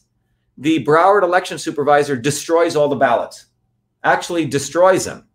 The 0.56 0.84
Broward 0.84 1.22
election 1.22 1.58
supervisor 1.58 2.16
destroys 2.16 2.76
all 2.76 2.88
the 2.88 2.96
ballots. 2.96 3.46
Actually 4.04 4.46
destroys 4.46 5.04
them. 5.04 5.26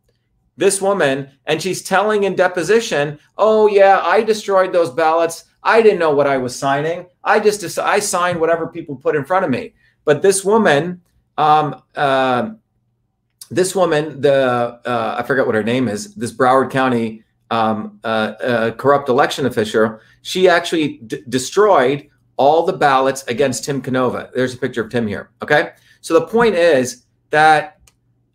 This 0.59 0.81
woman 0.81 1.29
and 1.45 1.61
she's 1.61 1.81
telling 1.81 2.25
in 2.25 2.35
deposition, 2.35 3.17
"Oh 3.37 3.67
yeah, 3.67 4.01
I 4.03 4.21
destroyed 4.21 4.73
those 4.73 4.91
ballots. 4.91 5.45
I 5.63 5.81
didn't 5.81 5.99
know 5.99 6.13
what 6.13 6.27
I 6.27 6.37
was 6.37 6.55
signing. 6.55 7.07
I 7.23 7.39
just 7.39 7.79
I 7.79 7.99
signed 7.99 8.39
whatever 8.39 8.67
people 8.67 8.95
put 8.95 9.15
in 9.15 9.25
front 9.25 9.45
of 9.45 9.51
me." 9.51 9.73
But 10.05 10.21
this 10.21 10.43
woman, 10.43 11.01
um, 11.37 11.81
uh, 11.95 12.51
this 13.49 13.73
woman, 13.73 14.21
the 14.21 14.79
uh, 14.85 15.15
I 15.17 15.23
forget 15.23 15.45
what 15.45 15.55
her 15.55 15.63
name 15.63 15.87
is. 15.87 16.13
This 16.15 16.33
Broward 16.33 16.69
County 16.71 17.23
um, 17.51 17.99
uh, 18.03 18.07
uh 18.07 18.71
corrupt 18.71 19.09
election 19.09 19.45
official. 19.45 19.99
She 20.21 20.49
actually 20.49 20.99
d- 21.07 21.23
destroyed 21.29 22.09
all 22.35 22.65
the 22.65 22.73
ballots 22.73 23.23
against 23.23 23.63
Tim 23.63 23.81
Canova. 23.81 24.29
There's 24.35 24.53
a 24.53 24.57
picture 24.57 24.83
of 24.83 24.89
Tim 24.89 25.07
here. 25.07 25.31
Okay, 25.41 25.71
so 26.01 26.13
the 26.13 26.27
point 26.27 26.55
is 26.55 27.05
that 27.29 27.79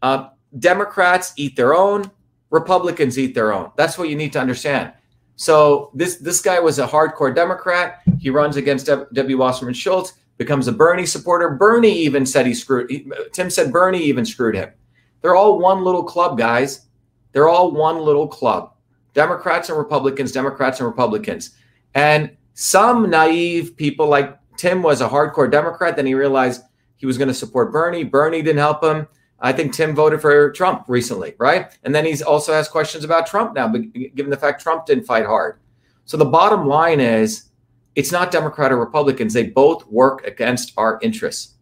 uh, 0.03 0.29
Democrats 0.59 1.33
eat 1.37 1.57
their 1.57 1.75
own, 1.75 2.11
Republicans 2.55 3.19
eat 3.19 3.35
their 3.35 3.53
own. 3.53 3.73
That's 3.77 3.99
what 3.99 4.09
you 4.09 4.15
need 4.15 4.33
to 4.35 4.41
understand. 4.41 4.93
So 5.35 5.91
this 5.93 6.17
this 6.19 6.41
guy 6.41 6.61
was 6.61 6.79
a 6.79 6.87
hardcore 6.87 7.35
Democrat. 7.35 8.01
He 8.21 8.31
runs 8.31 8.57
against 8.57 8.87
W. 8.87 9.39
Wasserman 9.39 9.75
Schultz, 9.75 10.13
becomes 10.39 10.69
a 10.69 10.73
Bernie 10.73 11.05
supporter. 11.05 11.51
Bernie 11.51 11.99
even 11.99 12.25
said 12.25 12.47
he 12.47 12.55
screwed. 12.55 12.89
He, 12.89 13.11
Tim 13.33 13.51
said 13.51 13.73
Bernie 13.73 14.05
even 14.05 14.25
screwed 14.25 14.55
him. 14.55 14.71
They're 15.21 15.35
all 15.35 15.59
one 15.59 15.83
little 15.83 16.05
club, 16.05 16.39
guys. 16.39 16.87
They're 17.33 17.49
all 17.49 17.73
one 17.73 17.99
little 17.99 18.29
club. 18.29 18.73
Democrats 19.15 19.69
and 19.69 19.77
Republicans, 19.77 20.31
Democrats 20.31 20.79
and 20.79 20.87
Republicans. 20.87 21.57
And 21.95 22.37
some 22.55 23.11
naive 23.11 23.77
people 23.77 24.07
like 24.07 24.39
Tim 24.57 24.81
was 24.81 25.01
a 25.01 25.09
hardcore 25.09 25.51
Democrat. 25.51 25.97
Then 25.97 26.07
he 26.07 26.15
realized 26.15 26.63
he 26.97 27.07
was 27.07 27.19
going 27.19 27.29
to 27.29 27.35
support 27.35 27.73
Bernie. 27.73 28.05
Bernie 28.05 28.43
didn't 28.43 28.59
help 28.59 28.85
him. 28.85 29.09
I 29.41 29.53
think 29.53 29.73
Tim 29.73 29.95
voted 29.95 30.21
for 30.21 30.53
Trump 30.53 30.85
recently, 30.89 31.35
right? 31.39 31.77
And 31.83 31.95
then 31.95 32.05
he's 32.05 32.23
also 32.23 32.53
has 32.53 32.69
questions 32.69 33.05
about 33.05 33.27
Trump 33.27 33.55
now, 33.55 33.69
given 33.69 34.31
the 34.31 34.37
fact 34.37 34.63
Trump 34.63 34.87
didn't 34.87 35.05
fight 35.05 35.27
hard. 35.27 35.59
So 36.05 36.17
the 36.17 36.25
bottom 36.25 36.67
line 36.67 37.01
is 37.01 37.45
it's 37.95 38.13
not 38.13 38.31
Democrat 38.31 38.73
or 38.73 38.79
Republicans. 38.79 39.33
They 39.33 39.47
both 39.47 39.87
work 39.87 40.27
against 40.27 40.73
our 40.77 40.99
interests. 41.03 41.55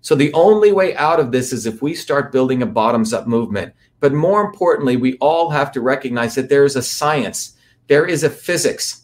So 0.00 0.14
the 0.14 0.32
only 0.34 0.72
way 0.72 0.94
out 0.96 1.18
of 1.18 1.32
this 1.32 1.52
is 1.52 1.66
if 1.66 1.82
we 1.82 1.94
start 1.94 2.32
building 2.32 2.62
a 2.62 2.66
bottoms 2.66 3.12
up 3.12 3.26
movement. 3.26 3.74
But 4.00 4.12
more 4.12 4.40
importantly, 4.44 4.96
we 4.96 5.16
all 5.18 5.50
have 5.50 5.72
to 5.72 5.80
recognize 5.80 6.34
that 6.34 6.48
there 6.48 6.64
is 6.64 6.76
a 6.76 6.82
science, 6.82 7.56
there 7.88 8.06
is 8.06 8.22
a 8.22 8.30
physics. 8.30 9.02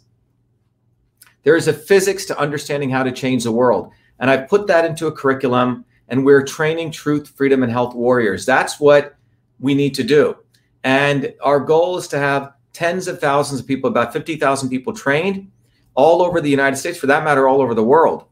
There 1.44 1.56
is 1.56 1.66
a 1.66 1.72
physics 1.72 2.24
to 2.26 2.38
understanding 2.38 2.90
how 2.90 3.02
to 3.02 3.11
change 3.11 3.42
the 3.42 3.52
world. 3.52 3.90
And 4.20 4.30
I've 4.30 4.48
put 4.48 4.68
that 4.68 4.85
into 4.85 5.08
a 5.08 5.12
curriculum 5.12 5.85
and 6.12 6.27
we're 6.27 6.44
training 6.44 6.90
truth, 6.90 7.33
freedom, 7.35 7.62
and 7.62 7.72
health 7.72 7.94
warriors. 7.94 8.44
That's 8.44 8.79
what 8.79 9.16
we 9.61 9.75
need 9.75 9.94
to 9.94 10.05
do. 10.05 10.37
And 10.85 11.33
our 11.40 11.59
goal 11.59 11.96
is 11.96 12.07
to 12.09 12.18
have 12.18 12.53
tens 12.75 13.09
of 13.09 13.18
thousands 13.18 13.61
of 13.61 13.66
people, 13.66 13.88
about 13.88 14.12
50,000 14.12 14.68
people 14.68 14.92
trained 14.92 15.51
all 15.94 16.20
over 16.20 16.38
the 16.42 16.51
United 16.51 16.77
States, 16.77 16.98
for 16.98 17.07
that 17.07 17.25
matter, 17.25 17.48
all 17.48 17.62
over 17.62 17.72
the 17.72 17.83
world. 17.83 18.27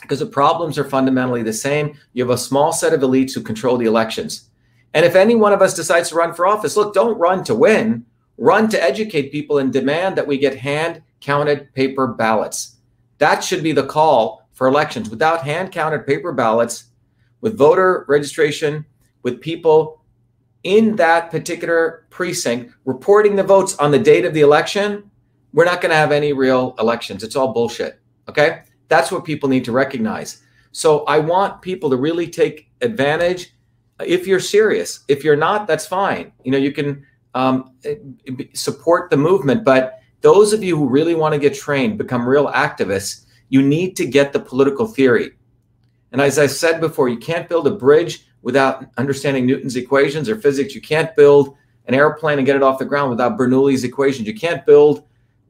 Because 0.00 0.20
the 0.20 0.26
problems 0.26 0.78
are 0.78 0.88
fundamentally 0.88 1.42
the 1.42 1.52
same. 1.52 1.98
You 2.12 2.22
have 2.22 2.34
a 2.34 2.38
small 2.38 2.72
set 2.72 2.92
of 2.92 3.00
elites 3.00 3.34
who 3.34 3.40
control 3.42 3.76
the 3.76 3.86
elections. 3.86 4.48
And 4.94 5.04
if 5.04 5.16
any 5.16 5.34
one 5.34 5.52
of 5.52 5.60
us 5.60 5.74
decides 5.74 6.10
to 6.10 6.14
run 6.14 6.34
for 6.34 6.46
office, 6.46 6.76
look, 6.76 6.94
don't 6.94 7.18
run 7.18 7.42
to 7.44 7.54
win, 7.54 8.06
run 8.38 8.68
to 8.68 8.80
educate 8.80 9.32
people 9.32 9.58
and 9.58 9.72
demand 9.72 10.16
that 10.16 10.26
we 10.28 10.38
get 10.38 10.56
hand 10.56 11.02
counted 11.20 11.74
paper 11.74 12.06
ballots. 12.06 12.76
That 13.18 13.42
should 13.42 13.64
be 13.64 13.72
the 13.72 13.86
call 13.86 14.48
for 14.52 14.68
elections 14.68 15.10
without 15.10 15.42
hand 15.42 15.72
counted 15.72 16.06
paper 16.06 16.32
ballots, 16.32 16.84
with 17.42 17.58
voter 17.58 18.06
registration, 18.08 18.86
with 19.22 19.40
people 19.40 20.02
in 20.62 20.96
that 20.96 21.30
particular 21.30 22.06
precinct 22.08 22.72
reporting 22.84 23.36
the 23.36 23.42
votes 23.42 23.76
on 23.76 23.90
the 23.90 23.98
date 23.98 24.24
of 24.24 24.32
the 24.32 24.40
election, 24.40 25.10
we're 25.52 25.64
not 25.66 25.80
going 25.80 25.90
to 25.90 25.96
have 25.96 26.12
any 26.12 26.32
real 26.32 26.74
elections. 26.78 27.22
It's 27.22 27.36
all 27.36 27.52
bullshit. 27.52 28.00
Okay. 28.28 28.62
That's 28.88 29.12
what 29.12 29.24
people 29.24 29.48
need 29.48 29.64
to 29.66 29.72
recognize. 29.72 30.42
So 30.70 31.04
I 31.04 31.18
want 31.18 31.60
people 31.60 31.90
to 31.90 31.96
really 31.96 32.28
take 32.28 32.70
advantage 32.80 33.54
if 34.00 34.26
you're 34.26 34.40
serious. 34.40 35.04
If 35.08 35.24
you're 35.24 35.36
not, 35.36 35.66
that's 35.66 35.86
fine. 35.86 36.32
You 36.44 36.52
know, 36.52 36.58
you 36.58 36.72
can 36.72 37.04
um, 37.34 37.74
support 38.54 39.10
the 39.10 39.16
movement. 39.16 39.64
But 39.64 39.98
those 40.20 40.52
of 40.52 40.62
you 40.62 40.76
who 40.76 40.88
really 40.88 41.14
want 41.14 41.34
to 41.34 41.38
get 41.38 41.54
trained, 41.54 41.98
become 41.98 42.26
real 42.26 42.48
activists, 42.48 43.26
you 43.48 43.60
need 43.60 43.96
to 43.96 44.06
get 44.06 44.32
the 44.32 44.40
political 44.40 44.86
theory. 44.86 45.32
And 46.12 46.20
as 46.20 46.38
I 46.38 46.46
said 46.46 46.80
before, 46.80 47.08
you 47.08 47.16
can't 47.16 47.48
build 47.48 47.66
a 47.66 47.70
bridge 47.70 48.26
without 48.42 48.86
understanding 48.98 49.46
Newton's 49.46 49.76
equations 49.76 50.28
or 50.28 50.36
physics. 50.40 50.74
You 50.74 50.80
can't 50.80 51.14
build 51.16 51.56
an 51.86 51.94
airplane 51.94 52.38
and 52.38 52.46
get 52.46 52.56
it 52.56 52.62
off 52.62 52.78
the 52.78 52.84
ground 52.84 53.10
without 53.10 53.38
Bernoulli's 53.38 53.84
equations. 53.84 54.26
You 54.26 54.34
can't 54.34 54.64
build 54.64 55.04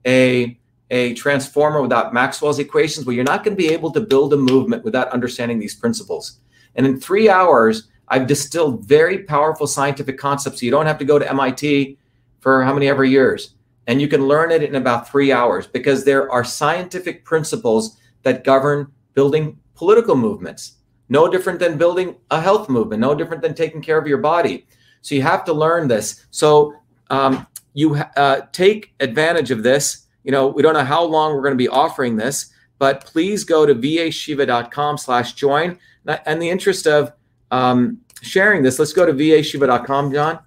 a, 0.07 0.59
a 0.91 1.15
transformer 1.15 1.83
without 1.83 2.15
Maxwell's 2.15 2.59
equations. 2.59 3.05
Well, 3.05 3.15
you're 3.15 3.25
not 3.25 3.45
going 3.45 3.57
to 3.57 3.63
be 3.63 3.73
able 3.73 3.91
to 3.93 4.01
build 4.01 4.33
a 4.33 4.37
movement 4.37 4.85
without 4.85 5.09
understanding 5.09 5.59
these 5.59 5.75
principles. 5.75 6.39
And 6.77 6.87
in 6.87 7.01
three 7.01 7.29
hours, 7.29 7.89
I've 8.09 8.27
distilled 8.27 8.87
very 8.87 9.25
powerful 9.25 9.67
scientific 9.67 10.19
concepts. 10.19 10.61
So 10.61 10.67
you 10.67 10.71
don't 10.71 10.87
have 10.87 10.99
to 10.99 11.05
go 11.05 11.19
to 11.19 11.31
MIT 11.31 11.99
for 12.41 12.63
how 12.65 12.73
many 12.73 12.89
ever 12.89 13.05
years 13.05 13.55
and 13.87 14.01
you 14.01 14.09
can 14.09 14.27
learn 14.27 14.51
it 14.51 14.63
in 14.63 14.75
about 14.75 15.09
three 15.09 15.33
hours 15.33 15.67
because 15.67 16.05
there 16.05 16.31
are 16.31 16.45
scientific 16.45 17.25
principles 17.25 17.99
that 18.23 18.45
govern 18.45 18.91
building 19.15 19.59
political 19.75 20.15
movements. 20.15 20.75
No 21.09 21.29
different 21.29 21.59
than 21.59 21.77
building 21.77 22.17
a 22.31 22.41
health 22.41 22.69
movement, 22.69 23.01
no 23.01 23.15
different 23.15 23.43
than 23.43 23.55
taking 23.55 23.83
care 23.83 23.99
of 23.99 24.07
your 24.07 24.19
body. 24.19 24.67
So 25.03 25.15
you 25.15 25.23
have 25.23 25.45
to 25.45 25.53
learn 25.53 25.89
this. 25.89 26.25
So 26.31 26.75
um, 27.11 27.47
you 27.75 27.97
uh, 28.17 28.43
take 28.53 28.95
advantage 29.01 29.51
of 29.51 29.63
this. 29.63 30.07
You 30.25 30.33
know, 30.33 30.47
we 30.49 30.63
don't 30.63 30.75
know 30.75 30.85
how 30.85 31.03
long 31.03 31.35
we're 31.35 31.43
going 31.43 31.55
to 31.55 31.59
be 31.59 31.69
offering 31.69 32.17
this, 32.17 32.53
but 32.79 33.05
please 33.05 33.45
go 33.45 33.67
to 33.67 33.75
vashiva.com 33.75 34.99
slash 34.99 35.35
join. 35.35 35.79
And 36.07 36.41
the 36.41 36.49
interest 36.49 36.87
of 36.87 37.13
um, 37.51 37.99
sharing 38.23 38.63
this, 38.63 38.79
let's 38.79 38.93
go 38.93 39.05
to 39.05 39.13
vashiva.com, 39.13 40.13
John, 40.13 40.39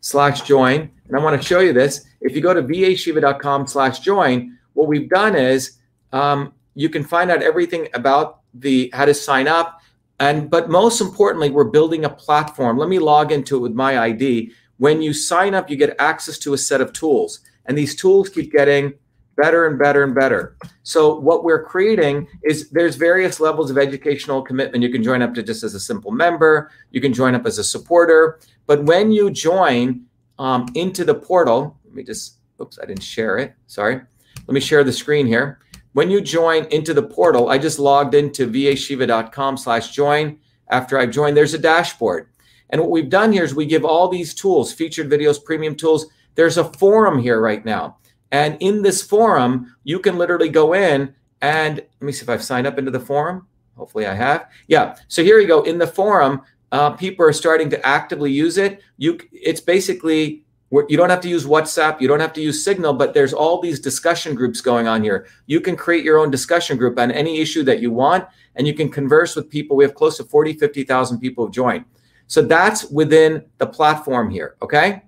slash 0.00 0.42
join. 0.42 0.90
And 1.06 1.16
I 1.16 1.20
want 1.20 1.40
to 1.40 1.46
show 1.46 1.60
you 1.60 1.72
this. 1.72 2.06
If 2.20 2.34
you 2.34 2.40
go 2.40 2.54
to 2.54 2.62
vashiva.com 2.62 3.66
slash 3.66 4.00
join, 4.00 4.56
what 4.72 4.88
we've 4.88 5.08
done 5.08 5.36
is 5.36 5.78
um, 6.12 6.52
you 6.74 6.88
can 6.88 7.04
find 7.04 7.30
out 7.30 7.42
everything 7.42 7.88
about 7.94 8.40
the 8.54 8.90
how 8.92 9.04
to 9.04 9.14
sign 9.14 9.48
up. 9.48 9.80
And 10.20 10.48
but 10.48 10.70
most 10.70 11.00
importantly, 11.00 11.50
we're 11.50 11.64
building 11.64 12.04
a 12.04 12.10
platform. 12.10 12.78
Let 12.78 12.88
me 12.88 12.98
log 12.98 13.32
into 13.32 13.56
it 13.56 13.60
with 13.60 13.72
my 13.72 13.98
ID. 13.98 14.52
When 14.78 15.02
you 15.02 15.12
sign 15.12 15.54
up, 15.54 15.70
you 15.70 15.76
get 15.76 15.96
access 15.98 16.38
to 16.40 16.54
a 16.54 16.58
set 16.58 16.80
of 16.80 16.92
tools. 16.92 17.40
And 17.66 17.76
these 17.76 17.94
tools 17.94 18.28
keep 18.28 18.52
getting 18.52 18.94
better 19.36 19.66
and 19.66 19.78
better 19.78 20.04
and 20.04 20.14
better. 20.14 20.56
So 20.84 21.18
what 21.18 21.42
we're 21.42 21.64
creating 21.64 22.28
is 22.42 22.70
there's 22.70 22.94
various 22.94 23.40
levels 23.40 23.70
of 23.70 23.78
educational 23.78 24.42
commitment. 24.42 24.84
You 24.84 24.90
can 24.90 25.02
join 25.02 25.22
up 25.22 25.34
to 25.34 25.42
just 25.42 25.64
as 25.64 25.74
a 25.74 25.80
simple 25.80 26.12
member, 26.12 26.70
you 26.90 27.00
can 27.00 27.12
join 27.12 27.34
up 27.34 27.46
as 27.46 27.58
a 27.58 27.64
supporter. 27.64 28.38
But 28.66 28.84
when 28.84 29.10
you 29.10 29.30
join, 29.30 30.06
um, 30.38 30.66
into 30.74 31.04
the 31.04 31.14
portal. 31.14 31.78
Let 31.84 31.94
me 31.94 32.02
just, 32.02 32.38
oops, 32.60 32.78
I 32.82 32.86
didn't 32.86 33.02
share 33.02 33.38
it. 33.38 33.54
Sorry. 33.66 34.00
Let 34.46 34.54
me 34.54 34.60
share 34.60 34.84
the 34.84 34.92
screen 34.92 35.26
here. 35.26 35.60
When 35.94 36.10
you 36.10 36.20
join 36.20 36.64
into 36.66 36.92
the 36.92 37.04
portal, 37.04 37.48
I 37.48 37.58
just 37.58 37.78
logged 37.78 38.16
into 38.16 38.48
vashiva.com 38.48 39.56
slash 39.56 39.92
join. 39.92 40.38
After 40.68 40.98
I've 40.98 41.12
joined, 41.12 41.36
there's 41.36 41.54
a 41.54 41.58
dashboard. 41.58 42.30
And 42.70 42.80
what 42.80 42.90
we've 42.90 43.08
done 43.08 43.32
here 43.32 43.44
is 43.44 43.54
we 43.54 43.64
give 43.64 43.84
all 43.84 44.08
these 44.08 44.34
tools, 44.34 44.72
featured 44.72 45.08
videos, 45.08 45.42
premium 45.42 45.76
tools. 45.76 46.06
There's 46.34 46.58
a 46.58 46.64
forum 46.64 47.20
here 47.20 47.40
right 47.40 47.64
now. 47.64 47.98
And 48.32 48.56
in 48.58 48.82
this 48.82 49.02
forum, 49.02 49.76
you 49.84 50.00
can 50.00 50.18
literally 50.18 50.48
go 50.48 50.74
in 50.74 51.14
and 51.40 51.76
let 51.76 52.02
me 52.02 52.10
see 52.10 52.24
if 52.24 52.28
I've 52.28 52.42
signed 52.42 52.66
up 52.66 52.76
into 52.76 52.90
the 52.90 52.98
forum. 52.98 53.46
Hopefully 53.76 54.06
I 54.06 54.14
have. 54.14 54.50
Yeah. 54.66 54.96
So 55.06 55.22
here 55.22 55.38
you 55.38 55.46
go. 55.46 55.62
In 55.62 55.78
the 55.78 55.86
forum, 55.86 56.42
uh, 56.72 56.90
people 56.90 57.24
are 57.24 57.32
starting 57.32 57.70
to 57.70 57.86
actively 57.86 58.32
use 58.32 58.58
it. 58.58 58.82
You, 58.96 59.20
it's 59.30 59.60
basically 59.60 60.43
you 60.88 60.96
don't 60.96 61.10
have 61.10 61.20
to 61.20 61.28
use 61.28 61.44
WhatsApp, 61.44 62.00
you 62.00 62.08
don't 62.08 62.20
have 62.20 62.32
to 62.34 62.40
use 62.40 62.64
Signal, 62.64 62.94
but 62.94 63.14
there's 63.14 63.32
all 63.32 63.60
these 63.60 63.78
discussion 63.78 64.34
groups 64.34 64.60
going 64.60 64.88
on 64.88 65.02
here. 65.02 65.26
You 65.46 65.60
can 65.60 65.76
create 65.76 66.04
your 66.04 66.18
own 66.18 66.30
discussion 66.30 66.76
group 66.76 66.98
on 66.98 67.10
any 67.10 67.40
issue 67.40 67.62
that 67.64 67.80
you 67.80 67.90
want, 67.90 68.26
and 68.56 68.66
you 68.66 68.74
can 68.74 68.88
converse 68.90 69.36
with 69.36 69.50
people. 69.50 69.76
We 69.76 69.84
have 69.84 69.94
close 69.94 70.16
to 70.16 70.24
40, 70.24 70.54
50,000 70.54 71.18
people 71.18 71.46
have 71.46 71.54
joined. 71.54 71.84
So 72.26 72.42
that's 72.42 72.84
within 72.90 73.44
the 73.58 73.66
platform 73.66 74.30
here. 74.30 74.56
Okay. 74.62 75.02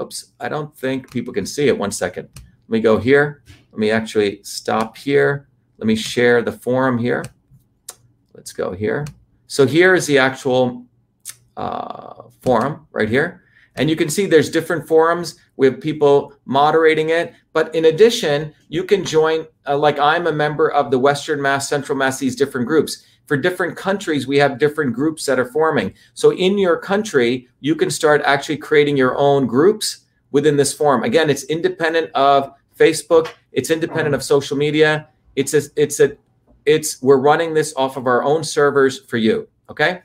Oops, 0.00 0.32
I 0.38 0.48
don't 0.48 0.76
think 0.76 1.10
people 1.10 1.32
can 1.32 1.46
see 1.46 1.68
it. 1.68 1.76
One 1.76 1.90
second. 1.90 2.28
Let 2.34 2.68
me 2.68 2.80
go 2.80 2.98
here. 2.98 3.42
Let 3.72 3.78
me 3.78 3.90
actually 3.90 4.40
stop 4.42 4.96
here. 4.96 5.48
Let 5.78 5.86
me 5.86 5.96
share 5.96 6.42
the 6.42 6.52
forum 6.52 6.98
here. 6.98 7.24
Let's 8.34 8.52
go 8.52 8.72
here. 8.72 9.06
So 9.46 9.66
here 9.66 9.94
is 9.94 10.06
the 10.06 10.18
actual 10.18 10.86
uh, 11.56 12.24
forum 12.42 12.86
right 12.92 13.08
here. 13.08 13.42
And 13.78 13.88
you 13.88 13.96
can 13.96 14.10
see 14.10 14.26
there's 14.26 14.50
different 14.50 14.86
forums 14.88 15.36
with 15.56 15.80
people 15.80 16.32
moderating 16.44 17.10
it. 17.10 17.34
But 17.52 17.74
in 17.74 17.84
addition, 17.84 18.52
you 18.68 18.84
can 18.84 19.04
join, 19.04 19.46
uh, 19.66 19.78
like 19.78 19.98
I'm 19.98 20.26
a 20.26 20.32
member 20.32 20.70
of 20.70 20.90
the 20.90 20.98
Western 20.98 21.40
Mass, 21.40 21.68
Central 21.68 21.96
Mass, 21.96 22.18
these 22.18 22.36
different 22.36 22.66
groups. 22.66 23.04
for 23.28 23.36
different 23.36 23.76
countries, 23.76 24.26
we 24.26 24.38
have 24.38 24.58
different 24.58 24.94
groups 24.94 25.26
that 25.26 25.38
are 25.38 25.44
forming. 25.44 25.92
So 26.14 26.32
in 26.32 26.56
your 26.56 26.78
country, 26.78 27.46
you 27.60 27.76
can 27.76 27.90
start 27.90 28.22
actually 28.24 28.56
creating 28.56 28.96
your 28.96 29.16
own 29.16 29.46
groups 29.46 30.06
within 30.30 30.56
this 30.56 30.72
forum. 30.72 31.04
Again, 31.04 31.28
it's 31.28 31.44
independent 31.44 32.10
of 32.14 32.50
Facebook. 32.76 33.28
It's 33.52 33.70
independent 33.70 34.14
of 34.14 34.22
social 34.22 34.56
media. 34.56 35.08
It's 35.36 35.52
a, 35.52 35.62
it's 35.76 36.00
a, 36.00 36.16
it's 36.64 37.02
we're 37.02 37.18
running 37.18 37.52
this 37.52 37.74
off 37.76 37.98
of 37.98 38.06
our 38.06 38.24
own 38.24 38.42
servers 38.42 38.98
for 39.04 39.18
you. 39.18 39.46
Okay. 39.68 40.00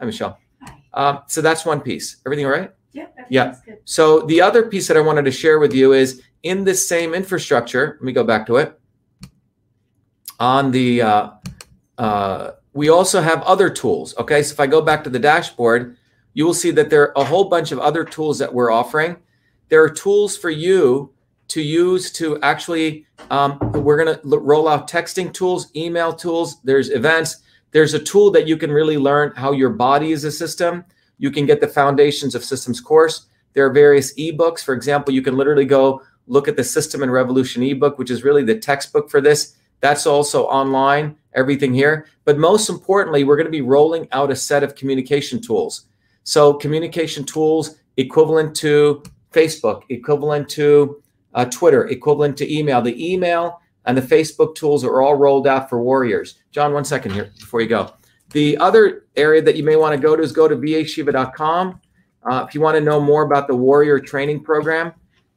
Hi, 0.00 0.06
Michelle. 0.06 0.36
Hi. 0.60 0.74
Um, 0.92 1.20
so 1.28 1.40
that's 1.40 1.64
one 1.64 1.80
piece. 1.80 2.16
Everything 2.26 2.44
all 2.44 2.52
right? 2.52 2.72
Yeah. 3.28 3.54
So 3.84 4.20
the 4.20 4.40
other 4.40 4.66
piece 4.66 4.88
that 4.88 4.96
I 4.96 5.00
wanted 5.00 5.24
to 5.24 5.32
share 5.32 5.58
with 5.58 5.74
you 5.74 5.92
is 5.92 6.22
in 6.42 6.64
this 6.64 6.86
same 6.86 7.14
infrastructure. 7.14 7.96
Let 8.00 8.02
me 8.02 8.12
go 8.12 8.24
back 8.24 8.46
to 8.46 8.56
it. 8.56 8.78
On 10.40 10.70
the, 10.70 11.02
uh, 11.02 11.30
uh, 11.98 12.50
we 12.72 12.88
also 12.88 13.20
have 13.20 13.42
other 13.42 13.70
tools. 13.70 14.16
Okay, 14.18 14.42
so 14.42 14.52
if 14.52 14.60
I 14.60 14.66
go 14.66 14.80
back 14.80 15.04
to 15.04 15.10
the 15.10 15.18
dashboard, 15.18 15.96
you 16.34 16.44
will 16.44 16.54
see 16.54 16.70
that 16.72 16.90
there 16.90 17.02
are 17.02 17.22
a 17.22 17.24
whole 17.24 17.48
bunch 17.48 17.72
of 17.72 17.78
other 17.78 18.04
tools 18.04 18.38
that 18.38 18.52
we're 18.52 18.70
offering. 18.70 19.16
There 19.68 19.82
are 19.82 19.88
tools 19.88 20.36
for 20.36 20.50
you 20.50 21.12
to 21.48 21.62
use 21.62 22.12
to 22.12 22.40
actually. 22.42 23.06
Um, 23.30 23.58
we're 23.72 24.04
going 24.04 24.18
to 24.18 24.38
roll 24.38 24.68
out 24.68 24.90
texting 24.90 25.32
tools, 25.32 25.70
email 25.76 26.12
tools. 26.12 26.60
There's 26.62 26.90
events. 26.90 27.38
There's 27.70 27.94
a 27.94 27.98
tool 27.98 28.30
that 28.32 28.46
you 28.46 28.56
can 28.56 28.70
really 28.70 28.98
learn 28.98 29.32
how 29.36 29.52
your 29.52 29.70
body 29.70 30.12
is 30.12 30.24
a 30.24 30.32
system. 30.32 30.84
You 31.18 31.30
can 31.30 31.46
get 31.46 31.60
the 31.60 31.68
foundations 31.68 32.34
of 32.34 32.44
systems 32.44 32.80
course. 32.80 33.26
There 33.52 33.64
are 33.64 33.72
various 33.72 34.14
ebooks. 34.14 34.64
For 34.64 34.74
example, 34.74 35.14
you 35.14 35.22
can 35.22 35.36
literally 35.36 35.64
go 35.64 36.02
look 36.26 36.48
at 36.48 36.56
the 36.56 36.64
System 36.64 37.02
and 37.02 37.12
Revolution 37.12 37.62
ebook, 37.62 37.98
which 37.98 38.10
is 38.10 38.24
really 38.24 38.42
the 38.42 38.58
textbook 38.58 39.10
for 39.10 39.20
this. 39.20 39.56
That's 39.80 40.06
also 40.06 40.44
online, 40.44 41.16
everything 41.34 41.74
here. 41.74 42.06
But 42.24 42.38
most 42.38 42.68
importantly, 42.68 43.24
we're 43.24 43.36
going 43.36 43.46
to 43.46 43.50
be 43.50 43.60
rolling 43.60 44.08
out 44.12 44.30
a 44.30 44.36
set 44.36 44.62
of 44.62 44.74
communication 44.74 45.40
tools. 45.40 45.86
So, 46.22 46.54
communication 46.54 47.24
tools 47.24 47.76
equivalent 47.96 48.56
to 48.56 49.02
Facebook, 49.32 49.82
equivalent 49.90 50.48
to 50.50 51.02
uh, 51.34 51.44
Twitter, 51.46 51.86
equivalent 51.88 52.36
to 52.38 52.52
email. 52.52 52.80
The 52.80 53.12
email 53.12 53.60
and 53.84 53.96
the 53.96 54.02
Facebook 54.02 54.54
tools 54.54 54.84
are 54.84 55.02
all 55.02 55.16
rolled 55.16 55.46
out 55.46 55.68
for 55.68 55.82
warriors. 55.82 56.36
John, 56.50 56.72
one 56.72 56.84
second 56.84 57.12
here 57.12 57.30
before 57.38 57.60
you 57.60 57.68
go. 57.68 57.92
The 58.34 58.58
other 58.58 59.06
area 59.14 59.40
that 59.42 59.56
you 59.56 59.62
may 59.62 59.76
want 59.76 59.94
to 59.94 60.00
go 60.00 60.16
to 60.16 60.22
is 60.22 60.32
go 60.32 60.48
to 60.48 60.56
vashiva.com. 60.56 61.80
Uh, 62.28 62.44
if 62.48 62.52
you 62.52 62.60
want 62.60 62.76
to 62.76 62.80
know 62.80 63.00
more 63.00 63.22
about 63.22 63.46
the 63.46 63.54
warrior 63.54 64.00
training 64.00 64.42
program, 64.42 64.92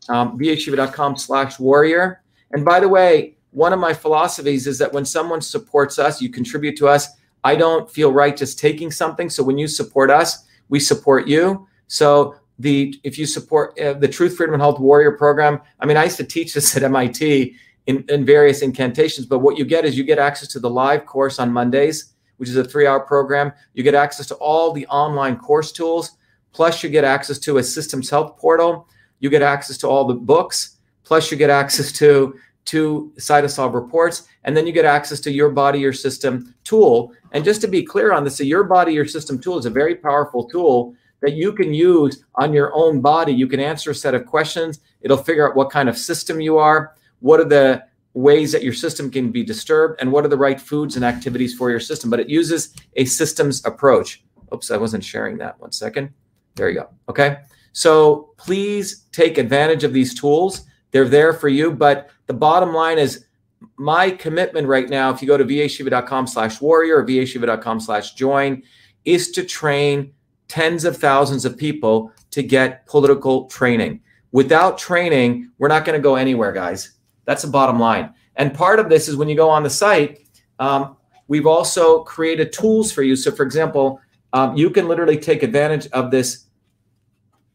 um, 0.10 0.38
vashiva.com 0.38 1.16
slash 1.16 1.60
warrior. 1.60 2.24
And 2.52 2.66
by 2.66 2.80
the 2.80 2.90
way, 2.90 3.38
one 3.52 3.72
of 3.72 3.80
my 3.80 3.94
philosophies 3.94 4.66
is 4.66 4.80
that 4.80 4.92
when 4.92 5.06
someone 5.06 5.42
supports 5.42 6.00
us, 6.00 6.24
you 6.24 6.30
contribute 6.30 6.76
to 6.78 6.88
us. 6.88 7.08
I 7.44 7.56
don't 7.56 7.90
feel 7.90 8.12
right 8.12 8.36
just 8.36 8.58
taking 8.58 8.90
something. 8.90 9.30
So 9.30 9.44
when 9.44 9.60
you 9.60 9.68
support 9.68 10.10
us, 10.10 10.46
we 10.70 10.80
support 10.80 11.28
you. 11.28 11.68
So 11.86 12.36
the 12.58 13.00
if 13.04 13.20
you 13.20 13.28
support 13.28 13.80
uh, 13.80 13.94
the 13.94 14.08
Truth, 14.08 14.38
Freedom, 14.38 14.56
and 14.56 14.62
Health 14.62 14.80
Warrior 14.80 15.12
program, 15.12 15.62
I 15.80 15.86
mean, 15.86 15.98
I 15.98 16.06
used 16.06 16.18
to 16.18 16.24
teach 16.24 16.56
this 16.56 16.76
at 16.78 16.82
MIT 16.82 17.56
in, 17.86 18.04
in 18.10 18.26
various 18.26 18.64
incantations. 18.64 19.28
But 19.28 19.40
what 19.40 19.56
you 19.56 19.66
get 19.66 19.86
is 19.86 19.96
you 19.96 20.04
get 20.04 20.18
access 20.18 20.48
to 20.50 20.60
the 20.60 20.70
live 20.70 21.06
course 21.06 21.38
on 21.38 21.52
Mondays, 21.54 22.16
which 22.38 22.50
is 22.50 22.56
a 22.56 22.64
three-hour 22.64 23.02
program. 23.02 23.52
You 23.74 23.84
get 23.84 23.96
access 23.96 24.26
to 24.28 24.36
all 24.36 24.72
the 24.72 24.88
online 24.88 25.38
course 25.38 25.72
tools. 25.72 26.18
Plus, 26.54 26.82
you 26.82 26.90
get 26.90 27.04
access 27.04 27.38
to 27.40 27.58
a 27.58 27.64
systems 27.64 28.10
health 28.10 28.38
portal. 28.38 28.88
You 29.20 29.30
get 29.30 29.42
access 29.42 29.78
to 29.80 29.88
all 29.88 30.06
the 30.06 30.14
books. 30.14 30.78
Plus, 31.04 31.30
you 31.30 31.38
get 31.38 31.50
access 31.50 31.92
to 31.94 32.36
two 32.66 33.14
cytosolve 33.18 33.74
reports, 33.74 34.28
and 34.44 34.56
then 34.56 34.68
you 34.68 34.74
get 34.74 34.84
access 34.84 35.22
to 35.22 35.32
your 35.32 35.50
body, 35.50 35.80
your 35.80 35.94
system 35.94 36.54
tool. 36.66 37.14
And 37.32 37.46
just 37.46 37.62
to 37.62 37.68
be 37.68 37.82
clear 37.82 38.12
on 38.12 38.24
this, 38.24 38.40
your 38.42 38.66
body, 38.66 38.94
your 38.94 39.06
system 39.06 39.40
tool 39.40 39.58
is 39.58 39.66
a 39.66 39.70
very 39.70 39.96
powerful 39.96 40.50
tool 40.50 40.94
that 41.22 41.34
you 41.34 41.54
can 41.54 41.74
use 41.74 42.26
on 42.36 42.54
your 42.54 42.72
own 42.76 43.00
body. 43.02 43.34
You 43.34 43.48
can 43.48 43.60
answer 43.60 43.92
a 43.92 43.96
set 43.96 44.14
of 44.14 44.26
questions. 44.26 44.80
It'll 45.02 45.18
figure 45.18 45.50
out 45.50 45.56
what 45.56 45.72
kind 45.72 45.88
of 45.88 45.98
system 45.98 46.42
you 46.42 46.58
are, 46.58 46.94
what 47.22 47.40
are 47.40 47.46
the 47.46 47.84
ways 48.18 48.52
that 48.52 48.64
your 48.64 48.74
system 48.74 49.12
can 49.12 49.32
be 49.32 49.44
disturbed, 49.44 50.02
and 50.02 50.12
what 50.12 50.26
are 50.26 50.30
the 50.30 50.38
right 50.38 50.60
foods 50.60 50.96
and 50.96 51.06
activities 51.06 51.54
for 51.54 51.70
your 51.70 51.80
system. 51.80 52.10
But 52.10 52.20
it 52.20 52.30
uses 52.30 52.74
a 52.96 53.06
systems 53.06 53.64
approach. 53.66 54.24
Oops, 54.54 54.72
I 54.72 54.78
wasn't 54.78 55.04
sharing 55.04 55.38
that. 55.38 55.60
One 55.60 55.72
second. 55.72 56.10
There 56.56 56.70
you 56.70 56.80
go. 56.80 56.90
Okay. 57.10 57.38
So 57.74 58.34
please 58.38 59.06
take 59.12 59.38
advantage 59.38 59.84
of 59.84 59.94
these 59.94 60.20
tools. 60.20 60.66
They're 60.92 61.08
there 61.08 61.34
for 61.34 61.48
you. 61.48 61.72
But 61.72 62.10
the 62.26 62.34
bottom 62.34 62.74
line 62.74 62.98
is 62.98 63.26
my 63.78 64.10
commitment 64.10 64.68
right 64.68 64.90
now, 64.90 65.12
if 65.12 65.22
you 65.22 65.28
go 65.28 65.38
to 65.38 65.46
vashiva.com 65.46 66.28
slash 66.28 66.60
warrior 66.60 66.98
or 66.98 67.06
vashiva.com 67.06 67.80
slash 67.80 68.14
join, 68.14 68.64
is 69.06 69.32
to 69.32 69.44
train 69.44 70.12
tens 70.48 70.86
of 70.86 70.98
thousands 70.98 71.46
of 71.46 71.58
people 71.58 72.12
to 72.32 72.42
get 72.42 72.86
political 72.88 73.46
training. 73.46 74.02
Without 74.32 74.78
training, 74.78 75.52
we're 75.58 75.68
not 75.68 75.86
going 75.86 75.98
to 75.98 76.02
go 76.02 76.16
anywhere, 76.16 76.52
guys. 76.52 76.97
That's 77.28 77.44
the 77.44 77.50
bottom 77.50 77.78
line. 77.78 78.14
And 78.38 78.54
part 78.54 78.80
of 78.80 78.90
this 78.90 79.08
is 79.08 79.18
when 79.18 79.28
you 79.28 79.36
go 79.36 79.50
on 79.50 79.62
the 79.62 79.70
site, 79.70 80.22
um, 80.60 80.96
we've 81.28 81.46
also 81.46 82.04
created 82.04 82.54
tools 82.54 82.92
for 82.92 83.04
you. 83.04 83.16
So, 83.16 83.32
for 83.32 83.44
example, 83.44 84.00
um, 84.34 84.56
you 84.56 84.70
can 84.70 84.88
literally 84.88 85.18
take 85.18 85.44
advantage 85.44 85.88
of 85.88 86.10
this 86.10 86.46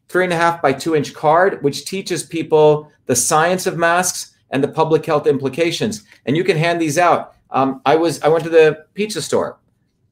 three 0.09 0.23
and 0.23 0.31
a 0.31 0.35
half 0.35 0.61
by 0.61 0.73
two 0.73 0.95
inch 0.95 1.13
card, 1.13 1.63
which 1.63 1.85
teaches 1.85 2.23
people 2.23 2.91
the 3.07 3.15
science 3.15 3.65
of 3.65 3.77
masks 3.77 4.35
and 4.51 4.63
the 4.63 4.67
public 4.67 5.05
health 5.05 5.25
implications. 5.25 6.03
And 6.27 6.37
you 6.37 6.43
can 6.43 6.55
hand 6.55 6.79
these 6.79 6.99
out. 6.99 7.35
Um, 7.49 7.81
I 7.85 7.95
was 7.95 8.21
I 8.21 8.27
went 8.27 8.43
to 8.43 8.49
the 8.49 8.85
pizza 8.93 9.21
store, 9.21 9.57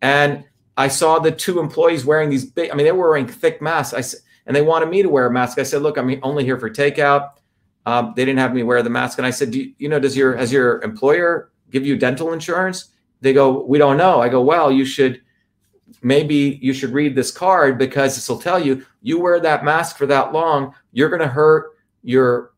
and 0.01 0.43
I 0.75 0.87
saw 0.87 1.19
the 1.19 1.31
two 1.31 1.59
employees 1.59 2.03
wearing 2.03 2.29
these 2.29 2.45
big. 2.45 2.71
I 2.71 2.75
mean, 2.75 2.85
they 2.85 2.91
were 2.91 3.09
wearing 3.09 3.27
thick 3.27 3.61
masks. 3.61 3.93
I 3.93 4.17
and 4.47 4.55
they 4.55 4.61
wanted 4.63 4.89
me 4.89 5.03
to 5.03 5.09
wear 5.09 5.27
a 5.27 5.31
mask. 5.31 5.59
I 5.59 5.63
said, 5.63 5.83
"Look, 5.83 5.97
I'm 5.97 6.19
only 6.23 6.45
here 6.45 6.59
for 6.59 6.69
takeout." 6.69 7.31
Um, 7.85 8.13
they 8.15 8.25
didn't 8.25 8.39
have 8.39 8.53
me 8.53 8.63
wear 8.63 8.83
the 8.83 8.89
mask, 8.89 9.17
and 9.17 9.25
I 9.25 9.31
said, 9.31 9.51
Do 9.51 9.59
you, 9.59 9.73
you 9.77 9.89
know, 9.89 9.99
does 9.99 10.15
your 10.15 10.35
has 10.35 10.51
your 10.51 10.81
employer 10.81 11.51
give 11.71 11.85
you 11.85 11.97
dental 11.97 12.33
insurance?" 12.33 12.89
They 13.21 13.33
go, 13.33 13.63
"We 13.63 13.77
don't 13.77 13.97
know." 13.97 14.21
I 14.21 14.29
go, 14.29 14.41
"Well, 14.41 14.71
you 14.71 14.85
should." 14.85 15.21
maybe 16.01 16.59
you 16.61 16.73
should 16.73 16.91
read 16.91 17.15
this 17.15 17.31
card 17.31 17.77
because 17.77 18.15
this 18.15 18.29
will 18.29 18.39
tell 18.39 18.59
you 18.59 18.85
you 19.01 19.19
wear 19.19 19.39
that 19.39 19.63
mask 19.63 19.97
for 19.97 20.05
that 20.05 20.31
long 20.31 20.73
you're 20.91 21.09
going 21.09 21.21
to 21.21 21.27
hurt 21.27 21.71
your 22.03 22.53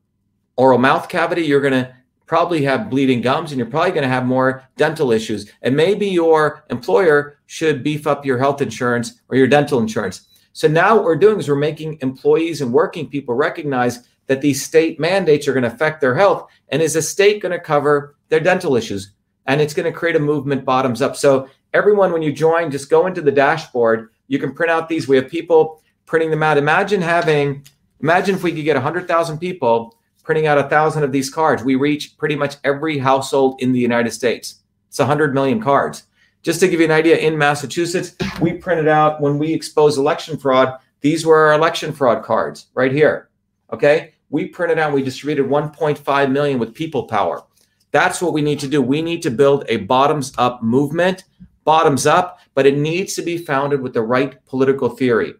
oral 0.55 0.77
mouth 0.77 1.09
cavity 1.09 1.41
you're 1.41 1.61
going 1.61 1.73
to 1.73 1.93
probably 2.25 2.63
have 2.63 2.89
bleeding 2.89 3.21
gums 3.21 3.51
and 3.51 3.57
you're 3.57 3.69
probably 3.69 3.91
going 3.91 4.03
to 4.03 4.07
have 4.07 4.25
more 4.25 4.63
dental 4.77 5.11
issues 5.11 5.51
and 5.61 5.75
maybe 5.75 6.07
your 6.07 6.63
employer 6.69 7.37
should 7.47 7.83
beef 7.83 8.07
up 8.07 8.25
your 8.25 8.37
health 8.37 8.61
insurance 8.61 9.21
or 9.29 9.35
your 9.35 9.47
dental 9.47 9.79
insurance 9.79 10.27
so 10.53 10.67
now 10.67 10.95
what 10.95 11.03
we're 11.03 11.15
doing 11.15 11.39
is 11.39 11.49
we're 11.49 11.55
making 11.55 11.97
employees 12.01 12.61
and 12.61 12.71
working 12.71 13.09
people 13.09 13.35
recognize 13.35 14.07
that 14.27 14.41
these 14.41 14.63
state 14.63 14.99
mandates 14.99 15.47
are 15.47 15.53
going 15.53 15.63
to 15.63 15.73
affect 15.73 16.01
their 16.01 16.15
health 16.15 16.49
and 16.69 16.81
is 16.81 16.95
a 16.95 17.01
state 17.01 17.41
going 17.41 17.51
to 17.51 17.59
cover 17.59 18.15
their 18.29 18.39
dental 18.39 18.75
issues? 18.75 19.13
And 19.45 19.59
it's 19.59 19.73
going 19.73 19.91
to 19.91 19.97
create 19.97 20.15
a 20.15 20.19
movement 20.19 20.63
bottoms 20.63 21.01
up. 21.01 21.15
So 21.15 21.49
everyone 21.73 22.13
when 22.13 22.21
you 22.21 22.31
join 22.31 22.71
just 22.71 22.89
go 22.89 23.07
into 23.07 23.21
the 23.21 23.31
dashboard. 23.31 24.09
You 24.27 24.39
can 24.39 24.53
print 24.53 24.71
out 24.71 24.87
these. 24.87 25.07
We 25.07 25.17
have 25.17 25.27
people 25.27 25.81
printing 26.05 26.31
them 26.31 26.43
out. 26.43 26.57
Imagine 26.57 27.01
having 27.01 27.65
imagine 27.99 28.35
if 28.35 28.43
we 28.43 28.51
could 28.51 28.63
get 28.63 28.75
100000 28.75 29.37
people 29.37 29.97
printing 30.23 30.47
out 30.47 30.57
a 30.57 30.69
thousand 30.69 31.03
of 31.03 31.11
these 31.11 31.29
cards. 31.29 31.63
We 31.63 31.75
reach 31.75 32.17
pretty 32.17 32.35
much 32.35 32.55
every 32.63 32.97
household 32.97 33.61
in 33.61 33.73
the 33.73 33.79
united 33.79 34.11
states. 34.11 34.61
It's 34.87 34.99
100 34.99 35.33
million 35.33 35.61
cards. 35.61 36.03
Just 36.43 36.59
to 36.59 36.67
give 36.67 36.79
you 36.79 36.85
an 36.85 36.91
idea 36.91 37.17
in 37.17 37.37
massachusetts 37.37 38.15
we 38.41 38.53
printed 38.53 38.87
out 38.87 39.21
when 39.21 39.37
we 39.37 39.53
exposed 39.53 39.97
election 39.97 40.37
fraud 40.37 40.77
these 41.01 41.25
were 41.25 41.37
our 41.37 41.53
election 41.53 41.93
fraud 41.93 42.23
cards 42.23 42.67
right 42.73 42.91
here 42.91 43.29
okay 43.71 44.12
we 44.33 44.47
printed 44.47 44.79
out 44.79 44.93
we 44.93 45.03
distributed 45.03 45.49
1.5 45.49 46.31
million 46.31 46.59
with 46.59 46.73
people 46.73 47.03
power 47.07 47.43
that's 47.91 48.21
what 48.21 48.33
we 48.33 48.41
need 48.41 48.59
to 48.59 48.67
do 48.67 48.81
we 48.81 49.01
need 49.01 49.21
to 49.21 49.31
build 49.31 49.63
a 49.69 49.77
bottoms 49.77 50.33
up 50.37 50.61
movement 50.61 51.23
bottoms 51.63 52.05
up, 52.05 52.39
but 52.53 52.65
it 52.65 52.77
needs 52.77 53.13
to 53.15 53.21
be 53.21 53.37
founded 53.37 53.81
with 53.81 53.93
the 53.93 54.01
right 54.01 54.43
political 54.45 54.89
theory. 54.89 55.33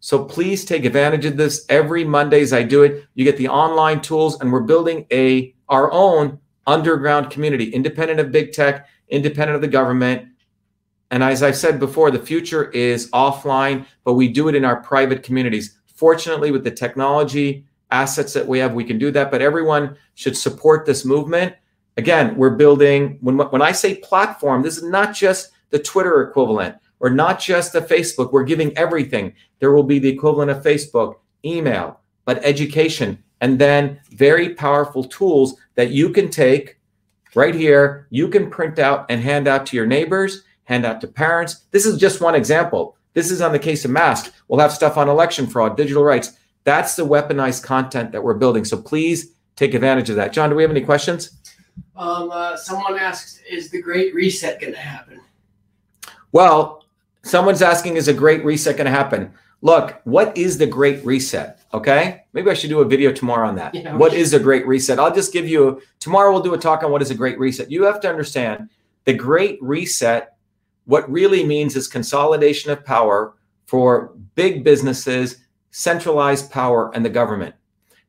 So 0.00 0.24
please 0.24 0.64
take 0.64 0.84
advantage 0.84 1.24
of 1.24 1.36
this. 1.36 1.64
Every 1.68 2.04
Mondays 2.04 2.52
I 2.52 2.62
do 2.62 2.82
it. 2.82 3.06
You 3.14 3.24
get 3.24 3.38
the 3.38 3.48
online 3.48 4.02
tools, 4.02 4.40
and 4.40 4.52
we're 4.52 4.60
building 4.60 5.06
a 5.10 5.54
our 5.68 5.90
own 5.92 6.38
underground 6.66 7.30
community, 7.30 7.70
independent 7.70 8.20
of 8.20 8.30
big 8.30 8.52
tech, 8.52 8.86
independent 9.08 9.56
of 9.56 9.62
the 9.62 9.68
government. 9.68 10.28
And 11.10 11.22
as 11.22 11.42
I've 11.42 11.56
said 11.56 11.78
before, 11.78 12.10
the 12.10 12.18
future 12.18 12.70
is 12.70 13.10
offline, 13.12 13.86
but 14.04 14.14
we 14.14 14.28
do 14.28 14.48
it 14.48 14.54
in 14.54 14.64
our 14.64 14.82
private 14.82 15.22
communities. 15.22 15.78
Fortunately, 15.94 16.50
with 16.50 16.64
the 16.64 16.70
technology 16.70 17.66
assets 17.94 18.32
that 18.32 18.46
we 18.46 18.58
have, 18.58 18.74
we 18.74 18.84
can 18.84 18.98
do 18.98 19.10
that. 19.12 19.30
But 19.30 19.42
everyone 19.42 19.96
should 20.14 20.36
support 20.36 20.84
this 20.84 21.04
movement 21.04 21.54
again, 21.96 22.36
we're 22.36 22.56
building, 22.56 23.18
when, 23.20 23.38
when 23.38 23.62
I 23.62 23.72
say 23.72 23.96
platform, 23.96 24.62
this 24.62 24.76
is 24.76 24.82
not 24.82 25.14
just 25.14 25.52
the 25.70 25.78
Twitter 25.78 26.22
equivalent 26.22 26.76
or 27.00 27.10
not 27.10 27.40
just 27.40 27.72
the 27.72 27.80
Facebook. 27.80 28.32
We're 28.32 28.44
giving 28.44 28.76
everything. 28.76 29.32
There 29.58 29.72
will 29.72 29.82
be 29.82 29.98
the 29.98 30.08
equivalent 30.08 30.50
of 30.50 30.62
Facebook, 30.62 31.16
email, 31.44 32.00
but 32.24 32.44
education, 32.44 33.22
and 33.40 33.58
then 33.58 34.00
very 34.10 34.54
powerful 34.54 35.04
tools 35.04 35.54
that 35.74 35.90
you 35.90 36.10
can 36.10 36.30
take 36.30 36.78
right 37.34 37.54
here. 37.54 38.06
You 38.10 38.28
can 38.28 38.50
print 38.50 38.78
out 38.78 39.06
and 39.08 39.20
hand 39.20 39.46
out 39.46 39.66
to 39.66 39.76
your 39.76 39.86
neighbors 39.86 40.44
hand 40.64 40.84
out 40.84 41.00
to 41.00 41.06
parents. 41.06 41.66
This 41.70 41.86
is 41.86 41.98
just 41.98 42.20
one 42.20 42.34
example. 42.34 42.96
This 43.12 43.30
is 43.30 43.40
on 43.40 43.52
the 43.52 43.58
case 43.58 43.84
of 43.84 43.90
masks. 43.90 44.32
We'll 44.48 44.60
have 44.60 44.72
stuff 44.72 44.96
on 44.96 45.08
election 45.08 45.46
fraud, 45.46 45.76
digital 45.76 46.02
rights. 46.02 46.32
That's 46.64 46.96
the 46.96 47.06
weaponized 47.06 47.62
content 47.62 48.12
that 48.12 48.22
we're 48.22 48.34
building. 48.34 48.64
So 48.64 48.76
please 48.76 49.32
take 49.56 49.74
advantage 49.74 50.10
of 50.10 50.16
that. 50.16 50.32
John, 50.32 50.50
do 50.50 50.56
we 50.56 50.62
have 50.62 50.70
any 50.70 50.80
questions? 50.80 51.38
Um, 51.96 52.30
uh, 52.30 52.56
someone 52.56 52.98
asks, 52.98 53.40
is 53.48 53.70
the 53.70 53.80
Great 53.80 54.14
Reset 54.14 54.60
going 54.60 54.72
to 54.72 54.78
happen? 54.78 55.20
Well, 56.32 56.84
someone's 57.22 57.62
asking, 57.62 57.96
is 57.96 58.08
a 58.08 58.14
great 58.14 58.44
reset 58.44 58.76
going 58.76 58.86
to 58.86 58.90
happen? 58.90 59.32
Look, 59.62 60.00
what 60.04 60.36
is 60.36 60.58
the 60.58 60.66
great 60.66 61.04
reset? 61.04 61.60
Okay. 61.72 62.24
Maybe 62.32 62.50
I 62.50 62.54
should 62.54 62.70
do 62.70 62.80
a 62.80 62.84
video 62.84 63.12
tomorrow 63.12 63.48
on 63.48 63.54
that. 63.56 63.74
Yeah, 63.74 63.96
what 63.96 64.12
is 64.12 64.34
a 64.34 64.40
great 64.40 64.66
reset? 64.66 64.98
I'll 64.98 65.14
just 65.14 65.32
give 65.32 65.48
you, 65.48 65.80
tomorrow 66.00 66.32
we'll 66.32 66.42
do 66.42 66.54
a 66.54 66.58
talk 66.58 66.82
on 66.82 66.90
what 66.90 67.02
is 67.02 67.10
a 67.10 67.14
great 67.14 67.38
reset. 67.38 67.70
You 67.70 67.84
have 67.84 68.00
to 68.00 68.10
understand 68.10 68.68
the 69.04 69.14
great 69.14 69.58
reset, 69.62 70.36
what 70.86 71.10
really 71.10 71.44
means 71.44 71.76
is 71.76 71.88
consolidation 71.88 72.70
of 72.72 72.84
power 72.84 73.34
for 73.66 74.12
big 74.34 74.64
businesses, 74.64 75.43
centralized 75.74 76.52
power, 76.52 76.94
and 76.94 77.04
the 77.04 77.10
government. 77.10 77.52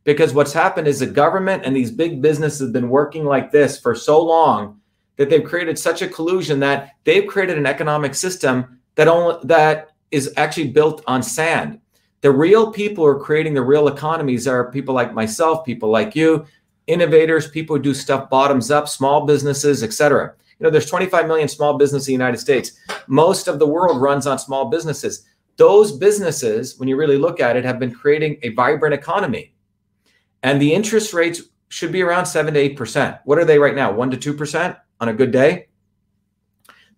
Because 0.03 0.35
what's 0.35 0.53
happened 0.53 0.87
is 0.87 0.99
the 0.99 1.07
government 1.07 1.63
and 1.65 1.75
these 1.75 1.89
big 1.89 2.21
businesses 2.21 2.59
have 2.61 2.73
been 2.73 2.89
working 2.89 3.25
like 3.25 3.51
this 3.51 3.79
for 3.79 3.95
so 3.95 4.23
long 4.23 4.79
that 5.15 5.31
they've 5.31 5.43
created 5.43 5.79
such 5.79 6.03
a 6.03 6.07
collusion 6.07 6.59
that 6.59 6.91
they've 7.05 7.25
created 7.25 7.57
an 7.57 7.65
economic 7.65 8.13
system 8.13 8.79
that 8.93 9.07
only 9.07 9.39
that 9.43 9.93
is 10.11 10.31
actually 10.37 10.67
built 10.67 11.03
on 11.07 11.23
sand. 11.23 11.79
The 12.21 12.31
real 12.31 12.71
people 12.71 13.03
who 13.03 13.09
are 13.09 13.19
creating 13.19 13.55
the 13.55 13.63
real 13.63 13.87
economies 13.87 14.47
are 14.47 14.71
people 14.71 14.93
like 14.93 15.15
myself, 15.15 15.65
people 15.65 15.89
like 15.89 16.15
you, 16.15 16.45
innovators, 16.85 17.49
people 17.49 17.77
who 17.77 17.81
do 17.81 17.95
stuff 17.95 18.29
bottoms 18.29 18.69
up, 18.69 18.87
small 18.87 19.25
businesses, 19.25 19.81
etc. 19.81 20.35
You 20.59 20.65
know, 20.65 20.69
there's 20.69 20.85
25 20.85 21.27
million 21.27 21.47
small 21.47 21.79
businesses 21.79 22.07
in 22.07 22.11
the 22.11 22.23
United 22.23 22.37
States. 22.37 22.73
Most 23.07 23.47
of 23.47 23.57
the 23.57 23.65
world 23.65 23.99
runs 23.99 24.27
on 24.27 24.37
small 24.37 24.69
businesses. 24.69 25.25
Those 25.57 25.97
businesses, 25.97 26.77
when 26.77 26.89
you 26.89 26.97
really 26.97 27.17
look 27.17 27.39
at 27.39 27.55
it, 27.55 27.65
have 27.65 27.79
been 27.79 27.93
creating 27.93 28.37
a 28.43 28.49
vibrant 28.49 28.93
economy. 28.93 29.53
And 30.43 30.61
the 30.61 30.73
interest 30.73 31.13
rates 31.13 31.41
should 31.69 31.91
be 31.91 32.01
around 32.01 32.25
7 32.25 32.53
to 32.53 32.69
8%. 32.75 33.19
What 33.25 33.37
are 33.37 33.45
they 33.45 33.59
right 33.59 33.75
now? 33.75 33.91
1 33.91 34.11
to 34.11 34.33
2% 34.33 34.77
on 34.99 35.09
a 35.09 35.13
good 35.13 35.31
day? 35.31 35.67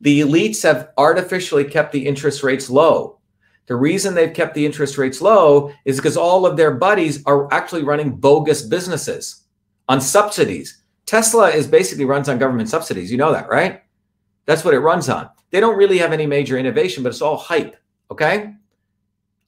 The 0.01 0.22
elites 0.22 0.64
have 0.64 0.89
artificially 0.97 1.64
kept 1.64 1.91
the 1.91 2.05
interest 2.05 2.43
rates 2.43 2.70
low. 2.70 3.20
The 3.68 3.76
reason 3.76 4.14
they've 4.14 4.34
kept 4.34 4.53
the 4.53 4.66
interest 4.66 4.97
rates 4.97 5.22
low 5.22 5.72
is 5.86 5.97
because 5.97 6.18
all 6.18 6.45
of 6.45 6.55
their 6.58 6.72
buddies 6.72 7.24
are 7.26 7.51
actually 7.53 7.84
running 7.84 8.16
bogus 8.16 8.62
businesses 8.62 9.43
on 9.89 9.99
subsidies. 10.01 10.84
Tesla 11.05 11.49
is 11.49 11.68
basically 11.68 12.05
runs 12.05 12.30
on 12.30 12.38
government 12.38 12.70
subsidies. 12.70 13.12
You 13.12 13.18
know 13.18 13.32
that, 13.32 13.49
right? 13.49 13.82
That's 14.45 14.64
what 14.64 14.74
it 14.74 14.80
runs 14.80 15.10
on. 15.10 15.30
They 15.51 15.60
don't 15.60 15.78
really 15.78 15.97
have 15.97 16.14
any 16.14 16.26
major 16.26 16.58
innovation, 16.58 17.03
but 17.03 17.10
it's 17.10 17.22
all 17.22 17.38
hype. 17.38 17.76
Okay. 18.12 18.53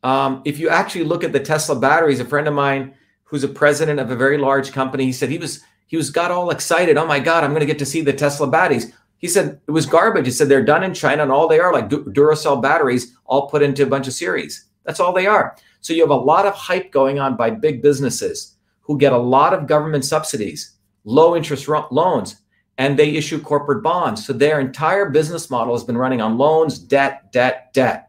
Um, 0.04 0.42
if 0.46 0.60
you 0.60 0.70
actually 0.70 1.04
look 1.04 1.24
at 1.24 1.34
the 1.34 1.40
Tesla 1.40 1.80
batteries, 1.80 2.20
a 2.20 2.26
friend 2.26 2.48
of 2.48 2.54
mine 2.54 2.94
who's 3.24 3.44
a 3.44 3.48
president 3.48 4.00
of 4.00 4.12
a 4.12 4.16
very 4.16 4.38
large 4.38 4.72
company, 4.72 5.06
he 5.06 5.12
said 5.12 5.30
he 5.30 5.38
was 5.38 5.62
he 5.88 5.98
was 5.98 6.10
got 6.10 6.32
all 6.32 6.52
excited. 6.52 6.98
Oh 6.98 7.06
my 7.06 7.20
God, 7.20 7.44
I'm 7.44 7.52
going 7.52 7.62
to 7.62 7.66
get 7.66 7.80
to 7.80 7.86
see 7.86 8.02
the 8.02 8.14
Tesla 8.14 8.48
batteries. 8.48 8.94
He 9.18 9.28
said 9.28 9.60
it 9.68 9.72
was 9.72 9.86
garbage. 9.86 10.26
He 10.26 10.32
said 10.32 10.48
they're 10.48 10.64
done 10.64 10.84
in 10.84 10.94
China 10.94 11.24
and 11.24 11.32
all 11.32 11.48
they 11.48 11.60
are 11.60 11.74
like 11.74 11.90
Duracell 11.90 12.62
batteries, 12.62 13.16
all 13.26 13.50
put 13.50 13.62
into 13.62 13.84
a 13.84 13.88
bunch 13.88 14.08
of 14.08 14.14
series. 14.14 14.66
That's 14.86 15.00
all 15.00 15.14
they 15.14 15.28
are. 15.28 15.58
So 15.82 15.94
you 15.94 16.02
have 16.02 16.12
a 16.12 16.16
lot 16.16 16.46
of 16.46 16.54
hype 16.54 16.92
going 16.92 17.20
on 17.20 17.36
by 17.36 17.50
big 17.50 17.82
businesses 17.82 18.56
who 18.82 18.98
get 18.98 19.14
a 19.14 19.18
lot 19.18 19.54
of 19.54 19.68
government 19.68 20.06
subsidies, 20.06 20.76
low 21.04 21.36
interest 21.36 21.68
loans, 21.92 22.38
and 22.78 22.98
they 22.98 23.12
issue 23.12 23.42
corporate 23.42 23.84
bonds. 23.84 24.26
So 24.26 24.34
their 24.34 24.60
entire 24.60 25.10
business 25.10 25.50
model 25.50 25.74
has 25.74 25.84
been 25.84 25.98
running 25.98 26.22
on 26.22 26.38
loans, 26.38 26.80
debt, 26.80 27.32
debt, 27.32 27.74
debt. 27.74 28.09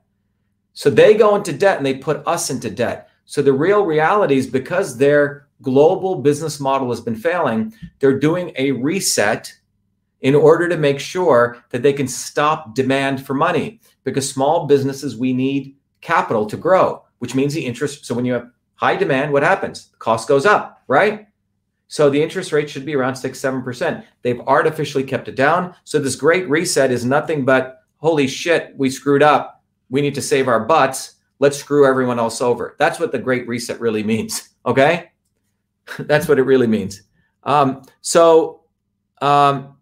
So 0.73 0.91
they 0.91 1.15
go 1.15 1.37
into 1.37 1.53
debt 1.53 1.79
and 1.79 1.87
they 1.87 1.95
put 1.95 2.27
us 2.27 2.51
into 2.51 2.71
debt. 2.71 3.09
So 3.25 3.43
the 3.43 3.53
real 3.53 3.85
reality 3.85 4.37
is 4.37 4.47
because 4.47 4.97
their 4.97 5.47
global 5.63 6.17
business 6.17 6.59
model 6.59 6.91
has 6.91 7.01
been 7.01 7.17
failing, 7.17 7.73
they're 7.99 8.19
doing 8.19 8.53
a 8.57 8.73
reset 8.73 9.53
in 10.21 10.35
order 10.35 10.69
to 10.69 10.77
make 10.77 11.01
sure 11.01 11.63
that 11.71 11.83
they 11.83 11.93
can 11.93 12.09
stop 12.09 12.75
demand 12.75 13.25
for 13.25 13.35
money 13.35 13.81
because 14.05 14.29
small 14.29 14.67
businesses 14.67 15.17
we 15.17 15.33
need 15.33 15.77
capital 16.01 16.47
to 16.47 16.57
grow 16.57 17.03
which 17.19 17.35
means 17.35 17.55
the 17.55 17.65
interest 17.65 18.05
so 18.05 18.15
when 18.15 18.25
you 18.25 18.33
have 18.33 18.51
high 18.75 18.97
demand 18.97 19.33
what 19.33 19.43
happens? 19.43 19.91
Cost 19.99 20.29
goes 20.29 20.47
up 20.47 20.83
right? 20.89 21.27
So 21.89 22.09
the 22.09 22.23
interest 22.23 22.53
rate 22.53 22.71
should 22.71 22.87
be 22.87 22.95
around 22.95 23.17
6 23.17 23.39
7% 23.39 24.05
they've 24.23 24.41
artificially 24.41 25.05
kept 25.05 25.29
it 25.29 25.37
down. 25.37 25.75
So 25.85 25.99
this 25.99 26.17
great 26.17 26.49
reset 26.49 26.91
is 26.91 27.05
nothing 27.05 27.45
but 27.45 27.83
holy 27.99 28.27
shit 28.27 28.75
we 28.77 28.91
screwed 28.91 29.23
up 29.23 29.60
we 29.91 30.01
need 30.01 30.15
to 30.15 30.23
save 30.23 30.49
our 30.49 30.61
butts 30.61 31.17
let's 31.39 31.59
screw 31.59 31.87
everyone 31.87 32.19
else 32.19 32.41
over 32.41 32.77
that's 32.79 32.99
what 32.99 33.13
the 33.13 33.19
great 33.19 33.47
reset 33.47 33.81
really 33.81 34.03
means 34.03 34.51
okay 34.67 35.11
that's 36.01 36.29
what 36.29 36.39
it 36.39 36.45
really 36.45 36.67
means 36.67 37.03
um, 37.45 37.83
so 38.03 38.63
um, 39.23 39.77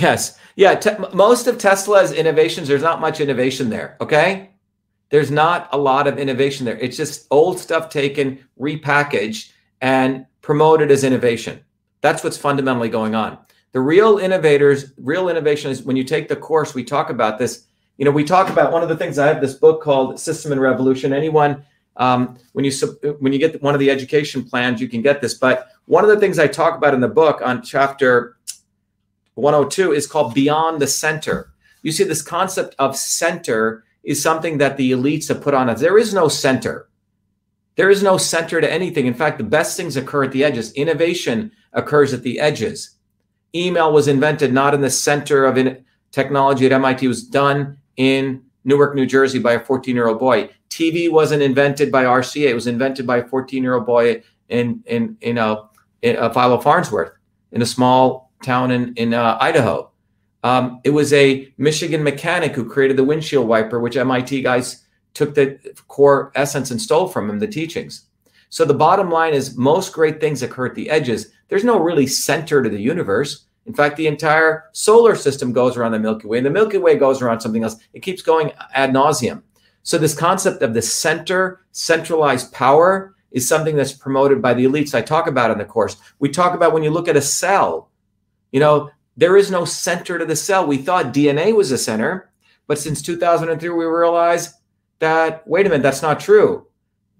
Yes. 0.00 0.38
Yeah. 0.56 0.74
Te- 0.74 0.96
most 1.12 1.46
of 1.46 1.58
Tesla's 1.58 2.12
innovations, 2.12 2.68
there's 2.68 2.82
not 2.82 3.00
much 3.00 3.20
innovation 3.20 3.70
there. 3.70 3.96
Okay. 4.00 4.50
There's 5.10 5.30
not 5.30 5.68
a 5.72 5.78
lot 5.78 6.06
of 6.06 6.18
innovation 6.18 6.64
there. 6.64 6.78
It's 6.78 6.96
just 6.96 7.26
old 7.30 7.58
stuff 7.58 7.88
taken, 7.88 8.44
repackaged, 8.58 9.52
and 9.80 10.26
promoted 10.40 10.90
as 10.90 11.04
innovation. 11.04 11.62
That's 12.00 12.24
what's 12.24 12.36
fundamentally 12.36 12.88
going 12.88 13.14
on. 13.14 13.38
The 13.72 13.80
real 13.80 14.18
innovators, 14.18 14.92
real 14.98 15.28
innovation 15.28 15.70
is 15.70 15.82
when 15.82 15.96
you 15.96 16.04
take 16.04 16.28
the 16.28 16.36
course, 16.36 16.74
we 16.74 16.84
talk 16.84 17.10
about 17.10 17.38
this. 17.38 17.66
You 17.96 18.04
know, 18.04 18.10
we 18.10 18.24
talk 18.24 18.50
about 18.50 18.72
one 18.72 18.82
of 18.82 18.88
the 18.88 18.96
things 18.96 19.18
I 19.18 19.28
have 19.28 19.40
this 19.40 19.54
book 19.54 19.82
called 19.82 20.18
System 20.18 20.50
and 20.52 20.60
Revolution. 20.60 21.12
Anyone, 21.12 21.64
um, 21.96 22.36
when 22.52 22.64
you 22.64 22.72
when 23.20 23.32
you 23.32 23.38
get 23.38 23.62
one 23.62 23.74
of 23.74 23.80
the 23.80 23.90
education 23.90 24.42
plans, 24.44 24.80
you 24.80 24.88
can 24.88 25.00
get 25.00 25.20
this. 25.20 25.34
But 25.34 25.68
one 25.86 26.02
of 26.02 26.10
the 26.10 26.18
things 26.18 26.38
I 26.38 26.48
talk 26.48 26.76
about 26.76 26.94
in 26.94 27.00
the 27.00 27.08
book 27.08 27.40
on 27.42 27.62
chapter 27.62 28.36
102 29.34 29.92
is 29.92 30.06
called 30.06 30.34
Beyond 30.34 30.80
the 30.80 30.86
Center. 30.86 31.52
You 31.82 31.92
see, 31.92 32.04
this 32.04 32.22
concept 32.22 32.74
of 32.78 32.96
center 32.96 33.84
is 34.02 34.22
something 34.22 34.58
that 34.58 34.76
the 34.76 34.90
elites 34.92 35.28
have 35.28 35.40
put 35.40 35.54
on 35.54 35.68
us. 35.68 35.80
There 35.80 35.98
is 35.98 36.12
no 36.12 36.28
center. 36.28 36.88
There 37.76 37.90
is 37.90 38.02
no 38.02 38.16
center 38.16 38.60
to 38.60 38.72
anything. 38.72 39.06
In 39.06 39.14
fact, 39.14 39.38
the 39.38 39.44
best 39.44 39.76
things 39.76 39.96
occur 39.96 40.24
at 40.24 40.32
the 40.32 40.44
edges. 40.44 40.72
Innovation 40.72 41.52
occurs 41.72 42.12
at 42.12 42.22
the 42.22 42.40
edges. 42.40 42.96
Email 43.54 43.92
was 43.92 44.08
invented 44.08 44.52
not 44.52 44.74
in 44.74 44.80
the 44.80 44.90
center 44.90 45.44
of 45.44 45.58
in- 45.58 45.84
technology 46.10 46.66
at 46.66 46.72
MIT. 46.72 47.04
It 47.04 47.08
was 47.08 47.24
done 47.24 47.78
in 47.96 48.42
Newark, 48.64 48.94
New 48.94 49.06
Jersey 49.06 49.38
by 49.38 49.52
a 49.52 49.64
14 49.64 49.94
year 49.94 50.08
old 50.08 50.18
boy. 50.18 50.50
TV 50.70 51.10
wasn't 51.10 51.42
invented 51.42 51.92
by 51.92 52.04
RCA. 52.04 52.48
It 52.48 52.54
was 52.54 52.66
invented 52.66 53.06
by 53.06 53.18
a 53.18 53.28
14 53.28 53.62
year 53.62 53.74
old 53.74 53.86
boy 53.86 54.22
in, 54.48 54.82
in, 54.86 55.16
in, 55.20 55.38
a, 55.38 55.68
in 56.02 56.16
a 56.16 56.32
Philo 56.32 56.60
Farnsworth 56.60 57.12
in 57.52 57.62
a 57.62 57.66
small 57.66 58.32
town 58.42 58.70
in, 58.70 58.94
in 58.94 59.14
uh, 59.14 59.38
Idaho. 59.40 59.90
Um, 60.42 60.80
it 60.84 60.90
was 60.90 61.12
a 61.12 61.50
Michigan 61.56 62.02
mechanic 62.02 62.54
who 62.54 62.68
created 62.68 62.98
the 62.98 63.04
windshield 63.04 63.48
wiper, 63.48 63.80
which 63.80 63.96
MIT 63.96 64.42
guys 64.42 64.84
took 65.14 65.34
the 65.34 65.58
core 65.88 66.32
essence 66.34 66.70
and 66.70 66.80
stole 66.80 67.08
from 67.08 67.30
him, 67.30 67.38
the 67.38 67.46
teachings. 67.46 68.06
So 68.50 68.64
the 68.64 68.74
bottom 68.74 69.10
line 69.10 69.32
is 69.32 69.56
most 69.56 69.92
great 69.92 70.20
things 70.20 70.42
occur 70.42 70.66
at 70.66 70.74
the 70.74 70.90
edges. 70.90 71.32
There's 71.48 71.64
no 71.64 71.78
really 71.80 72.06
center 72.06 72.62
to 72.62 72.68
the 72.68 72.80
universe. 72.80 73.46
In 73.66 73.74
fact, 73.74 73.96
the 73.96 74.06
entire 74.06 74.64
solar 74.72 75.16
system 75.16 75.52
goes 75.52 75.76
around 75.76 75.92
the 75.92 75.98
Milky 75.98 76.26
Way, 76.26 76.38
and 76.38 76.46
the 76.46 76.50
Milky 76.50 76.78
Way 76.78 76.96
goes 76.96 77.22
around 77.22 77.40
something 77.40 77.62
else. 77.62 77.76
It 77.92 78.00
keeps 78.00 78.22
going 78.22 78.52
ad 78.74 78.92
nauseum. 78.92 79.42
So 79.82 79.98
this 79.98 80.14
concept 80.14 80.62
of 80.62 80.74
the 80.74 80.82
center, 80.82 81.60
centralized 81.72 82.52
power, 82.52 83.14
is 83.32 83.48
something 83.48 83.74
that's 83.74 83.92
promoted 83.92 84.40
by 84.40 84.54
the 84.54 84.64
elites. 84.64 84.94
I 84.94 85.02
talk 85.02 85.26
about 85.26 85.50
in 85.50 85.58
the 85.58 85.64
course. 85.64 85.96
We 86.20 86.28
talk 86.28 86.54
about 86.54 86.72
when 86.72 86.82
you 86.82 86.90
look 86.90 87.08
at 87.08 87.16
a 87.16 87.22
cell, 87.22 87.90
you 88.52 88.60
know, 88.60 88.90
there 89.16 89.36
is 89.36 89.50
no 89.50 89.64
center 89.64 90.18
to 90.18 90.24
the 90.24 90.36
cell. 90.36 90.66
We 90.66 90.78
thought 90.78 91.12
DNA 91.12 91.54
was 91.54 91.72
a 91.72 91.78
center, 91.78 92.30
but 92.66 92.78
since 92.78 93.02
2003, 93.02 93.68
we 93.70 93.84
realized 93.84 94.54
that, 95.00 95.46
wait 95.46 95.66
a 95.66 95.68
minute, 95.68 95.82
that's 95.82 96.02
not 96.02 96.20
true. 96.20 96.66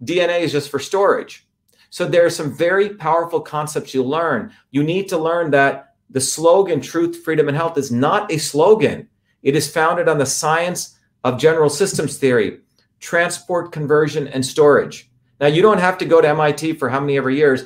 DNA 0.04 0.40
is 0.40 0.52
just 0.52 0.70
for 0.70 0.78
storage. 0.78 1.46
So 1.90 2.06
there 2.06 2.24
are 2.24 2.30
some 2.30 2.52
very 2.52 2.90
powerful 2.90 3.40
concepts 3.40 3.94
you 3.94 4.02
learn. 4.02 4.52
You 4.70 4.82
need 4.82 5.08
to 5.08 5.18
learn 5.18 5.50
that 5.52 5.93
the 6.10 6.20
slogan, 6.20 6.80
truth, 6.80 7.22
freedom, 7.24 7.48
and 7.48 7.56
health, 7.56 7.78
is 7.78 7.90
not 7.90 8.30
a 8.30 8.38
slogan. 8.38 9.08
It 9.42 9.56
is 9.56 9.70
founded 9.70 10.08
on 10.08 10.18
the 10.18 10.26
science 10.26 10.98
of 11.24 11.38
general 11.38 11.70
systems 11.70 12.18
theory, 12.18 12.60
transport, 13.00 13.72
conversion, 13.72 14.28
and 14.28 14.44
storage. 14.44 15.10
Now, 15.40 15.48
you 15.48 15.62
don't 15.62 15.80
have 15.80 15.98
to 15.98 16.04
go 16.04 16.20
to 16.20 16.28
MIT 16.28 16.74
for 16.74 16.88
how 16.88 17.00
many 17.00 17.16
ever 17.16 17.30
years. 17.30 17.64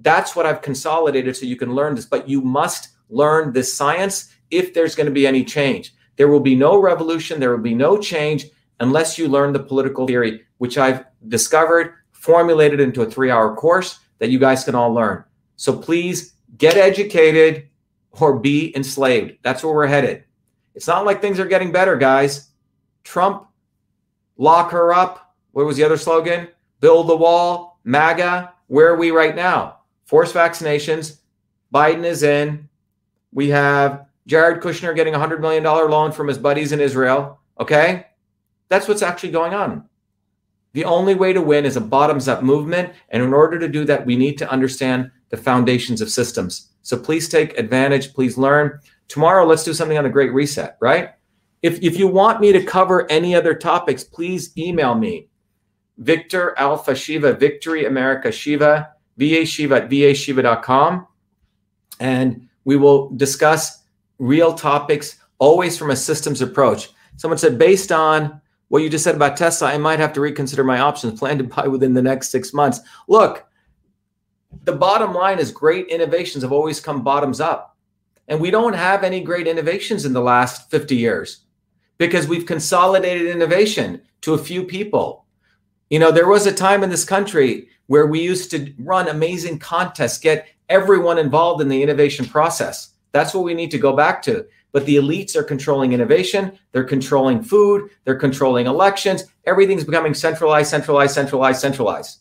That's 0.00 0.34
what 0.34 0.46
I've 0.46 0.62
consolidated 0.62 1.36
so 1.36 1.46
you 1.46 1.56
can 1.56 1.74
learn 1.74 1.94
this, 1.94 2.06
but 2.06 2.28
you 2.28 2.40
must 2.40 2.88
learn 3.10 3.52
this 3.52 3.72
science 3.72 4.32
if 4.50 4.72
there's 4.72 4.94
going 4.94 5.06
to 5.06 5.12
be 5.12 5.26
any 5.26 5.44
change. 5.44 5.94
There 6.16 6.28
will 6.28 6.40
be 6.40 6.54
no 6.54 6.80
revolution, 6.80 7.40
there 7.40 7.50
will 7.50 7.62
be 7.62 7.74
no 7.74 7.98
change 7.98 8.46
unless 8.80 9.18
you 9.18 9.28
learn 9.28 9.52
the 9.52 9.62
political 9.62 10.06
theory, 10.06 10.42
which 10.58 10.78
I've 10.78 11.04
discovered, 11.28 11.94
formulated 12.12 12.80
into 12.80 13.02
a 13.02 13.10
three 13.10 13.30
hour 13.30 13.54
course 13.54 14.00
that 14.18 14.30
you 14.30 14.38
guys 14.38 14.64
can 14.64 14.74
all 14.74 14.92
learn. 14.92 15.24
So 15.56 15.76
please 15.76 16.34
get 16.58 16.76
educated 16.76 17.69
or 18.18 18.38
be 18.38 18.74
enslaved. 18.76 19.38
That's 19.42 19.62
where 19.62 19.74
we're 19.74 19.86
headed. 19.86 20.24
It's 20.74 20.86
not 20.86 21.04
like 21.04 21.20
things 21.20 21.38
are 21.38 21.46
getting 21.46 21.72
better, 21.72 21.96
guys. 21.96 22.48
Trump, 23.04 23.46
lock 24.36 24.70
her 24.70 24.92
up. 24.92 25.34
What 25.52 25.66
was 25.66 25.76
the 25.76 25.84
other 25.84 25.96
slogan? 25.96 26.48
Build 26.80 27.08
the 27.08 27.16
wall, 27.16 27.80
MAGA. 27.84 28.52
Where 28.68 28.92
are 28.92 28.96
we 28.96 29.10
right 29.10 29.34
now? 29.34 29.78
Forced 30.04 30.34
vaccinations. 30.34 31.18
Biden 31.72 32.04
is 32.04 32.22
in. 32.22 32.68
We 33.32 33.48
have 33.50 34.06
Jared 34.26 34.62
Kushner 34.62 34.94
getting 34.94 35.14
a 35.14 35.18
$100 35.18 35.40
million 35.40 35.62
loan 35.62 36.12
from 36.12 36.28
his 36.28 36.38
buddies 36.38 36.72
in 36.72 36.80
Israel. 36.80 37.40
Okay? 37.58 38.06
That's 38.68 38.88
what's 38.88 39.02
actually 39.02 39.32
going 39.32 39.54
on. 39.54 39.88
The 40.72 40.84
only 40.84 41.14
way 41.14 41.32
to 41.32 41.42
win 41.42 41.64
is 41.64 41.76
a 41.76 41.80
bottoms 41.80 42.28
up 42.28 42.42
movement. 42.42 42.92
And 43.08 43.22
in 43.22 43.34
order 43.34 43.58
to 43.58 43.68
do 43.68 43.84
that, 43.86 44.06
we 44.06 44.16
need 44.16 44.38
to 44.38 44.50
understand 44.50 45.10
the 45.30 45.36
foundations 45.36 46.00
of 46.00 46.10
systems. 46.10 46.69
So 46.82 46.98
please 46.98 47.28
take 47.28 47.58
advantage. 47.58 48.14
Please 48.14 48.38
learn. 48.38 48.80
Tomorrow, 49.08 49.46
let's 49.46 49.64
do 49.64 49.74
something 49.74 49.98
on 49.98 50.04
the 50.04 50.10
Great 50.10 50.32
Reset, 50.32 50.76
right? 50.80 51.10
If, 51.62 51.82
if 51.82 51.98
you 51.98 52.06
want 52.06 52.40
me 52.40 52.52
to 52.52 52.64
cover 52.64 53.10
any 53.10 53.34
other 53.34 53.54
topics, 53.54 54.02
please 54.02 54.56
email 54.56 54.94
me. 54.94 55.28
Victor 55.98 56.54
Alpha 56.58 56.94
Shiva, 56.94 57.34
Victory 57.34 57.84
America 57.84 58.32
Shiva, 58.32 58.90
VA 59.18 59.44
Shiva 59.44 59.76
at 59.82 59.90
VAShiva.com. 59.90 61.06
And 62.00 62.48
we 62.64 62.76
will 62.76 63.10
discuss 63.10 63.82
real 64.18 64.54
topics, 64.54 65.18
always 65.38 65.76
from 65.76 65.90
a 65.90 65.96
systems 65.96 66.40
approach. 66.40 66.90
Someone 67.16 67.36
said, 67.36 67.58
based 67.58 67.92
on 67.92 68.40
what 68.68 68.82
you 68.82 68.88
just 68.88 69.04
said 69.04 69.16
about 69.16 69.36
Tesla, 69.36 69.68
I 69.68 69.78
might 69.78 69.98
have 69.98 70.12
to 70.14 70.20
reconsider 70.20 70.64
my 70.64 70.78
options, 70.78 71.18
plan 71.18 71.36
to 71.38 71.44
buy 71.44 71.66
within 71.66 71.92
the 71.92 72.00
next 72.00 72.30
six 72.30 72.54
months. 72.54 72.80
Look, 73.08 73.46
the 74.64 74.72
bottom 74.72 75.14
line 75.14 75.38
is 75.38 75.52
great 75.52 75.88
innovations 75.88 76.42
have 76.42 76.52
always 76.52 76.80
come 76.80 77.02
bottoms 77.02 77.40
up. 77.40 77.76
And 78.28 78.40
we 78.40 78.50
don't 78.50 78.74
have 78.74 79.02
any 79.02 79.20
great 79.20 79.46
innovations 79.46 80.04
in 80.04 80.12
the 80.12 80.20
last 80.20 80.70
50 80.70 80.94
years 80.94 81.44
because 81.98 82.28
we've 82.28 82.46
consolidated 82.46 83.26
innovation 83.26 84.02
to 84.22 84.34
a 84.34 84.38
few 84.38 84.64
people. 84.64 85.24
You 85.90 85.98
know, 85.98 86.12
there 86.12 86.28
was 86.28 86.46
a 86.46 86.52
time 86.52 86.84
in 86.84 86.90
this 86.90 87.04
country 87.04 87.68
where 87.88 88.06
we 88.06 88.20
used 88.20 88.50
to 88.52 88.72
run 88.78 89.08
amazing 89.08 89.58
contests, 89.58 90.18
get 90.18 90.46
everyone 90.68 91.18
involved 91.18 91.60
in 91.60 91.68
the 91.68 91.82
innovation 91.82 92.24
process. 92.24 92.90
That's 93.10 93.34
what 93.34 93.42
we 93.42 93.54
need 93.54 93.72
to 93.72 93.78
go 93.78 93.96
back 93.96 94.22
to. 94.22 94.46
But 94.72 94.86
the 94.86 94.96
elites 94.96 95.34
are 95.34 95.42
controlling 95.42 95.92
innovation, 95.92 96.56
they're 96.70 96.84
controlling 96.84 97.42
food, 97.42 97.90
they're 98.04 98.14
controlling 98.14 98.66
elections. 98.66 99.24
Everything's 99.44 99.82
becoming 99.82 100.14
centralized, 100.14 100.70
centralized, 100.70 101.14
centralized, 101.14 101.60
centralized. 101.60 102.20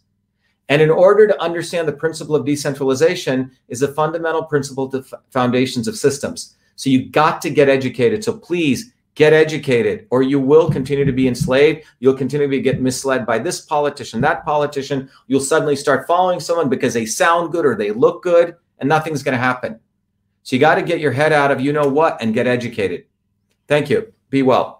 And 0.70 0.84
in 0.84 0.92
order 0.92 1.28
to 1.28 1.42
understand 1.42 1.88
the 1.88 1.94
principle 1.94 2.36
of 2.36 2.46
decentralization 2.46 3.52
is 3.68 3.82
a 3.82 3.94
fundamental 3.94 4.44
principle 4.44 4.88
to 4.90 5.04
foundations 5.32 5.88
of 5.88 5.98
systems. 5.98 6.56
So 6.76 6.90
you 6.90 7.10
got 7.10 7.42
to 7.42 7.50
get 7.50 7.68
educated. 7.68 8.24
So 8.24 8.38
please 8.38 8.94
get 9.16 9.34
educated 9.34 10.08
or 10.12 10.22
you 10.22 10.40
will 10.40 10.70
continue 10.70 11.04
to 11.04 11.12
be 11.12 11.28
enslaved. 11.28 11.86
You'll 12.00 12.14
continue 12.14 12.48
to 12.48 12.62
get 12.62 12.82
misled 12.82 13.26
by 13.26 13.40
this 13.40 13.62
politician, 13.62 14.22
that 14.22 14.46
politician. 14.46 15.10
You'll 15.28 15.42
suddenly 15.42 15.76
start 15.76 16.08
following 16.08 16.40
someone 16.40 16.70
because 16.70 16.94
they 16.94 17.06
sound 17.06 17.52
good 17.52 17.66
or 17.66 17.76
they 17.76 17.92
look 17.92 18.24
good 18.24 18.56
and 18.78 18.88
nothing's 18.88 19.24
going 19.24 19.36
to 19.36 19.44
happen. 19.44 19.80
So 20.44 20.56
you 20.56 20.60
got 20.60 20.76
to 20.76 20.84
get 20.84 21.00
your 21.00 21.12
head 21.12 21.34
out 21.34 21.52
of 21.52 21.60
you 21.60 21.74
know 21.74 21.88
what 21.88 22.22
and 22.22 22.34
get 22.34 22.48
educated. 22.48 23.06
Thank 23.68 23.90
you. 23.90 24.14
Be 24.30 24.44
well. 24.44 24.80